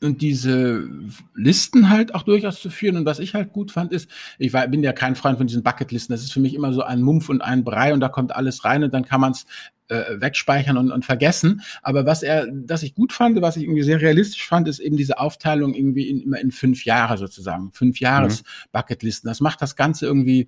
und 0.02 0.22
diese 0.22 0.88
Listen 1.36 1.90
halt 1.90 2.16
auch 2.16 2.24
durchaus 2.24 2.62
zu 2.62 2.70
führen. 2.70 2.98
Und 2.98 3.06
was 3.06 3.20
ich 3.20 3.34
halt 3.34 3.52
gut 3.52 3.72
fand, 3.72 3.92
ist, 3.92 4.10
ich 4.38 4.54
war, 4.54 4.68
bin 4.68 4.84
ja 4.84 4.94
kein 4.94 5.16
Freund 5.16 5.38
von 5.38 5.48
diesen 5.48 5.64
Bucketlisten. 5.64 6.14
Das 6.14 6.24
ist 6.24 6.32
für 6.32 6.40
mich 6.40 6.54
immer 6.54 6.74
so 6.74 6.84
ein 6.84 7.02
Mumpf 7.02 7.30
und 7.30 7.42
ein 7.42 7.64
Brei 7.64 7.94
und 7.94 8.00
da 8.00 8.10
kommt 8.10 8.36
alles 8.36 8.64
rein 8.64 8.84
und 8.84 8.94
dann 8.94 9.06
kann 9.06 9.22
man 9.22 9.34
es 9.34 9.46
äh, 9.90 10.22
wegspeichern 10.22 10.78
und, 10.78 10.92
und 10.92 11.04
vergessen. 11.04 11.62
Aber 11.82 12.06
was 12.06 12.24
er, 12.24 12.48
das 12.52 12.84
ich 12.84 12.96
gut 12.96 13.12
fand, 13.12 13.42
was 13.42 13.58
ich 13.58 13.64
irgendwie 13.64 13.84
sehr 13.84 14.00
realistisch 14.00 14.48
fand, 14.48 14.68
ist 14.68 14.80
eben 14.80 14.96
diese 14.96 15.20
Aufteilung 15.20 15.74
irgendwie 15.74 16.10
in, 16.10 16.22
immer 16.22 16.40
in 16.40 16.52
fünf 16.52 16.86
Jahre 16.86 17.18
sozusagen. 17.18 17.72
Fünf 17.74 18.00
Jahres 18.00 18.44
mhm. 18.44 18.48
Bucketlisten. 18.72 19.28
Das 19.28 19.42
macht 19.42 19.62
das 19.62 19.76
Ganze 19.76 20.06
irgendwie 20.06 20.48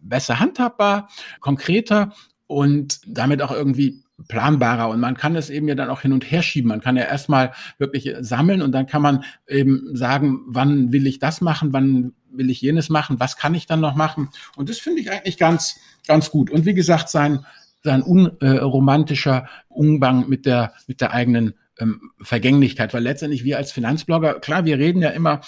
besser 0.00 0.38
handhabbar, 0.38 1.08
konkreter 1.40 2.12
und 2.50 2.98
damit 3.06 3.42
auch 3.42 3.52
irgendwie 3.52 4.02
planbarer 4.26 4.88
und 4.88 4.98
man 4.98 5.16
kann 5.16 5.36
es 5.36 5.50
eben 5.50 5.68
ja 5.68 5.76
dann 5.76 5.88
auch 5.88 6.00
hin 6.00 6.12
und 6.12 6.28
her 6.28 6.42
schieben. 6.42 6.68
Man 6.68 6.80
kann 6.80 6.96
ja 6.96 7.04
erstmal 7.04 7.52
wirklich 7.78 8.12
sammeln 8.22 8.60
und 8.60 8.72
dann 8.72 8.86
kann 8.86 9.02
man 9.02 9.22
eben 9.46 9.94
sagen, 9.94 10.40
wann 10.46 10.90
will 10.90 11.06
ich 11.06 11.20
das 11.20 11.40
machen, 11.40 11.72
wann 11.72 12.12
will 12.32 12.50
ich 12.50 12.60
jenes 12.60 12.88
machen, 12.88 13.20
was 13.20 13.36
kann 13.36 13.54
ich 13.54 13.66
dann 13.66 13.78
noch 13.78 13.94
machen? 13.94 14.30
Und 14.56 14.68
das 14.68 14.78
finde 14.78 15.00
ich 15.00 15.12
eigentlich 15.12 15.38
ganz, 15.38 15.78
ganz 16.08 16.32
gut. 16.32 16.50
Und 16.50 16.66
wie 16.66 16.74
gesagt, 16.74 17.08
sein, 17.08 17.46
sein 17.84 18.02
unromantischer 18.02 19.46
Umgang 19.68 20.28
mit 20.28 20.44
der, 20.44 20.72
mit 20.88 21.00
der 21.00 21.12
eigenen 21.12 21.54
ähm, 21.78 22.10
Vergänglichkeit, 22.20 22.92
weil 22.92 23.04
letztendlich 23.04 23.44
wir 23.44 23.58
als 23.58 23.70
Finanzblogger, 23.70 24.40
klar, 24.40 24.64
wir 24.64 24.76
reden 24.76 25.02
ja 25.02 25.10
immer 25.10 25.40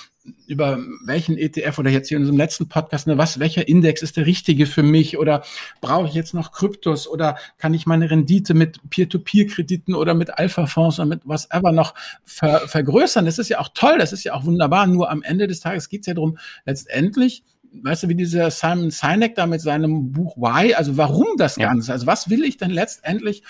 über 0.46 0.78
welchen 1.04 1.36
ETF 1.36 1.78
oder 1.78 1.90
jetzt 1.90 2.08
hier 2.08 2.16
in 2.16 2.22
unserem 2.22 2.38
letzten 2.38 2.68
Podcast, 2.68 3.06
ne, 3.06 3.18
was, 3.18 3.38
welcher 3.38 3.66
Index 3.66 4.02
ist 4.02 4.16
der 4.16 4.26
richtige 4.26 4.66
für 4.66 4.82
mich 4.82 5.18
oder 5.18 5.44
brauche 5.80 6.06
ich 6.06 6.14
jetzt 6.14 6.34
noch 6.34 6.52
Kryptos 6.52 7.08
oder 7.08 7.36
kann 7.58 7.74
ich 7.74 7.86
meine 7.86 8.10
Rendite 8.10 8.54
mit 8.54 8.78
Peer-to-Peer-Krediten 8.90 9.94
oder 9.94 10.14
mit 10.14 10.38
Alpha-Fonds 10.38 10.98
oder 10.98 11.06
mit 11.06 11.22
was 11.24 11.50
ever 11.50 11.72
noch 11.72 11.94
ver 12.24 12.60
vergrößern? 12.68 13.24
Das 13.24 13.38
ist 13.38 13.48
ja 13.48 13.58
auch 13.58 13.70
toll, 13.74 13.98
das 13.98 14.12
ist 14.12 14.24
ja 14.24 14.34
auch 14.34 14.44
wunderbar, 14.44 14.86
nur 14.86 15.10
am 15.10 15.22
Ende 15.22 15.46
des 15.46 15.60
Tages 15.60 15.88
geht 15.88 16.02
es 16.02 16.06
ja 16.06 16.14
darum, 16.14 16.38
letztendlich 16.64 17.42
weißt 17.72 18.02
du, 18.02 18.08
wie 18.08 18.14
dieser 18.14 18.50
Simon 18.50 18.90
Sinek 18.90 19.34
da 19.34 19.46
mit 19.46 19.60
seinem 19.60 20.12
Buch 20.12 20.36
Why, 20.36 20.74
also 20.74 20.96
warum 20.96 21.26
das 21.38 21.56
Ganze, 21.56 21.92
also 21.92 22.06
was 22.06 22.28
will 22.28 22.44
ich 22.44 22.58
denn 22.58 22.70
letztendlich 22.70 23.42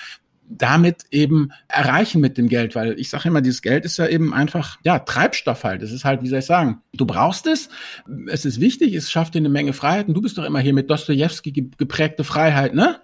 damit 0.48 1.04
eben 1.10 1.52
erreichen 1.68 2.20
mit 2.20 2.36
dem 2.36 2.48
Geld, 2.48 2.74
weil 2.74 2.98
ich 2.98 3.10
sage 3.10 3.28
immer, 3.28 3.40
dieses 3.40 3.62
Geld 3.62 3.84
ist 3.84 3.96
ja 3.96 4.06
eben 4.06 4.34
einfach, 4.34 4.78
ja, 4.84 4.98
Treibstoff 4.98 5.64
halt. 5.64 5.82
Es 5.82 5.92
ist 5.92 6.04
halt, 6.04 6.22
wie 6.22 6.28
soll 6.28 6.40
ich 6.40 6.46
sagen, 6.46 6.82
du 6.92 7.06
brauchst 7.06 7.46
es, 7.46 7.68
es 8.28 8.44
ist 8.44 8.60
wichtig, 8.60 8.94
es 8.94 9.10
schafft 9.10 9.34
dir 9.34 9.38
eine 9.38 9.48
Menge 9.48 9.72
Freiheiten. 9.72 10.14
Du 10.14 10.20
bist 10.20 10.36
doch 10.38 10.44
immer 10.44 10.60
hier 10.60 10.74
mit 10.74 10.90
Dostoevsky 10.90 11.70
geprägte 11.76 12.24
Freiheit, 12.24 12.74
ne? 12.74 13.00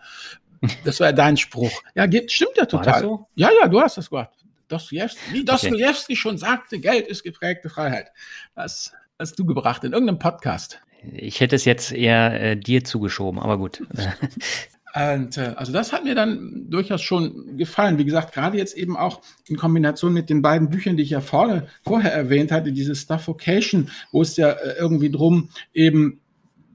Das 0.84 1.00
war 1.00 1.08
ja 1.08 1.12
dein 1.12 1.36
Spruch. 1.36 1.70
Ja, 1.94 2.04
stimmt 2.26 2.56
ja 2.56 2.66
total. 2.66 3.00
So? 3.00 3.28
Ja, 3.36 3.50
ja, 3.60 3.68
du 3.68 3.80
hast 3.80 3.96
das 3.96 4.10
gemacht. 4.10 4.30
Dostoevsky, 4.68 5.32
wie 5.32 5.44
Dostoevsky 5.44 6.12
okay. 6.12 6.16
schon 6.16 6.38
sagte, 6.38 6.78
Geld 6.78 7.06
ist 7.06 7.22
geprägte 7.22 7.70
Freiheit. 7.70 8.08
Das 8.54 8.92
hast 9.18 9.38
du 9.38 9.46
gebracht 9.46 9.84
in 9.84 9.92
irgendeinem 9.92 10.18
Podcast. 10.18 10.80
Ich 11.14 11.40
hätte 11.40 11.56
es 11.56 11.64
jetzt 11.64 11.92
eher 11.92 12.40
äh, 12.40 12.56
dir 12.56 12.84
zugeschoben, 12.84 13.40
aber 13.40 13.56
gut. 13.56 13.82
Und, 14.94 15.36
äh, 15.36 15.54
also 15.56 15.72
das 15.72 15.92
hat 15.92 16.04
mir 16.04 16.14
dann 16.14 16.66
durchaus 16.70 17.02
schon 17.02 17.56
gefallen. 17.56 17.98
Wie 17.98 18.04
gesagt, 18.04 18.32
gerade 18.32 18.56
jetzt 18.56 18.76
eben 18.76 18.96
auch 18.96 19.20
in 19.46 19.56
Kombination 19.56 20.12
mit 20.12 20.30
den 20.30 20.42
beiden 20.42 20.70
Büchern, 20.70 20.96
die 20.96 21.02
ich 21.02 21.10
ja 21.10 21.20
vorne, 21.20 21.68
vorher 21.84 22.12
erwähnt 22.12 22.50
hatte, 22.50 22.72
dieses 22.72 23.02
Stuffocation, 23.02 23.90
wo 24.12 24.22
es 24.22 24.36
ja 24.36 24.50
äh, 24.50 24.78
irgendwie 24.78 25.10
drum 25.10 25.50
eben 25.74 26.20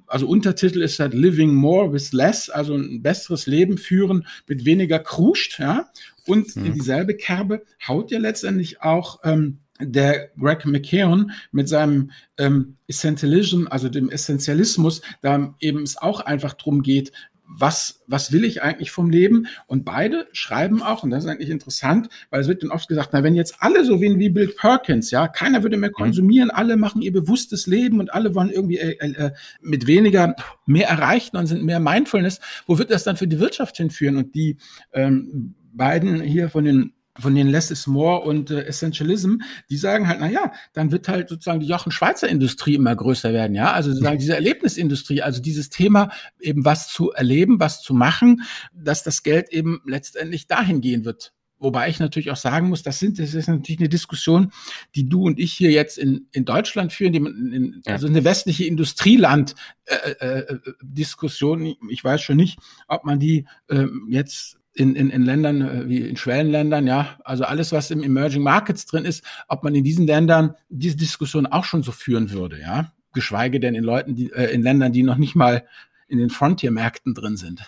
also 0.06 0.28
Untertitel 0.28 0.84
ist 0.84 1.00
halt 1.00 1.16
Living 1.16 1.56
More 1.56 1.92
with 1.92 2.14
Less, 2.14 2.48
also 2.48 2.76
ein 2.76 3.02
besseres 3.02 3.48
Leben 3.48 3.80
führen 3.80 4.28
mit 4.48 4.64
weniger 4.64 5.00
Kruscht, 5.00 5.60
ja. 5.60 5.90
Und 6.28 6.56
mhm. 6.56 6.68
in 6.68 6.74
dieselbe 6.74 7.16
Kerbe 7.16 7.64
haut 7.88 8.12
ja 8.12 8.20
letztendlich 8.20 8.82
auch 8.84 9.22
ähm, 9.24 9.58
der 9.80 10.30
Greg 10.38 10.66
McKeown 10.66 11.32
mit 11.52 11.68
seinem 11.68 12.12
ähm, 12.38 12.78
Essentialism, 12.88 13.66
also 13.70 13.90
dem 13.90 14.10
Essentialismus, 14.10 15.02
da 15.22 15.56
eben 15.60 15.82
es 15.82 15.98
auch 15.98 16.20
einfach 16.20 16.54
drum 16.54 16.84
geht, 16.84 17.12
was, 17.48 18.04
was 18.08 18.32
will 18.32 18.46
ich 18.46 18.64
eigentlich 18.64 18.92
vom 18.92 19.10
Leben? 19.10 19.48
Und 19.68 19.86
beide 19.86 20.28
schreiben 20.32 20.82
auch, 20.82 21.04
und 21.04 21.10
das 21.10 21.24
ist 21.24 21.30
eigentlich 21.30 21.50
interessant, 21.50 22.10
weil 22.30 22.42
es 22.42 22.48
wird 22.48 22.64
dann 22.64 22.72
oft 22.72 22.88
gesagt, 22.88 23.10
na, 23.12 23.24
wenn 23.24 23.36
jetzt 23.36 23.58
alle 23.60 23.86
so 23.86 24.02
wie, 24.02 24.18
wie 24.18 24.30
Bill 24.30 24.48
Perkins, 24.48 25.12
ja, 25.12 25.28
keiner 25.28 25.64
würde 25.64 25.78
mehr 25.78 25.90
mhm. 25.90 25.94
konsumieren, 25.94 26.52
alle 26.52 26.78
machen 26.78 27.02
ihr 27.02 27.12
bewusstes 27.12 27.68
Leben 27.68 28.00
und 28.00 28.14
alle 28.14 28.34
wollen 28.36 28.50
irgendwie 28.50 28.78
äh, 28.78 28.98
äh, 28.98 29.32
mit 29.62 29.88
weniger 29.88 30.36
mehr 30.66 30.88
erreichen 30.88 31.38
und 31.38 31.48
sind 31.48 31.64
mehr 31.64 31.80
Mindfulness, 31.80 32.40
wo 32.66 32.78
wird 32.78 32.92
das 32.92 33.04
dann 33.04 33.18
für 33.18 33.28
die 33.28 33.40
Wirtschaft 33.40 33.78
hinführen? 33.78 34.18
Und 34.18 34.36
die 34.36 34.58
ähm, 34.94 35.56
beiden 35.74 36.22
hier 36.22 36.50
von 36.50 36.66
den 36.66 36.94
von 37.20 37.36
den 37.36 37.48
Less 37.48 37.72
is 37.72 37.88
More 37.88 38.22
und 38.22 38.52
äh, 38.52 38.66
Essentialism, 38.66 39.38
die 39.70 39.78
sagen 39.78 40.08
halt, 40.08 40.20
na 40.20 40.30
ja, 40.30 40.54
dann 40.74 40.92
wird 40.92 41.08
halt 41.08 41.30
sozusagen 41.30 41.60
die 41.60 41.68
Jochen 41.68 41.92
Schweizer 41.92 42.28
Industrie 42.28 42.76
immer 42.76 42.96
größer 42.96 43.34
werden, 43.34 43.56
ja, 43.56 43.72
also 43.72 43.92
sozusagen 43.92 44.20
diese 44.20 44.36
Erlebnisindustrie, 44.36 45.22
also 45.22 45.42
dieses 45.42 45.70
Thema 45.70 46.10
eben 46.40 46.66
was 46.66 46.88
zu 46.88 47.12
erleben, 47.12 47.60
was 47.60 47.82
zu 47.82 47.94
machen, 47.94 48.44
dass 48.74 49.04
das 49.04 49.24
Geld 49.24 49.50
eben 49.50 49.82
letztendlich 49.86 50.48
dahin 50.48 50.82
gehen 50.82 51.06
wird, 51.06 51.34
Wobei 51.64 51.88
ich 51.88 52.00
natürlich 52.02 52.30
auch 52.30 52.36
sagen 52.36 52.68
muss, 52.68 52.84
das, 52.84 53.00
sind, 53.00 53.20
das 53.20 53.34
ist 53.34 53.48
natürlich 53.48 53.80
eine 53.80 53.88
Diskussion, 53.88 54.52
die 54.96 55.08
du 55.08 55.24
und 55.24 55.40
ich 55.40 55.54
hier 55.54 55.72
jetzt 55.72 55.98
in, 55.98 56.28
in 56.34 56.44
Deutschland 56.44 56.92
führen, 56.92 57.14
die, 57.14 57.20
in, 57.20 57.82
also 57.86 58.06
eine 58.06 58.26
westliche 58.26 58.66
Industrieland-Diskussion. 58.66 61.66
Äh, 61.66 61.70
äh, 61.70 61.78
ich 61.88 62.04
weiß 62.04 62.22
schon 62.22 62.36
nicht, 62.36 62.60
ob 62.90 63.06
man 63.06 63.18
die 63.18 63.46
äh, 63.70 63.86
jetzt 64.10 64.58
in, 64.74 64.96
in, 64.96 65.10
in 65.10 65.24
Ländern 65.24 65.62
äh, 65.62 65.90
wie 65.90 66.00
in 66.00 66.18
Schwellenländern, 66.18 66.88
ja, 66.88 67.20
also 67.24 67.44
alles, 67.44 67.72
was 67.72 67.92
im 67.92 68.04
Emerging 68.04 68.44
Markets 68.44 68.86
drin 68.86 69.06
ist, 69.06 69.24
ob 69.48 69.64
man 69.64 69.76
in 69.76 69.84
diesen 69.84 70.08
Ländern 70.08 70.56
diese 70.70 70.98
Diskussion 70.98 71.46
auch 71.46 71.64
schon 71.64 71.84
so 71.84 71.92
führen 71.92 72.32
würde, 72.32 72.60
ja, 72.60 72.92
geschweige 73.14 73.60
denn 73.60 73.76
in 73.76 73.84
Leuten, 73.84 74.16
die 74.16 74.32
äh, 74.32 74.52
in 74.54 74.64
Ländern, 74.64 74.92
die 74.92 75.04
noch 75.04 75.18
nicht 75.18 75.36
mal 75.36 75.66
in 76.08 76.18
den 76.18 76.30
Frontier-Märkten 76.30 77.14
drin 77.14 77.38
sind. 77.38 77.62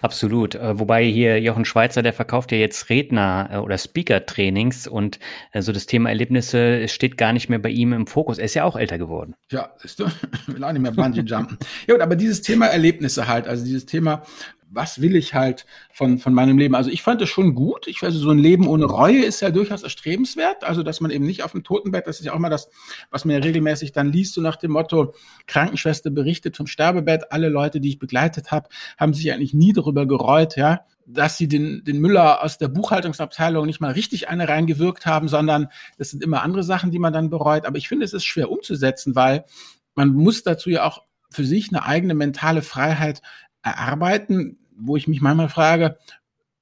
Absolut. 0.00 0.54
Äh, 0.54 0.78
wobei 0.78 1.04
hier 1.04 1.40
Jochen 1.40 1.64
Schweizer, 1.64 2.02
der 2.02 2.12
verkauft 2.12 2.52
ja 2.52 2.58
jetzt 2.58 2.88
Redner- 2.88 3.50
äh, 3.52 3.56
oder 3.58 3.76
Speaker-Trainings 3.76 4.86
und 4.86 5.18
äh, 5.52 5.60
so 5.62 5.72
das 5.72 5.86
Thema 5.86 6.08
Erlebnisse 6.08 6.88
steht 6.88 7.18
gar 7.18 7.32
nicht 7.32 7.48
mehr 7.48 7.58
bei 7.58 7.68
ihm 7.68 7.92
im 7.92 8.06
Fokus. 8.06 8.38
Er 8.38 8.46
ist 8.46 8.54
ja 8.54 8.64
auch 8.64 8.76
älter 8.76 8.98
geworden. 8.98 9.34
Ja, 9.50 9.74
ist 9.82 10.00
du, 10.00 10.06
will 10.46 10.64
auch 10.64 10.72
nicht 10.72 10.82
mehr 10.82 10.92
Bungee 10.92 11.20
jumpen. 11.20 11.58
ja, 11.86 12.00
aber 12.00 12.16
dieses 12.16 12.40
Thema 12.40 12.66
Erlebnisse 12.66 13.28
halt, 13.28 13.46
also 13.46 13.64
dieses 13.64 13.84
Thema, 13.84 14.22
was 14.72 15.00
will 15.00 15.16
ich 15.16 15.34
halt 15.34 15.66
von, 15.92 16.18
von 16.18 16.32
meinem 16.32 16.56
Leben? 16.56 16.74
Also 16.74 16.90
ich 16.90 17.02
fand 17.02 17.20
es 17.20 17.28
schon 17.28 17.54
gut. 17.54 17.88
Ich 17.88 18.00
weiß, 18.00 18.14
so 18.14 18.30
ein 18.30 18.38
Leben 18.38 18.68
ohne 18.68 18.84
Reue 18.84 19.24
ist 19.24 19.40
ja 19.40 19.50
durchaus 19.50 19.82
erstrebenswert. 19.82 20.62
Also, 20.64 20.82
dass 20.82 21.00
man 21.00 21.10
eben 21.10 21.26
nicht 21.26 21.42
auf 21.42 21.52
dem 21.52 21.64
Totenbett, 21.64 22.06
das 22.06 22.20
ist 22.20 22.26
ja 22.26 22.32
auch 22.32 22.38
mal 22.38 22.50
das, 22.50 22.70
was 23.10 23.24
man 23.24 23.34
ja 23.34 23.42
regelmäßig 23.42 23.92
dann 23.92 24.12
liest, 24.12 24.34
so 24.34 24.40
nach 24.40 24.56
dem 24.56 24.70
Motto, 24.70 25.14
Krankenschwester 25.46 26.10
berichtet 26.10 26.56
vom 26.56 26.66
Sterbebett, 26.66 27.32
alle 27.32 27.48
Leute, 27.48 27.80
die 27.80 27.88
ich 27.88 27.98
begleitet 27.98 28.52
habe, 28.52 28.68
haben 28.96 29.12
sich 29.12 29.32
eigentlich 29.32 29.54
nie 29.54 29.72
darüber 29.72 30.06
gereut, 30.06 30.56
ja, 30.56 30.80
dass 31.04 31.36
sie 31.36 31.48
den, 31.48 31.82
den 31.84 32.00
Müller 32.00 32.42
aus 32.44 32.56
der 32.56 32.68
Buchhaltungsabteilung 32.68 33.66
nicht 33.66 33.80
mal 33.80 33.92
richtig 33.92 34.28
eine 34.28 34.48
reingewirkt 34.48 35.04
haben, 35.06 35.26
sondern 35.26 35.66
das 35.98 36.10
sind 36.10 36.22
immer 36.22 36.42
andere 36.42 36.62
Sachen, 36.62 36.92
die 36.92 37.00
man 37.00 37.12
dann 37.12 37.30
bereut. 37.30 37.66
Aber 37.66 37.78
ich 37.78 37.88
finde, 37.88 38.04
es 38.04 38.12
ist 38.12 38.24
schwer 38.24 38.50
umzusetzen, 38.50 39.16
weil 39.16 39.44
man 39.96 40.10
muss 40.10 40.44
dazu 40.44 40.70
ja 40.70 40.84
auch 40.84 41.02
für 41.28 41.44
sich 41.44 41.70
eine 41.70 41.84
eigene 41.84 42.14
mentale 42.14 42.62
Freiheit 42.62 43.22
erarbeiten 43.62 44.59
wo 44.80 44.96
ich 44.96 45.08
mich 45.08 45.20
manchmal 45.20 45.48
frage, 45.48 45.96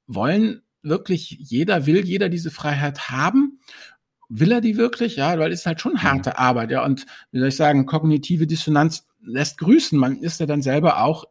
wollen 0.07 0.63
wirklich 0.83 1.37
jeder, 1.41 1.87
will 1.87 2.05
jeder 2.05 2.29
diese 2.29 2.51
Freiheit 2.51 3.11
haben? 3.11 3.61
Will 4.29 4.53
er 4.53 4.61
die 4.61 4.77
wirklich? 4.77 5.17
Ja, 5.17 5.39
weil 5.39 5.53
es 5.53 5.61
ist 5.61 5.67
halt 5.67 5.81
schon 5.81 5.95
mhm. 5.95 6.03
harte 6.03 6.39
Arbeit, 6.39 6.71
ja. 6.71 6.85
Und 6.85 7.07
wie 7.31 7.39
soll 7.39 7.49
ich 7.49 7.57
sagen, 7.57 7.87
kognitive 7.87 8.47
Dissonanz 8.47 9.07
lässt 9.23 9.59
grüßen. 9.59 9.99
Man 9.99 10.19
ist 10.19 10.41
ja 10.41 10.47
dann 10.47 10.63
selber 10.63 11.03
auch 11.03 11.25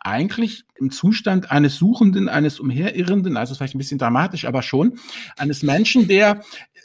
eigentlich 0.00 0.64
im 0.76 0.90
Zustand 0.90 1.50
eines 1.50 1.76
Suchenden, 1.76 2.28
eines 2.28 2.58
Umherirrenden, 2.60 3.36
also 3.36 3.54
vielleicht 3.54 3.74
ein 3.74 3.78
bisschen 3.78 3.98
dramatisch, 3.98 4.46
aber 4.46 4.62
schon, 4.62 4.98
eines 5.36 5.62
Menschen, 5.62 6.08
der 6.08 6.38
äh, 6.38 6.80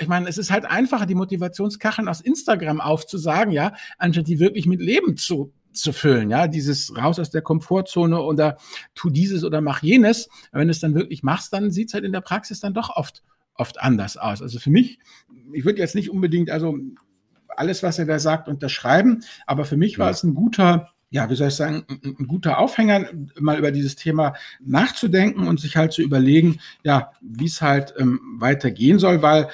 ich 0.00 0.08
meine, 0.08 0.28
es 0.28 0.38
ist 0.38 0.50
halt 0.50 0.64
einfacher, 0.64 1.06
die 1.06 1.14
Motivationskacheln 1.14 2.08
aus 2.08 2.20
Instagram 2.20 2.80
aufzusagen, 2.80 3.52
ja, 3.52 3.74
anstatt 3.98 4.26
die 4.26 4.40
wirklich 4.40 4.66
mit 4.66 4.80
Leben 4.80 5.16
zu 5.16 5.52
zu 5.76 5.92
füllen, 5.92 6.30
ja, 6.30 6.46
dieses 6.46 6.96
raus 6.96 7.18
aus 7.18 7.30
der 7.30 7.42
Komfortzone 7.42 8.20
oder 8.20 8.56
tu 8.94 9.10
dieses 9.10 9.44
oder 9.44 9.60
mach 9.60 9.82
jenes. 9.82 10.28
wenn 10.52 10.68
du 10.68 10.70
es 10.70 10.80
dann 10.80 10.94
wirklich 10.94 11.22
machst, 11.22 11.52
dann 11.52 11.70
sieht 11.70 11.88
es 11.88 11.94
halt 11.94 12.04
in 12.04 12.12
der 12.12 12.20
Praxis 12.20 12.60
dann 12.60 12.74
doch 12.74 12.90
oft, 12.96 13.22
oft 13.54 13.80
anders 13.80 14.16
aus. 14.16 14.42
Also 14.42 14.58
für 14.58 14.70
mich, 14.70 14.98
ich 15.52 15.64
würde 15.64 15.78
jetzt 15.78 15.94
nicht 15.94 16.10
unbedingt, 16.10 16.50
also 16.50 16.78
alles, 17.48 17.82
was 17.82 17.98
er 17.98 18.06
da 18.06 18.18
sagt, 18.18 18.48
unterschreiben, 18.48 19.22
aber 19.46 19.64
für 19.64 19.76
mich 19.76 19.98
war 19.98 20.06
ja. 20.06 20.12
es 20.12 20.22
ein 20.22 20.34
guter, 20.34 20.90
ja, 21.10 21.30
wie 21.30 21.36
soll 21.36 21.48
ich 21.48 21.54
sagen, 21.54 21.84
ein, 21.88 22.16
ein, 22.18 22.26
guter 22.26 22.58
Aufhänger, 22.58 23.06
mal 23.38 23.58
über 23.58 23.70
dieses 23.70 23.96
Thema 23.96 24.34
nachzudenken 24.60 25.46
und 25.46 25.60
sich 25.60 25.76
halt 25.76 25.92
zu 25.92 26.02
überlegen, 26.02 26.58
ja, 26.82 27.12
wie 27.20 27.46
es 27.46 27.62
halt 27.62 27.94
ähm, 27.98 28.20
weitergehen 28.38 28.98
soll, 28.98 29.22
weil 29.22 29.48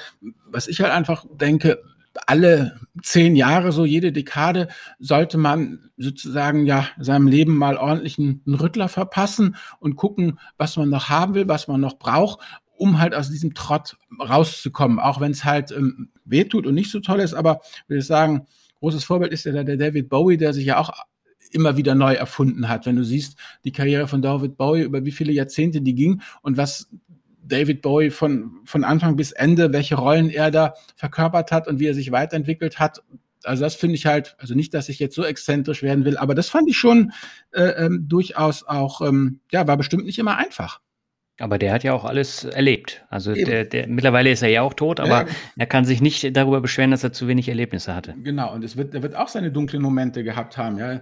was 0.45 0.67
ich 0.67 0.81
halt 0.81 0.91
einfach 0.91 1.25
denke, 1.39 1.81
alle 2.27 2.79
zehn 3.03 3.35
Jahre, 3.35 3.71
so 3.71 3.85
jede 3.85 4.11
Dekade, 4.11 4.67
sollte 4.99 5.37
man 5.37 5.91
sozusagen 5.97 6.65
ja 6.65 6.87
seinem 6.99 7.27
Leben 7.27 7.57
mal 7.57 7.77
ordentlich 7.77 8.17
einen, 8.19 8.41
Rüttler 8.47 8.89
verpassen 8.89 9.55
und 9.79 9.95
gucken, 9.95 10.39
was 10.57 10.77
man 10.77 10.89
noch 10.89 11.09
haben 11.09 11.33
will, 11.33 11.47
was 11.47 11.67
man 11.67 11.79
noch 11.79 11.97
braucht, 11.97 12.39
um 12.77 12.99
halt 12.99 13.15
aus 13.15 13.29
diesem 13.29 13.53
Trott 13.53 13.97
rauszukommen, 14.19 14.99
auch 14.99 15.21
wenn 15.21 15.31
es 15.31 15.45
halt 15.45 15.71
ähm, 15.71 16.09
wehtut 16.25 16.65
und 16.65 16.75
nicht 16.75 16.91
so 16.91 16.99
toll 16.99 17.19
ist. 17.19 17.33
Aber 17.33 17.61
würde 17.87 17.99
ich 17.99 18.07
sagen, 18.07 18.47
großes 18.79 19.03
Vorbild 19.03 19.31
ist 19.31 19.45
ja 19.45 19.63
der 19.63 19.77
David 19.77 20.09
Bowie, 20.09 20.37
der 20.37 20.53
sich 20.53 20.65
ja 20.65 20.77
auch 20.77 20.91
immer 21.51 21.77
wieder 21.77 21.95
neu 21.95 22.13
erfunden 22.13 22.69
hat. 22.69 22.85
Wenn 22.85 22.95
du 22.95 23.03
siehst, 23.03 23.37
die 23.65 23.71
Karriere 23.71 24.07
von 24.07 24.21
David 24.21 24.57
Bowie, 24.57 24.81
über 24.81 25.05
wie 25.05 25.11
viele 25.11 25.31
Jahrzehnte 25.31 25.81
die 25.81 25.95
ging 25.95 26.21
und 26.41 26.57
was 26.57 26.89
David 27.51 27.81
Bowie 27.81 28.09
von, 28.09 28.61
von 28.65 28.83
Anfang 28.83 29.15
bis 29.15 29.31
Ende, 29.31 29.73
welche 29.73 29.95
Rollen 29.95 30.29
er 30.29 30.51
da 30.51 30.73
verkörpert 30.95 31.51
hat 31.51 31.67
und 31.67 31.79
wie 31.79 31.87
er 31.87 31.93
sich 31.93 32.11
weiterentwickelt 32.11 32.79
hat. 32.79 33.03
Also 33.43 33.63
das 33.63 33.75
finde 33.75 33.95
ich 33.95 34.05
halt, 34.05 34.35
also 34.37 34.53
nicht, 34.53 34.73
dass 34.73 34.89
ich 34.89 34.99
jetzt 34.99 35.15
so 35.15 35.23
exzentrisch 35.23 35.81
werden 35.81 36.05
will, 36.05 36.17
aber 36.17 36.35
das 36.35 36.49
fand 36.49 36.69
ich 36.69 36.77
schon 36.77 37.11
äh, 37.51 37.85
ähm, 37.85 38.05
durchaus 38.07 38.63
auch, 38.63 39.01
ähm, 39.01 39.39
ja, 39.51 39.67
war 39.67 39.77
bestimmt 39.77 40.05
nicht 40.05 40.19
immer 40.19 40.37
einfach. 40.37 40.79
Aber 41.39 41.57
der 41.57 41.73
hat 41.73 41.83
ja 41.83 41.93
auch 41.93 42.05
alles 42.05 42.43
erlebt. 42.43 43.03
Also 43.09 43.33
der, 43.33 43.65
der, 43.65 43.87
mittlerweile 43.87 44.31
ist 44.31 44.43
er 44.43 44.49
ja 44.49 44.61
auch 44.61 44.75
tot, 44.75 44.99
aber 44.99 45.21
ja. 45.21 45.27
er 45.57 45.65
kann 45.65 45.85
sich 45.85 45.99
nicht 45.99 46.35
darüber 46.35 46.61
beschweren, 46.61 46.91
dass 46.91 47.03
er 47.03 47.13
zu 47.13 47.27
wenig 47.27 47.49
Erlebnisse 47.49 47.95
hatte. 47.95 48.13
Genau, 48.23 48.53
und 48.53 48.63
es 48.63 48.77
wird, 48.77 48.93
er 48.93 49.01
wird 49.01 49.15
auch 49.15 49.27
seine 49.27 49.51
dunklen 49.51 49.81
Momente 49.81 50.23
gehabt 50.23 50.57
haben. 50.57 50.77
Ja, 50.77 51.01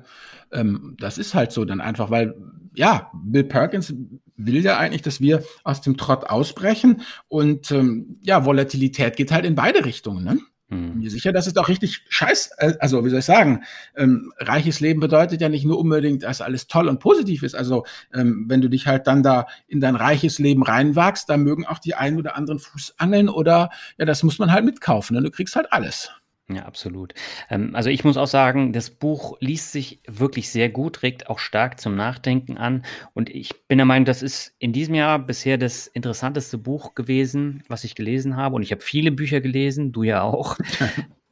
ähm, 0.53 0.95
das 0.97 1.17
ist 1.17 1.33
halt 1.33 1.51
so 1.51 1.65
dann 1.65 1.81
einfach, 1.81 2.09
weil 2.09 2.35
ja, 2.73 3.11
Bill 3.13 3.43
Perkins 3.43 3.93
will 4.37 4.63
ja 4.63 4.77
eigentlich, 4.77 5.01
dass 5.01 5.19
wir 5.19 5.43
aus 5.63 5.81
dem 5.81 5.97
Trott 5.97 6.25
ausbrechen 6.29 7.01
und 7.27 7.71
ähm, 7.71 8.19
ja, 8.21 8.45
Volatilität 8.45 9.17
geht 9.17 9.31
halt 9.31 9.45
in 9.45 9.55
beide 9.55 9.83
Richtungen. 9.83 10.23
Ne? 10.23 10.39
Hm. 10.69 10.99
Mir 10.99 11.09
sicher, 11.09 11.31
dass 11.31 11.47
es 11.47 11.53
doch 11.53 11.67
richtig 11.67 12.03
scheiß, 12.09 12.51
äh, 12.57 12.73
also 12.79 13.03
wie 13.03 13.09
soll 13.09 13.19
ich 13.19 13.25
sagen, 13.25 13.63
ähm, 13.95 14.31
reiches 14.37 14.79
Leben 14.79 14.99
bedeutet 14.99 15.41
ja 15.41 15.49
nicht 15.49 15.65
nur 15.65 15.79
unbedingt, 15.79 16.23
dass 16.23 16.41
alles 16.41 16.67
toll 16.67 16.87
und 16.87 16.99
positiv 16.99 17.41
ist. 17.41 17.55
Also 17.55 17.85
ähm, 18.13 18.45
wenn 18.47 18.61
du 18.61 18.69
dich 18.69 18.85
halt 18.85 19.07
dann 19.07 19.23
da 19.23 19.47
in 19.67 19.81
dein 19.81 19.95
reiches 19.95 20.37
Leben 20.37 20.61
reinwagst, 20.61 21.27
da 21.27 21.37
mögen 21.37 21.65
auch 21.65 21.79
die 21.79 21.95
einen 21.95 22.17
oder 22.17 22.35
anderen 22.37 22.59
Fuß 22.59 22.95
angeln 22.97 23.29
oder 23.29 23.71
ja, 23.97 24.05
das 24.05 24.21
muss 24.21 24.37
man 24.37 24.51
halt 24.51 24.63
mitkaufen. 24.63 25.15
Ne? 25.15 25.23
Du 25.23 25.31
kriegst 25.31 25.55
halt 25.55 25.73
alles. 25.73 26.11
Ja, 26.51 26.63
absolut. 26.63 27.13
Ähm, 27.49 27.75
also 27.75 27.91
ich 27.91 28.03
muss 28.03 28.17
auch 28.17 28.27
sagen, 28.27 28.73
das 28.73 28.89
Buch 28.89 29.37
liest 29.39 29.71
sich 29.71 30.01
wirklich 30.07 30.49
sehr 30.49 30.69
gut, 30.69 31.03
regt 31.03 31.29
auch 31.29 31.37
stark 31.37 31.79
zum 31.79 31.95
Nachdenken 31.95 32.57
an. 32.57 32.83
Und 33.13 33.29
ich 33.29 33.67
bin 33.67 33.77
der 33.77 33.85
Meinung, 33.85 34.05
das 34.05 34.23
ist 34.23 34.55
in 34.57 34.73
diesem 34.73 34.95
Jahr 34.95 35.19
bisher 35.19 35.59
das 35.59 35.85
interessanteste 35.85 36.57
Buch 36.57 36.95
gewesen, 36.95 37.63
was 37.67 37.83
ich 37.83 37.93
gelesen 37.93 38.35
habe. 38.35 38.55
Und 38.55 38.63
ich 38.63 38.71
habe 38.71 38.81
viele 38.81 39.11
Bücher 39.11 39.41
gelesen, 39.41 39.91
du 39.91 40.01
ja 40.03 40.23
auch. 40.23 40.57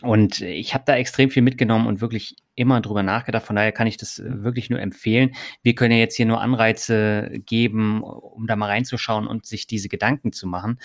Und 0.03 0.41
ich 0.41 0.75
habe 0.75 0.83
da 0.85 0.95
extrem 0.95 1.31
viel 1.31 1.41
mitgenommen 1.41 1.87
und 1.87 2.01
wirklich 2.01 2.35
immer 2.53 2.81
drüber 2.81 3.01
nachgedacht. 3.01 3.43
Von 3.43 3.55
daher 3.55 3.71
kann 3.71 3.87
ich 3.87 3.97
das 3.97 4.21
wirklich 4.23 4.69
nur 4.69 4.79
empfehlen. 4.79 5.31
Wir 5.63 5.73
können 5.73 5.91
ja 5.93 5.97
jetzt 5.97 6.15
hier 6.15 6.27
nur 6.27 6.39
Anreize 6.39 7.31
geben, 7.47 8.03
um 8.03 8.45
da 8.45 8.55
mal 8.55 8.67
reinzuschauen 8.67 9.25
und 9.25 9.47
sich 9.47 9.65
diese 9.65 9.89
Gedanken 9.89 10.33
zu 10.33 10.45
machen 10.45 10.77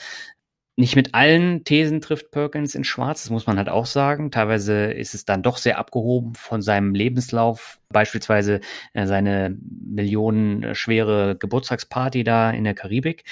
nicht 0.77 0.97
mit 0.97 1.15
allen 1.15 1.65
Thesen 1.65 2.01
trifft 2.01 2.31
Perkins 2.31 2.75
in 2.75 2.85
Schwarz, 2.85 3.23
das 3.23 3.31
muss 3.31 3.47
man 3.47 3.59
halt 3.59 3.69
auch 3.69 3.85
sagen. 3.85 4.31
Teilweise 4.31 4.87
ist 4.87 5.15
es 5.15 5.27
dann 5.27 5.43
doch 5.43 5.59
sehr 5.59 5.79
abgehoben 5.79 6.35
von 6.35 6.63
seinem 6.63 6.95
Lebenslauf, 6.95 7.79
beispielsweise 7.91 8.61
äh, 8.95 9.07
seine 9.07 9.57
millionenschwere 9.61 11.37
Geburtstagsparty 11.37 12.25
da 12.25 12.51
in 12.51 12.65
der 12.65 12.75
Karibik. 12.75 13.25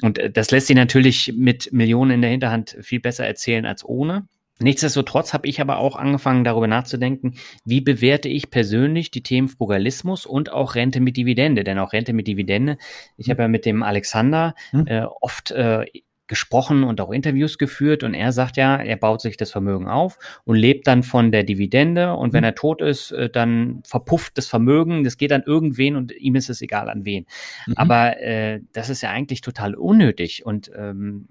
Und 0.00 0.18
äh, 0.18 0.30
das 0.30 0.52
lässt 0.52 0.68
sich 0.68 0.76
natürlich 0.76 1.32
mit 1.36 1.72
Millionen 1.72 2.12
in 2.12 2.22
der 2.22 2.30
Hinterhand 2.30 2.76
viel 2.82 3.00
besser 3.00 3.26
erzählen 3.26 3.66
als 3.66 3.84
ohne. 3.84 4.28
Nichtsdestotrotz 4.58 5.34
habe 5.34 5.48
ich 5.48 5.60
aber 5.60 5.78
auch 5.78 5.96
angefangen, 5.96 6.44
darüber 6.44 6.66
nachzudenken, 6.66 7.34
wie 7.64 7.82
bewerte 7.82 8.28
ich 8.28 8.48
persönlich 8.50 9.10
die 9.10 9.22
Themen 9.22 9.48
Frugalismus 9.48 10.24
und 10.24 10.50
auch 10.50 10.76
Rente 10.76 11.00
mit 11.00 11.16
Dividende. 11.16 11.62
Denn 11.62 11.78
auch 11.78 11.92
Rente 11.92 12.14
mit 12.14 12.26
Dividende, 12.26 12.78
ich 13.18 13.26
hm. 13.26 13.32
habe 13.32 13.42
ja 13.42 13.48
mit 13.48 13.66
dem 13.66 13.82
Alexander 13.82 14.54
hm. 14.70 14.86
äh, 14.86 15.02
oft 15.20 15.50
äh, 15.50 15.84
gesprochen 16.28 16.84
und 16.84 17.00
auch 17.00 17.10
Interviews 17.10 17.58
geführt 17.58 18.02
und 18.02 18.14
er 18.14 18.32
sagt 18.32 18.56
ja, 18.56 18.76
er 18.76 18.96
baut 18.96 19.20
sich 19.20 19.36
das 19.36 19.50
Vermögen 19.50 19.88
auf 19.88 20.18
und 20.44 20.56
lebt 20.56 20.86
dann 20.86 21.02
von 21.02 21.32
der 21.32 21.44
Dividende 21.44 22.14
und 22.14 22.32
wenn 22.32 22.40
mhm. 22.40 22.46
er 22.46 22.54
tot 22.54 22.82
ist, 22.82 23.12
äh, 23.12 23.30
dann 23.30 23.82
verpufft 23.84 24.36
das 24.38 24.46
Vermögen, 24.46 25.04
das 25.04 25.16
geht 25.16 25.32
an 25.32 25.42
irgendwen 25.46 25.96
und 25.96 26.12
ihm 26.12 26.34
ist 26.34 26.50
es 26.50 26.62
egal 26.62 26.88
an 26.88 27.04
wen. 27.04 27.26
Mhm. 27.66 27.74
Aber 27.76 28.20
äh, 28.20 28.60
das 28.72 28.90
ist 28.90 29.02
ja 29.02 29.10
eigentlich 29.10 29.40
total 29.40 29.74
unnötig 29.74 30.44
und 30.44 30.70
ähm, 30.76 31.28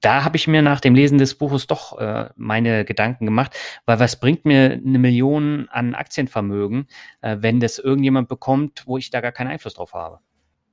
da 0.00 0.24
habe 0.24 0.36
ich 0.36 0.46
mir 0.46 0.62
nach 0.62 0.80
dem 0.80 0.94
Lesen 0.94 1.18
des 1.18 1.34
Buches 1.34 1.66
doch 1.66 1.98
äh, 1.98 2.28
meine 2.36 2.84
Gedanken 2.84 3.24
gemacht, 3.24 3.56
weil 3.86 3.98
was 3.98 4.20
bringt 4.20 4.44
mir 4.44 4.72
eine 4.72 4.98
Million 4.98 5.68
an 5.70 5.94
Aktienvermögen, 5.94 6.86
äh, 7.22 7.38
wenn 7.40 7.60
das 7.60 7.78
irgendjemand 7.78 8.28
bekommt, 8.28 8.82
wo 8.86 8.98
ich 8.98 9.10
da 9.10 9.20
gar 9.20 9.32
keinen 9.32 9.48
Einfluss 9.48 9.74
drauf 9.74 9.94
habe? 9.94 10.20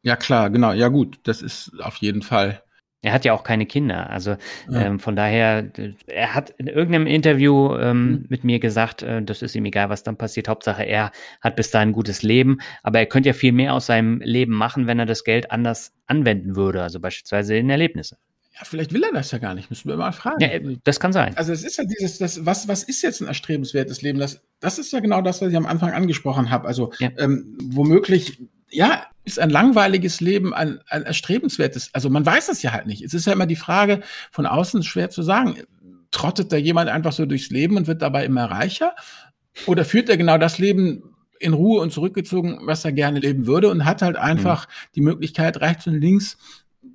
Ja 0.04 0.16
klar, 0.16 0.50
genau, 0.50 0.74
ja 0.74 0.90
gut, 0.90 1.20
das 1.24 1.42
ist 1.42 1.72
auf 1.82 1.96
jeden 1.98 2.22
Fall 2.22 2.62
Er 3.08 3.14
hat 3.14 3.24
ja 3.24 3.34
auch 3.34 3.44
keine 3.44 3.66
Kinder. 3.66 4.10
Also 4.10 4.32
ja. 4.70 4.82
ähm, 4.82 5.00
von 5.00 5.16
daher, 5.16 5.72
er 6.08 6.36
hat 6.36 6.50
in 6.58 6.68
irgendeinem 6.68 7.08
Interview 7.08 7.74
ähm, 7.76 8.12
mhm. 8.12 8.26
mit 8.28 8.44
mir 8.44 8.60
gesagt, 8.60 9.02
äh, 9.02 9.24
das 9.24 9.42
ist 9.42 9.56
ihm 9.56 9.64
egal, 9.64 9.90
was 9.90 10.04
dann 10.04 10.18
passiert. 10.18 10.50
Hauptsache, 10.50 10.84
er 10.84 11.12
hat 11.40 11.56
bis 11.56 11.72
dahin 11.72 11.90
ein 11.90 11.94
gutes 11.94 12.22
Leben. 12.22 12.58
Aber 12.84 13.00
er 13.00 13.06
könnte 13.06 13.30
ja 13.30 13.34
viel 13.34 13.54
mehr 13.54 13.74
aus 13.74 13.86
seinem 13.86 14.20
Leben 14.20 14.54
machen, 14.54 14.88
wenn 14.88 15.00
er 15.00 15.06
das 15.06 15.24
Geld 15.24 15.52
anders 15.52 15.94
anwenden 16.06 16.58
würde. 16.58 16.84
Also 16.84 17.00
beispielsweise 17.00 17.56
in 17.56 17.70
Erlebnisse. 17.70 18.18
Ja, 18.54 18.66
vielleicht 18.66 18.92
will 18.92 19.04
er 19.04 19.14
das 19.14 19.32
ja 19.32 19.38
gar 19.38 19.54
nicht, 19.54 19.70
müssen 19.70 19.88
wir 19.88 19.98
mal 19.98 20.12
fragen. 20.12 20.42
Ja, 20.42 20.50
das 20.84 21.00
kann 21.00 21.14
sein. 21.14 21.38
Also 21.38 21.54
es 21.54 21.64
ist 21.64 21.78
ja 21.78 21.84
dieses, 21.86 22.18
das, 22.18 22.46
was, 22.46 22.68
was 22.68 22.84
ist 22.84 23.04
jetzt 23.04 23.22
ein 23.22 23.28
erstrebenswertes 23.28 24.02
Leben? 24.02 24.20
Das, 24.20 24.42
das 24.60 24.80
ist 24.80 24.92
ja 24.92 25.00
genau 25.00 25.22
das, 25.22 25.42
was 25.42 25.50
ich 25.50 25.56
am 25.56 25.68
Anfang 25.68 25.92
angesprochen 25.92 26.50
habe. 26.50 26.68
Also 26.68 26.92
ja. 27.00 27.10
ähm, 27.18 27.58
womöglich, 27.62 28.42
ja, 28.70 29.06
ist 29.24 29.40
ein 29.40 29.50
langweiliges 29.50 30.22
Leben 30.22 30.54
ein, 30.54 30.80
ein 30.88 31.04
erstrebenswertes. 31.04 31.90
Also 31.94 32.10
man 32.10 32.26
weiß 32.26 32.50
es 32.50 32.62
ja 32.62 32.72
halt 32.72 32.88
nicht. 32.88 33.04
Es 33.04 33.14
ist 33.14 33.28
ja 33.28 33.34
immer 33.34 33.46
die 33.46 33.56
Frage, 33.56 34.02
von 34.32 34.46
außen 34.46 34.84
schwer 34.84 35.10
zu 35.10 35.22
sagen. 35.22 35.58
Trottet 36.12 36.52
da 36.52 36.58
jemand 36.58 36.90
einfach 36.90 37.12
so 37.12 37.26
durchs 37.26 37.50
Leben 37.50 37.78
und 37.78 37.88
wird 37.88 38.02
dabei 38.02 38.26
immer 38.26 38.46
reicher? 38.46 38.96
Oder 39.66 39.86
führt 39.86 40.10
er 40.10 40.18
genau 40.18 40.38
das 40.38 40.60
Leben, 40.60 41.16
in 41.40 41.54
Ruhe 41.54 41.82
und 41.82 41.92
zurückgezogen, 41.92 42.60
was 42.64 42.86
er 42.86 42.92
gerne 42.92 43.20
leben 43.20 43.48
würde 43.48 43.70
und 43.70 43.86
hat 43.86 44.02
halt 44.02 44.16
einfach 44.16 44.68
mhm. 44.68 44.72
die 44.96 45.02
Möglichkeit, 45.02 45.62
rechts 45.62 45.88
und 45.88 46.00
links 46.00 46.38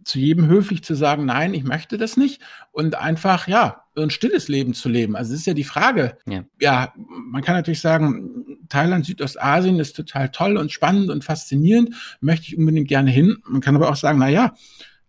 zu 0.05 0.19
jedem 0.19 0.47
höflich 0.47 0.83
zu 0.83 0.95
sagen, 0.95 1.25
nein, 1.25 1.55
ich 1.55 1.65
möchte 1.65 1.99
das 1.99 2.17
nicht 2.17 2.41
und 2.71 2.95
einfach, 2.95 3.49
ja, 3.49 3.85
ein 3.97 4.11
stilles 4.11 4.49
Leben 4.49 4.75
zu 4.75 4.89
leben. 4.89 5.17
Also 5.17 5.35
es 5.35 5.41
ist 5.41 5.47
ja 5.47 5.55
die 5.55 5.65
Frage. 5.65 6.17
Ja. 6.27 6.45
ja, 6.61 6.93
man 6.97 7.43
kann 7.43 7.55
natürlich 7.55 7.81
sagen, 7.81 8.59
Thailand, 8.69 9.05
Südostasien 9.05 9.79
ist 9.79 9.95
total 9.95 10.31
toll 10.31 10.57
und 10.57 10.73
spannend 10.73 11.11
und 11.11 11.25
faszinierend, 11.25 11.95
möchte 12.21 12.47
ich 12.47 12.57
unbedingt 12.57 12.89
gerne 12.89 13.11
hin. 13.11 13.39
Man 13.47 13.61
kann 13.61 13.77
aber 13.77 13.91
auch 13.91 13.97
sagen, 13.97 14.19
na 14.19 14.29
ja, 14.29 14.55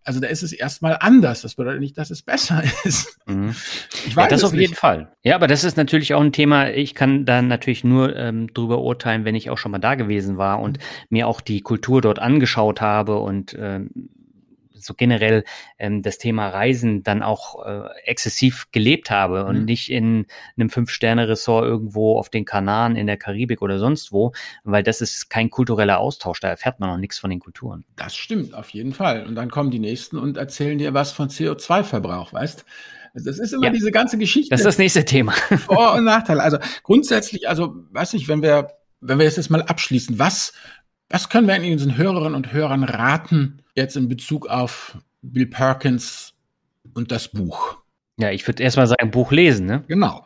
also 0.04 0.20
da 0.20 0.28
ist 0.28 0.42
es 0.42 0.52
erstmal 0.52 0.98
anders. 1.00 1.40
Das 1.40 1.54
bedeutet 1.54 1.80
nicht, 1.80 1.96
dass 1.96 2.10
es 2.10 2.22
besser 2.22 2.62
ist. 2.84 3.18
Mhm. 3.26 3.54
Ich 4.06 4.14
weiß 4.14 4.24
ja, 4.24 4.28
das 4.28 4.44
auf 4.44 4.52
nicht. 4.52 4.60
jeden 4.60 4.74
Fall. 4.74 5.12
Ja, 5.22 5.34
aber 5.34 5.46
das 5.46 5.64
ist 5.64 5.76
natürlich 5.76 6.14
auch 6.14 6.20
ein 6.20 6.32
Thema. 6.32 6.70
Ich 6.70 6.94
kann 6.94 7.24
da 7.24 7.40
natürlich 7.40 7.84
nur 7.84 8.14
ähm, 8.14 8.52
drüber 8.52 8.80
urteilen, 8.82 9.24
wenn 9.24 9.34
ich 9.34 9.48
auch 9.48 9.58
schon 9.58 9.72
mal 9.72 9.78
da 9.78 9.94
gewesen 9.94 10.36
war 10.36 10.60
und 10.60 10.78
mhm. 10.78 10.82
mir 11.08 11.26
auch 11.26 11.40
die 11.40 11.62
Kultur 11.62 12.02
dort 12.02 12.18
angeschaut 12.18 12.82
habe 12.82 13.18
und 13.18 13.56
ähm, 13.58 13.90
so 14.84 14.94
generell 14.94 15.44
ähm, 15.78 16.02
das 16.02 16.18
Thema 16.18 16.48
Reisen 16.48 17.02
dann 17.02 17.22
auch 17.22 17.64
äh, 17.64 17.88
exzessiv 18.04 18.66
gelebt 18.72 19.10
habe 19.10 19.44
und 19.44 19.60
mhm. 19.60 19.64
nicht 19.64 19.90
in 19.90 20.26
einem 20.56 20.70
Fünf-Sterne-Ressort 20.70 21.64
irgendwo 21.64 22.18
auf 22.18 22.28
den 22.28 22.44
Kanaren 22.44 22.96
in 22.96 23.06
der 23.06 23.16
Karibik 23.16 23.62
oder 23.62 23.78
sonst 23.78 24.12
wo, 24.12 24.32
weil 24.62 24.82
das 24.82 25.00
ist 25.00 25.30
kein 25.30 25.50
kultureller 25.50 25.98
Austausch, 25.98 26.40
da 26.40 26.48
erfährt 26.48 26.80
man 26.80 26.90
noch 26.90 26.98
nichts 26.98 27.18
von 27.18 27.30
den 27.30 27.40
Kulturen. 27.40 27.84
Das 27.96 28.14
stimmt, 28.16 28.54
auf 28.54 28.70
jeden 28.70 28.92
Fall. 28.92 29.26
Und 29.26 29.34
dann 29.34 29.50
kommen 29.50 29.70
die 29.70 29.78
Nächsten 29.78 30.18
und 30.18 30.36
erzählen 30.36 30.78
dir 30.78 30.94
was 30.94 31.12
von 31.12 31.28
CO2-Verbrauch, 31.28 32.32
weißt 32.32 32.64
das 33.16 33.38
ist 33.38 33.52
immer 33.52 33.66
ja, 33.66 33.70
diese 33.70 33.92
ganze 33.92 34.18
Geschichte. 34.18 34.50
Das 34.50 34.60
ist 34.60 34.66
das 34.66 34.78
nächste 34.78 35.04
Thema. 35.04 35.30
Vor- 35.66 35.94
und 35.94 36.02
Nachteile. 36.02 36.42
Also 36.42 36.58
grundsätzlich, 36.82 37.48
also 37.48 37.76
weiß 37.92 38.12
nicht, 38.14 38.26
wenn 38.26 38.42
wir, 38.42 38.72
wenn 39.00 39.18
wir 39.18 39.24
jetzt 39.24 39.50
mal 39.50 39.62
abschließen, 39.62 40.18
was 40.18 40.52
was 41.08 41.28
können 41.28 41.46
wir 41.46 41.54
eigentlich 41.54 41.72
unseren 41.72 41.96
Hörerinnen 41.96 42.34
und 42.34 42.52
Hörern 42.52 42.82
raten, 42.82 43.62
jetzt 43.74 43.96
in 43.96 44.08
Bezug 44.08 44.48
auf 44.48 44.98
Bill 45.22 45.46
Perkins 45.46 46.34
und 46.94 47.10
das 47.10 47.28
Buch? 47.28 47.78
Ja, 48.16 48.30
ich 48.30 48.46
würde 48.46 48.62
erstmal 48.62 48.86
sagen, 48.86 49.10
Buch 49.10 49.32
lesen, 49.32 49.66
ne? 49.66 49.84
Genau. 49.88 50.24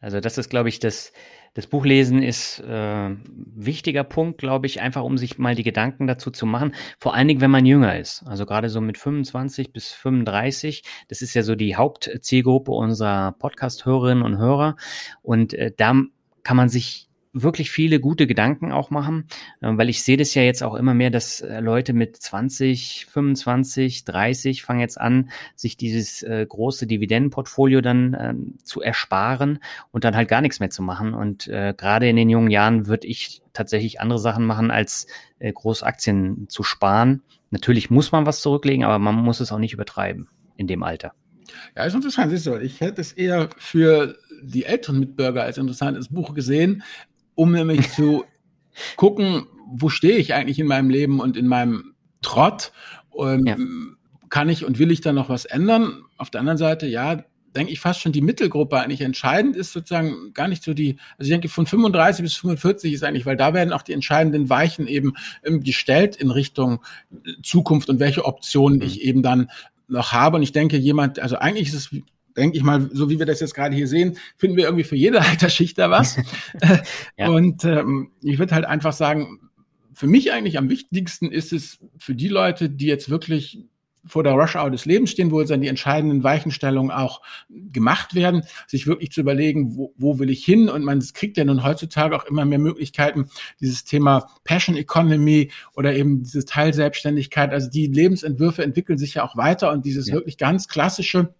Also 0.00 0.20
das 0.20 0.38
ist, 0.38 0.48
glaube 0.48 0.70
ich, 0.70 0.78
das, 0.78 1.12
das 1.52 1.66
Buchlesen 1.66 2.22
ist 2.22 2.60
äh, 2.60 3.10
wichtiger 3.34 4.04
Punkt, 4.04 4.38
glaube 4.38 4.66
ich, 4.66 4.80
einfach 4.80 5.02
um 5.02 5.18
sich 5.18 5.36
mal 5.36 5.54
die 5.54 5.62
Gedanken 5.62 6.06
dazu 6.06 6.30
zu 6.30 6.46
machen. 6.46 6.74
Vor 6.98 7.14
allen 7.14 7.28
Dingen, 7.28 7.42
wenn 7.42 7.50
man 7.50 7.66
jünger 7.66 7.98
ist. 7.98 8.22
Also 8.24 8.46
gerade 8.46 8.70
so 8.70 8.80
mit 8.80 8.96
25 8.96 9.72
bis 9.72 9.90
35. 9.90 10.82
Das 11.08 11.20
ist 11.20 11.34
ja 11.34 11.42
so 11.42 11.54
die 11.54 11.76
Hauptzielgruppe 11.76 12.72
unserer 12.72 13.32
Podcast-Hörerinnen 13.32 14.24
und 14.24 14.38
Hörer. 14.38 14.76
Und 15.20 15.52
äh, 15.52 15.72
da 15.76 15.94
kann 16.42 16.56
man 16.56 16.70
sich 16.70 17.09
wirklich 17.32 17.70
viele 17.70 18.00
gute 18.00 18.26
Gedanken 18.26 18.72
auch 18.72 18.90
machen, 18.90 19.26
äh, 19.60 19.70
weil 19.72 19.88
ich 19.88 20.02
sehe 20.02 20.16
das 20.16 20.34
ja 20.34 20.42
jetzt 20.42 20.62
auch 20.62 20.74
immer 20.74 20.94
mehr, 20.94 21.10
dass 21.10 21.40
äh, 21.40 21.60
Leute 21.60 21.92
mit 21.92 22.16
20, 22.16 23.06
25, 23.06 24.04
30 24.04 24.62
fangen 24.62 24.80
jetzt 24.80 25.00
an, 25.00 25.30
sich 25.54 25.76
dieses 25.76 26.22
äh, 26.22 26.44
große 26.48 26.86
Dividendenportfolio 26.86 27.80
dann 27.80 28.14
äh, 28.14 28.34
zu 28.64 28.80
ersparen 28.80 29.60
und 29.92 30.04
dann 30.04 30.16
halt 30.16 30.28
gar 30.28 30.40
nichts 30.40 30.60
mehr 30.60 30.70
zu 30.70 30.82
machen. 30.82 31.14
Und 31.14 31.50
gerade 31.50 32.08
in 32.08 32.16
den 32.16 32.30
jungen 32.30 32.50
Jahren 32.50 32.86
würde 32.86 33.06
ich 33.06 33.42
tatsächlich 33.52 34.00
andere 34.00 34.18
Sachen 34.18 34.44
machen, 34.44 34.70
als 34.70 35.06
Großaktien 35.40 36.48
zu 36.48 36.62
sparen. 36.62 37.22
Natürlich 37.50 37.90
muss 37.90 38.12
man 38.12 38.26
was 38.26 38.40
zurücklegen, 38.40 38.84
aber 38.84 38.98
man 38.98 39.14
muss 39.14 39.40
es 39.40 39.52
auch 39.52 39.58
nicht 39.58 39.72
übertreiben 39.72 40.28
in 40.56 40.66
dem 40.66 40.82
Alter. 40.82 41.12
Ja, 41.76 41.84
ist 41.84 41.94
interessant. 41.94 42.32
Ich 42.32 42.80
hätte 42.80 43.00
es 43.00 43.12
eher 43.12 43.48
für 43.56 44.16
die 44.42 44.64
älteren 44.64 45.00
Mitbürger 45.00 45.42
als 45.42 45.58
interessantes 45.58 46.08
Buch 46.08 46.34
gesehen, 46.34 46.82
um 47.40 47.52
nämlich 47.52 47.90
zu 47.92 48.24
gucken, 48.96 49.46
wo 49.72 49.88
stehe 49.88 50.18
ich 50.18 50.34
eigentlich 50.34 50.58
in 50.58 50.66
meinem 50.66 50.90
Leben 50.90 51.20
und 51.20 51.38
in 51.38 51.46
meinem 51.46 51.94
Trott. 52.20 52.70
Ähm, 53.18 53.46
ja. 53.46 53.56
Kann 54.28 54.50
ich 54.50 54.66
und 54.66 54.78
will 54.78 54.90
ich 54.90 55.00
da 55.00 55.14
noch 55.14 55.30
was 55.30 55.46
ändern? 55.46 56.02
Auf 56.18 56.28
der 56.28 56.40
anderen 56.40 56.58
Seite, 56.58 56.86
ja, 56.86 57.24
denke 57.56 57.72
ich 57.72 57.80
fast 57.80 58.00
schon 58.00 58.12
die 58.12 58.20
Mittelgruppe 58.20 58.78
eigentlich 58.78 59.00
entscheidend 59.00 59.56
ist 59.56 59.72
sozusagen 59.72 60.34
gar 60.34 60.48
nicht 60.48 60.62
so 60.62 60.74
die, 60.74 60.98
also 61.16 61.28
ich 61.28 61.30
denke 61.30 61.48
von 61.48 61.64
35 61.64 62.22
bis 62.22 62.34
45 62.34 62.92
ist 62.92 63.02
eigentlich, 63.02 63.24
weil 63.24 63.38
da 63.38 63.54
werden 63.54 63.72
auch 63.72 63.82
die 63.82 63.94
entscheidenden 63.94 64.50
Weichen 64.50 64.86
eben 64.86 65.14
ähm, 65.42 65.62
gestellt 65.62 66.16
in 66.16 66.30
Richtung 66.30 66.80
Zukunft 67.42 67.88
und 67.88 68.00
welche 68.00 68.26
Optionen 68.26 68.80
mhm. 68.80 68.84
ich 68.84 69.00
eben 69.00 69.22
dann 69.22 69.50
noch 69.88 70.12
habe. 70.12 70.36
Und 70.36 70.42
ich 70.42 70.52
denke, 70.52 70.76
jemand, 70.76 71.18
also 71.18 71.36
eigentlich 71.36 71.68
ist 71.68 71.74
es 71.74 72.00
denke 72.40 72.56
ich 72.56 72.64
mal, 72.64 72.90
so 72.92 73.08
wie 73.10 73.18
wir 73.18 73.26
das 73.26 73.40
jetzt 73.40 73.54
gerade 73.54 73.74
hier 73.74 73.86
sehen, 73.86 74.16
finden 74.36 74.56
wir 74.56 74.64
irgendwie 74.64 74.84
für 74.84 74.96
jede 74.96 75.20
Altersschicht 75.22 75.78
da 75.78 75.90
was. 75.90 76.18
ja. 77.16 77.28
Und 77.28 77.64
ähm, 77.64 78.10
ich 78.22 78.38
würde 78.38 78.54
halt 78.54 78.64
einfach 78.64 78.92
sagen, 78.92 79.50
für 79.92 80.06
mich 80.06 80.32
eigentlich 80.32 80.58
am 80.58 80.68
wichtigsten 80.68 81.30
ist 81.30 81.52
es 81.52 81.78
für 81.98 82.14
die 82.14 82.28
Leute, 82.28 82.70
die 82.70 82.86
jetzt 82.86 83.10
wirklich 83.10 83.66
vor 84.06 84.22
der 84.22 84.32
Rush-Hour 84.32 84.70
des 84.70 84.86
Lebens 84.86 85.10
stehen, 85.10 85.30
wo 85.30 85.42
dann 85.42 85.60
die 85.60 85.68
entscheidenden 85.68 86.24
Weichenstellungen 86.24 86.90
auch 86.90 87.20
gemacht 87.50 88.14
werden, 88.14 88.44
sich 88.66 88.86
wirklich 88.86 89.12
zu 89.12 89.20
überlegen, 89.20 89.76
wo, 89.76 89.92
wo 89.96 90.18
will 90.18 90.30
ich 90.30 90.44
hin? 90.44 90.68
Und 90.68 90.84
man 90.84 91.00
kriegt 91.12 91.36
ja 91.36 91.44
nun 91.44 91.62
heutzutage 91.62 92.16
auch 92.16 92.24
immer 92.24 92.44
mehr 92.44 92.58
Möglichkeiten, 92.58 93.28
dieses 93.60 93.84
Thema 93.84 94.26
Passion 94.44 94.76
Economy 94.76 95.50
oder 95.74 95.94
eben 95.94 96.22
diese 96.22 96.44
Teilselbstständigkeit. 96.44 97.52
Also 97.52 97.68
die 97.68 97.86
Lebensentwürfe 97.86 98.62
entwickeln 98.62 98.98
sich 98.98 99.14
ja 99.14 99.24
auch 99.24 99.36
weiter 99.36 99.70
und 99.70 99.84
dieses 99.84 100.08
ja. 100.08 100.14
wirklich 100.14 100.38
ganz 100.38 100.68
klassische, 100.68 101.34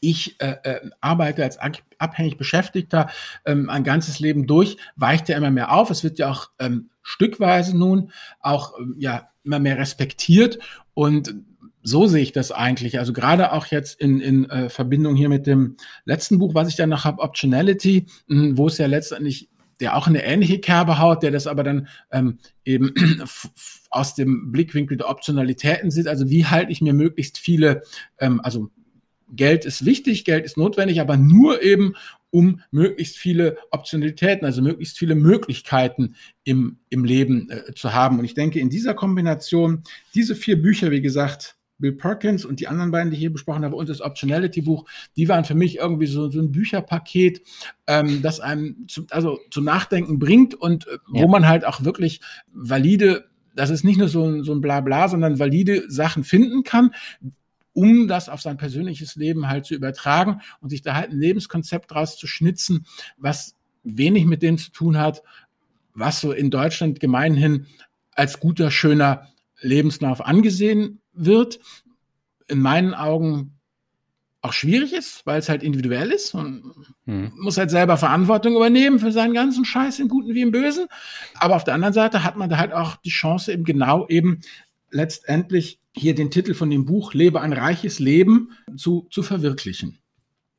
ich 0.00 0.40
äh, 0.40 0.56
äh, 0.62 0.90
arbeite 1.00 1.42
als 1.42 1.58
abhängig 1.98 2.36
Beschäftigter 2.36 3.08
ähm, 3.44 3.70
ein 3.70 3.84
ganzes 3.84 4.20
Leben 4.20 4.46
durch, 4.46 4.76
weicht 4.96 5.28
ja 5.28 5.36
immer 5.36 5.50
mehr 5.50 5.72
auf. 5.72 5.90
Es 5.90 6.04
wird 6.04 6.18
ja 6.18 6.30
auch 6.30 6.50
ähm, 6.58 6.90
stückweise 7.02 7.76
nun 7.76 8.12
auch 8.40 8.78
ähm, 8.78 8.94
ja 8.98 9.30
immer 9.44 9.58
mehr 9.58 9.78
respektiert 9.78 10.58
und 10.94 11.34
so 11.82 12.08
sehe 12.08 12.22
ich 12.22 12.32
das 12.32 12.50
eigentlich. 12.50 12.98
Also 12.98 13.12
gerade 13.12 13.52
auch 13.52 13.66
jetzt 13.66 14.00
in, 14.00 14.20
in 14.20 14.50
äh, 14.50 14.68
Verbindung 14.68 15.14
hier 15.14 15.28
mit 15.28 15.46
dem 15.46 15.76
letzten 16.04 16.38
Buch, 16.38 16.52
was 16.52 16.68
ich 16.68 16.74
dann 16.74 16.88
noch 16.88 17.04
habe, 17.04 17.22
Optionality, 17.22 18.06
hm, 18.28 18.58
wo 18.58 18.66
es 18.66 18.78
ja 18.78 18.86
letztendlich 18.86 19.48
der 19.80 19.96
auch 19.96 20.06
eine 20.06 20.24
ähnliche 20.24 20.58
Kerbe 20.58 20.98
haut, 20.98 21.22
der 21.22 21.30
das 21.30 21.46
aber 21.46 21.62
dann 21.62 21.88
ähm, 22.10 22.38
eben 22.64 22.94
aus 23.90 24.14
dem 24.14 24.50
Blickwinkel 24.52 24.96
der 24.96 25.08
Optionalitäten 25.08 25.90
sieht. 25.90 26.08
Also 26.08 26.30
wie 26.30 26.46
halte 26.46 26.72
ich 26.72 26.80
mir 26.80 26.94
möglichst 26.94 27.38
viele, 27.38 27.82
ähm, 28.18 28.40
also 28.42 28.70
Geld 29.28 29.64
ist 29.64 29.84
wichtig, 29.84 30.24
Geld 30.24 30.44
ist 30.44 30.56
notwendig, 30.56 31.00
aber 31.00 31.16
nur 31.16 31.62
eben, 31.62 31.94
um 32.30 32.60
möglichst 32.70 33.16
viele 33.16 33.56
Optionalitäten, 33.70 34.44
also 34.44 34.62
möglichst 34.62 34.98
viele 34.98 35.14
Möglichkeiten 35.14 36.16
im, 36.44 36.78
im 36.90 37.04
Leben 37.04 37.48
äh, 37.50 37.74
zu 37.74 37.94
haben. 37.94 38.18
Und 38.18 38.24
ich 38.24 38.34
denke, 38.34 38.60
in 38.60 38.70
dieser 38.70 38.94
Kombination, 38.94 39.82
diese 40.14 40.34
vier 40.34 40.60
Bücher, 40.60 40.90
wie 40.90 41.00
gesagt, 41.00 41.56
Bill 41.78 41.92
Perkins 41.92 42.44
und 42.44 42.60
die 42.60 42.68
anderen 42.68 42.90
beiden, 42.90 43.10
die 43.10 43.16
ich 43.16 43.20
hier 43.20 43.32
besprochen 43.32 43.64
habe, 43.64 43.76
und 43.76 43.88
das 43.88 44.00
Optionality-Buch, 44.00 44.84
die 45.16 45.28
waren 45.28 45.44
für 45.44 45.54
mich 45.54 45.76
irgendwie 45.76 46.06
so, 46.06 46.28
so 46.30 46.40
ein 46.40 46.52
Bücherpaket, 46.52 47.42
ähm, 47.86 48.22
das 48.22 48.40
einem 48.40 48.86
zu, 48.88 49.06
also 49.10 49.38
zum 49.50 49.64
Nachdenken 49.64 50.18
bringt 50.18 50.54
und 50.54 50.86
äh, 50.86 50.98
wo 51.08 51.28
man 51.28 51.46
halt 51.46 51.66
auch 51.66 51.84
wirklich 51.84 52.20
valide, 52.52 53.26
das 53.54 53.70
ist 53.70 53.84
nicht 53.84 53.98
nur 53.98 54.08
so 54.08 54.24
ein, 54.24 54.42
so 54.42 54.52
ein 54.52 54.60
Blabla, 54.60 55.08
sondern 55.08 55.38
valide 55.38 55.90
Sachen 55.90 56.24
finden 56.24 56.62
kann, 56.62 56.92
um 57.76 58.08
das 58.08 58.30
auf 58.30 58.40
sein 58.40 58.56
persönliches 58.56 59.16
Leben 59.16 59.48
halt 59.48 59.66
zu 59.66 59.74
übertragen 59.74 60.40
und 60.60 60.70
sich 60.70 60.80
da 60.80 60.94
halt 60.94 61.10
ein 61.10 61.20
Lebenskonzept 61.20 61.90
draus 61.90 62.16
zu 62.16 62.26
schnitzen, 62.26 62.86
was 63.18 63.54
wenig 63.84 64.24
mit 64.24 64.42
dem 64.42 64.56
zu 64.56 64.72
tun 64.72 64.96
hat, 64.96 65.22
was 65.94 66.20
so 66.20 66.32
in 66.32 66.50
Deutschland 66.50 67.00
gemeinhin 67.00 67.66
als 68.14 68.40
guter, 68.40 68.70
schöner 68.70 69.28
Lebenslauf 69.60 70.24
angesehen 70.24 71.00
wird. 71.12 71.60
In 72.48 72.60
meinen 72.60 72.94
Augen 72.94 73.56
auch 74.40 74.52
schwierig 74.52 74.94
ist, 74.94 75.26
weil 75.26 75.38
es 75.38 75.48
halt 75.48 75.62
individuell 75.62 76.10
ist 76.10 76.32
und 76.34 76.72
hm. 77.04 77.32
muss 77.36 77.58
halt 77.58 77.70
selber 77.70 77.96
Verantwortung 77.96 78.54
übernehmen 78.54 79.00
für 79.00 79.12
seinen 79.12 79.34
ganzen 79.34 79.64
Scheiß 79.64 79.98
im 79.98 80.08
Guten 80.08 80.34
wie 80.34 80.42
im 80.42 80.52
Bösen. 80.52 80.86
Aber 81.34 81.56
auf 81.56 81.64
der 81.64 81.74
anderen 81.74 81.92
Seite 81.92 82.24
hat 82.24 82.36
man 82.36 82.48
da 82.48 82.56
halt 82.56 82.72
auch 82.72 82.96
die 82.96 83.10
Chance, 83.10 83.52
eben 83.52 83.64
genau 83.64 84.06
eben 84.08 84.40
letztendlich 84.90 85.80
hier 85.96 86.14
den 86.14 86.30
Titel 86.30 86.54
von 86.54 86.70
dem 86.70 86.84
Buch 86.84 87.14
Lebe 87.14 87.40
ein 87.40 87.52
reiches 87.52 87.98
Leben 87.98 88.52
zu, 88.76 89.06
zu 89.10 89.22
verwirklichen. 89.22 89.98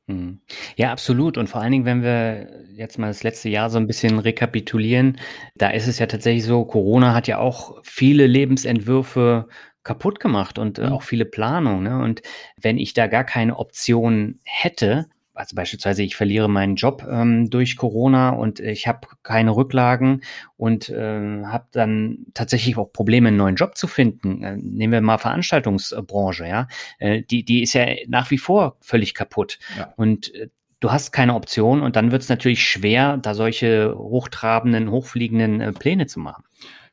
Hm. 0.08 0.40
Ja, 0.76 0.90
absolut. 0.90 1.36
Und 1.36 1.48
vor 1.48 1.60
allen 1.60 1.72
Dingen, 1.72 1.84
wenn 1.84 2.02
wir 2.02 2.48
jetzt 2.72 2.98
mal 2.98 3.08
das 3.08 3.22
letzte 3.22 3.50
Jahr 3.50 3.68
so 3.68 3.78
ein 3.78 3.86
bisschen 3.86 4.18
rekapitulieren, 4.18 5.18
da 5.56 5.70
ist 5.70 5.86
es 5.86 5.98
ja 5.98 6.06
tatsächlich 6.06 6.44
so, 6.44 6.64
Corona 6.64 7.14
hat 7.14 7.28
ja 7.28 7.38
auch 7.38 7.78
viele 7.82 8.26
Lebensentwürfe 8.26 9.48
kaputt 9.82 10.18
gemacht 10.18 10.58
und 10.58 10.78
äh, 10.78 10.86
auch 10.86 11.02
viele 11.02 11.24
Planungen. 11.24 11.82
Ne? 11.84 11.98
Und 11.98 12.22
wenn 12.60 12.78
ich 12.78 12.94
da 12.94 13.06
gar 13.06 13.24
keine 13.24 13.58
Option 13.58 14.40
hätte, 14.44 15.06
also 15.38 15.54
beispielsweise 15.54 16.02
ich 16.02 16.16
verliere 16.16 16.48
meinen 16.48 16.76
Job 16.76 17.06
ähm, 17.08 17.48
durch 17.50 17.76
Corona 17.76 18.30
und 18.30 18.60
ich 18.60 18.86
habe 18.88 19.08
keine 19.22 19.54
Rücklagen 19.54 20.22
und 20.56 20.88
äh, 20.88 21.44
habe 21.44 21.66
dann 21.72 22.26
tatsächlich 22.34 22.76
auch 22.76 22.92
Probleme, 22.92 23.28
einen 23.28 23.36
neuen 23.36 23.56
Job 23.56 23.76
zu 23.76 23.86
finden. 23.86 24.42
Äh, 24.42 24.56
nehmen 24.56 24.92
wir 24.92 25.00
mal 25.00 25.18
Veranstaltungsbranche, 25.18 26.46
ja, 26.46 26.68
äh, 26.98 27.22
die 27.22 27.44
die 27.44 27.62
ist 27.62 27.72
ja 27.74 27.86
nach 28.08 28.30
wie 28.30 28.38
vor 28.38 28.76
völlig 28.80 29.14
kaputt 29.14 29.58
ja. 29.76 29.92
und 29.96 30.34
äh, 30.34 30.48
du 30.80 30.92
hast 30.92 31.12
keine 31.12 31.34
Option 31.34 31.82
und 31.82 31.96
dann 31.96 32.12
wird 32.12 32.22
es 32.22 32.28
natürlich 32.28 32.64
schwer, 32.64 33.16
da 33.16 33.34
solche 33.34 33.94
hochtrabenden, 33.96 34.90
hochfliegenden 34.90 35.60
äh, 35.60 35.72
Pläne 35.72 36.06
zu 36.06 36.20
machen. 36.20 36.44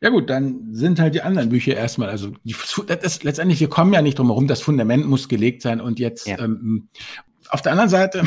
Ja 0.01 0.09
gut, 0.09 0.29
dann 0.29 0.73
sind 0.73 0.99
halt 0.99 1.15
die 1.15 1.21
anderen 1.21 1.49
Bücher 1.49 1.75
erstmal, 1.75 2.09
also 2.09 2.31
die, 2.43 2.55
das, 2.87 3.23
letztendlich, 3.23 3.59
wir 3.59 3.69
kommen 3.69 3.93
ja 3.93 4.01
nicht 4.01 4.19
drum 4.19 4.27
herum, 4.27 4.47
das 4.47 4.61
Fundament 4.61 5.07
muss 5.07 5.29
gelegt 5.29 5.61
sein 5.61 5.81
und 5.81 5.99
jetzt 5.99 6.27
ja. 6.27 6.39
ähm, 6.39 6.89
auf 7.49 7.61
der 7.61 7.71
anderen 7.71 7.89
Seite, 7.89 8.23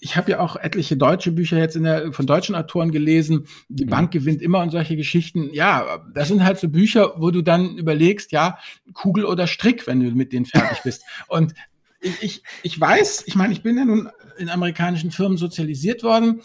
ich 0.00 0.16
habe 0.16 0.30
ja 0.30 0.40
auch 0.40 0.56
etliche 0.56 0.96
deutsche 0.96 1.30
Bücher 1.30 1.58
jetzt 1.58 1.76
in 1.76 1.84
der, 1.84 2.12
von 2.12 2.26
deutschen 2.26 2.54
Autoren 2.54 2.90
gelesen. 2.90 3.46
Die 3.68 3.84
mhm. 3.84 3.90
Bank 3.90 4.10
gewinnt 4.10 4.40
immer 4.42 4.60
und 4.60 4.70
solche 4.70 4.96
Geschichten. 4.96 5.50
Ja, 5.52 6.04
das 6.14 6.28
sind 6.28 6.42
halt 6.42 6.58
so 6.58 6.68
Bücher, 6.68 7.14
wo 7.18 7.30
du 7.30 7.42
dann 7.42 7.76
überlegst, 7.76 8.32
ja, 8.32 8.58
Kugel 8.94 9.24
oder 9.26 9.46
Strick, 9.46 9.86
wenn 9.86 10.00
du 10.00 10.10
mit 10.12 10.32
denen 10.32 10.46
fertig 10.46 10.82
bist. 10.82 11.02
Und 11.28 11.54
ich, 12.00 12.22
ich, 12.22 12.42
ich 12.62 12.80
weiß, 12.80 13.24
ich 13.26 13.34
meine, 13.34 13.52
ich 13.52 13.62
bin 13.62 13.76
ja 13.76 13.84
nun 13.84 14.08
in 14.38 14.48
amerikanischen 14.48 15.10
Firmen 15.10 15.36
sozialisiert 15.36 16.02
worden. 16.02 16.40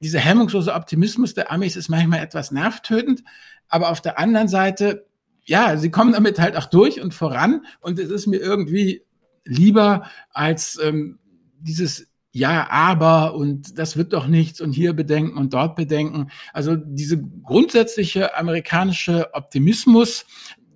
Dieser 0.00 0.20
hemmungslose 0.20 0.72
Optimismus 0.72 1.34
der 1.34 1.50
Amis 1.50 1.74
ist 1.74 1.88
manchmal 1.88 2.20
etwas 2.20 2.52
nervtötend. 2.52 3.24
Aber 3.68 3.90
auf 3.90 4.00
der 4.00 4.20
anderen 4.20 4.46
Seite, 4.46 5.06
ja, 5.44 5.76
sie 5.76 5.90
kommen 5.90 6.12
damit 6.12 6.38
halt 6.38 6.56
auch 6.56 6.66
durch 6.66 7.00
und 7.00 7.12
voran. 7.12 7.66
Und 7.80 7.98
es 7.98 8.10
ist 8.10 8.28
mir 8.28 8.38
irgendwie 8.38 9.02
lieber 9.48 10.08
als 10.30 10.78
ähm, 10.82 11.18
dieses 11.60 12.06
ja, 12.30 12.68
aber 12.70 13.34
und 13.34 13.78
das 13.78 13.96
wird 13.96 14.12
doch 14.12 14.26
nichts 14.26 14.60
und 14.60 14.72
hier 14.72 14.92
bedenken 14.92 15.38
und 15.38 15.54
dort 15.54 15.74
bedenken. 15.74 16.30
Also 16.52 16.76
diese 16.76 17.20
grundsätzliche 17.20 18.36
amerikanische 18.36 19.32
Optimismus, 19.32 20.26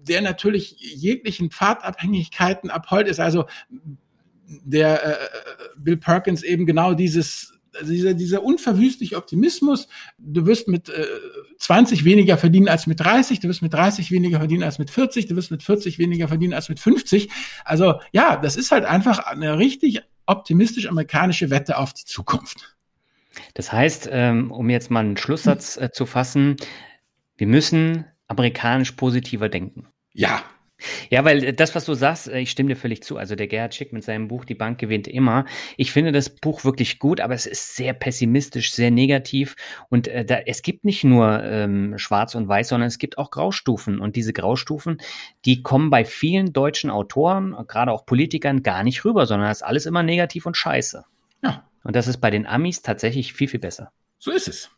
der 0.00 0.22
natürlich 0.22 0.76
jeglichen 0.78 1.50
Pfadabhängigkeiten 1.50 2.70
abholt 2.70 3.06
ist. 3.06 3.20
Also 3.20 3.44
der 4.46 5.04
äh, 5.06 5.16
Bill 5.76 5.98
Perkins 5.98 6.42
eben 6.42 6.66
genau 6.66 6.94
dieses 6.94 7.51
also 7.78 7.92
dieser, 7.92 8.14
dieser 8.14 8.42
unverwüstliche 8.42 9.16
Optimismus, 9.16 9.88
du 10.18 10.46
wirst 10.46 10.68
mit 10.68 10.88
äh, 10.88 11.06
20 11.58 12.04
weniger 12.04 12.38
verdienen 12.38 12.68
als 12.68 12.86
mit 12.86 13.00
30, 13.00 13.40
du 13.40 13.48
wirst 13.48 13.62
mit 13.62 13.72
30 13.72 14.10
weniger 14.10 14.38
verdienen 14.38 14.62
als 14.62 14.78
mit 14.78 14.90
40, 14.90 15.26
du 15.26 15.36
wirst 15.36 15.50
mit 15.50 15.62
40 15.62 15.98
weniger 15.98 16.28
verdienen 16.28 16.54
als 16.54 16.68
mit 16.68 16.80
50. 16.80 17.30
Also 17.64 18.00
ja, 18.12 18.36
das 18.36 18.56
ist 18.56 18.72
halt 18.72 18.84
einfach 18.84 19.20
eine 19.20 19.58
richtig 19.58 20.02
optimistisch 20.26 20.88
amerikanische 20.88 21.50
Wette 21.50 21.78
auf 21.78 21.92
die 21.92 22.04
Zukunft. 22.04 22.76
Das 23.54 23.72
heißt, 23.72 24.08
ähm, 24.12 24.50
um 24.50 24.68
jetzt 24.70 24.90
mal 24.90 25.00
einen 25.00 25.16
Schlusssatz 25.16 25.76
äh, 25.76 25.90
zu 25.90 26.06
fassen, 26.06 26.56
wir 27.36 27.46
müssen 27.46 28.04
amerikanisch 28.28 28.92
positiver 28.92 29.48
denken. 29.48 29.88
Ja, 30.12 30.42
ja, 31.10 31.24
weil 31.24 31.44
äh, 31.44 31.52
das, 31.52 31.74
was 31.74 31.84
du 31.84 31.94
sagst, 31.94 32.28
äh, 32.28 32.40
ich 32.40 32.50
stimme 32.50 32.70
dir 32.70 32.76
völlig 32.76 33.02
zu. 33.02 33.16
Also 33.16 33.34
der 33.34 33.46
Gerhard 33.46 33.74
Schick 33.74 33.92
mit 33.92 34.04
seinem 34.04 34.28
Buch 34.28 34.44
Die 34.44 34.54
Bank 34.54 34.78
gewinnt 34.78 35.08
immer. 35.08 35.44
Ich 35.76 35.92
finde 35.92 36.12
das 36.12 36.30
Buch 36.30 36.64
wirklich 36.64 36.98
gut, 36.98 37.20
aber 37.20 37.34
es 37.34 37.46
ist 37.46 37.76
sehr 37.76 37.92
pessimistisch, 37.92 38.72
sehr 38.72 38.90
negativ. 38.90 39.56
Und 39.88 40.08
äh, 40.08 40.24
da, 40.24 40.38
es 40.46 40.62
gibt 40.62 40.84
nicht 40.84 41.04
nur 41.04 41.42
ähm, 41.42 41.98
Schwarz 41.98 42.34
und 42.34 42.48
Weiß, 42.48 42.68
sondern 42.68 42.88
es 42.88 42.98
gibt 42.98 43.18
auch 43.18 43.30
Graustufen. 43.30 43.98
Und 43.98 44.16
diese 44.16 44.32
Graustufen, 44.32 44.98
die 45.44 45.62
kommen 45.62 45.90
bei 45.90 46.04
vielen 46.04 46.52
deutschen 46.52 46.90
Autoren, 46.90 47.54
gerade 47.66 47.92
auch 47.92 48.06
Politikern, 48.06 48.62
gar 48.62 48.82
nicht 48.82 49.04
rüber, 49.04 49.26
sondern 49.26 49.48
das 49.48 49.58
ist 49.58 49.62
alles 49.62 49.86
immer 49.86 50.02
negativ 50.02 50.46
und 50.46 50.56
scheiße. 50.56 51.04
Ja. 51.42 51.64
Und 51.84 51.96
das 51.96 52.06
ist 52.06 52.18
bei 52.18 52.30
den 52.30 52.46
Amis 52.46 52.82
tatsächlich 52.82 53.32
viel, 53.32 53.48
viel 53.48 53.60
besser. 53.60 53.92
So 54.18 54.30
ist 54.30 54.48
es 54.48 54.70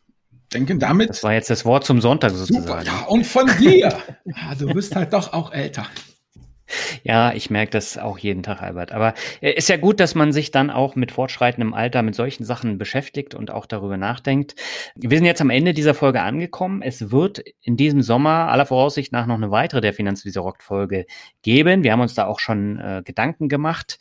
denke 0.55 0.77
damit. 0.77 1.09
Das 1.09 1.23
war 1.23 1.33
jetzt 1.33 1.49
das 1.49 1.65
Wort 1.65 1.83
zum 1.83 2.01
Sonntag 2.01 2.31
sozusagen. 2.31 2.65
Super, 2.65 2.83
ja, 2.83 3.05
und 3.07 3.25
von 3.25 3.47
dir. 3.59 3.97
ja, 4.25 4.55
du 4.57 4.73
bist 4.73 4.95
halt 4.95 5.13
doch 5.13 5.33
auch 5.33 5.51
älter. 5.51 5.85
Ja, 7.03 7.31
ich 7.33 7.51
merke 7.51 7.71
das 7.71 7.97
auch 7.99 8.17
jeden 8.17 8.41
Tag, 8.41 8.63
Albert. 8.63 8.91
Aber 8.91 9.13
äh, 9.41 9.53
ist 9.53 9.69
ja 9.69 9.77
gut, 9.77 9.99
dass 9.99 10.15
man 10.15 10.33
sich 10.33 10.49
dann 10.49 10.71
auch 10.71 10.95
mit 10.95 11.11
fortschreitendem 11.11 11.75
Alter 11.75 12.01
mit 12.01 12.15
solchen 12.15 12.43
Sachen 12.43 12.79
beschäftigt 12.79 13.35
und 13.35 13.51
auch 13.51 13.67
darüber 13.67 13.97
nachdenkt. 13.97 14.55
Wir 14.95 15.15
sind 15.17 15.25
jetzt 15.25 15.41
am 15.41 15.51
Ende 15.51 15.75
dieser 15.75 15.93
Folge 15.93 16.21
angekommen. 16.21 16.81
Es 16.81 17.11
wird 17.11 17.43
in 17.61 17.77
diesem 17.77 18.01
Sommer 18.01 18.49
aller 18.49 18.65
Voraussicht 18.65 19.11
nach 19.11 19.27
noch 19.27 19.35
eine 19.35 19.51
weitere 19.51 19.81
der 19.81 19.93
Finanzvisier 19.93 20.41
Rockt 20.41 20.63
Folge 20.63 21.05
geben. 21.43 21.83
Wir 21.83 21.91
haben 21.91 22.01
uns 22.01 22.15
da 22.15 22.25
auch 22.25 22.39
schon 22.39 22.79
äh, 22.79 23.03
Gedanken 23.05 23.47
gemacht 23.47 23.99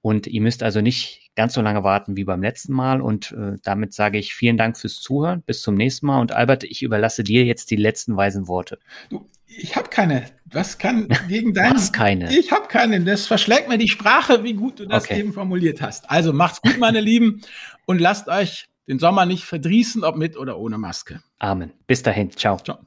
und 0.00 0.28
ihr 0.28 0.40
müsst 0.40 0.62
also 0.62 0.80
nicht 0.80 1.23
ganz 1.34 1.54
so 1.54 1.62
lange 1.62 1.84
warten 1.84 2.16
wie 2.16 2.24
beim 2.24 2.42
letzten 2.42 2.72
Mal. 2.72 3.00
Und 3.00 3.32
äh, 3.32 3.56
damit 3.62 3.92
sage 3.92 4.18
ich 4.18 4.34
vielen 4.34 4.56
Dank 4.56 4.78
fürs 4.78 5.00
Zuhören. 5.00 5.42
Bis 5.42 5.62
zum 5.62 5.74
nächsten 5.74 6.06
Mal. 6.06 6.20
Und 6.20 6.32
Albert, 6.32 6.64
ich 6.64 6.82
überlasse 6.82 7.24
dir 7.24 7.44
jetzt 7.44 7.70
die 7.70 7.76
letzten 7.76 8.16
weisen 8.16 8.48
Worte. 8.48 8.78
Du, 9.10 9.28
ich 9.46 9.76
habe 9.76 9.88
keine. 9.88 10.26
Was 10.46 10.78
kann 10.78 11.08
gegen 11.28 11.54
dein? 11.54 11.74
Was 11.74 11.92
keine? 11.92 12.36
Ich 12.36 12.52
habe 12.52 12.68
keine. 12.68 13.00
Das 13.00 13.26
verschlägt 13.26 13.68
mir 13.68 13.78
die 13.78 13.88
Sprache, 13.88 14.44
wie 14.44 14.54
gut 14.54 14.80
du 14.80 14.86
das 14.86 15.04
okay. 15.04 15.20
eben 15.20 15.32
formuliert 15.32 15.80
hast. 15.80 16.10
Also 16.10 16.32
macht's 16.32 16.62
gut, 16.62 16.78
meine 16.78 17.00
Lieben, 17.04 17.42
und 17.86 18.00
lasst 18.00 18.28
euch 18.28 18.66
den 18.88 18.98
Sommer 18.98 19.26
nicht 19.26 19.44
verdrießen, 19.44 20.04
ob 20.04 20.16
mit 20.16 20.36
oder 20.36 20.58
ohne 20.58 20.78
Maske. 20.78 21.22
Amen. 21.38 21.72
Bis 21.86 22.02
dahin. 22.02 22.30
Ciao. 22.30 22.58
Ciao. 22.58 22.78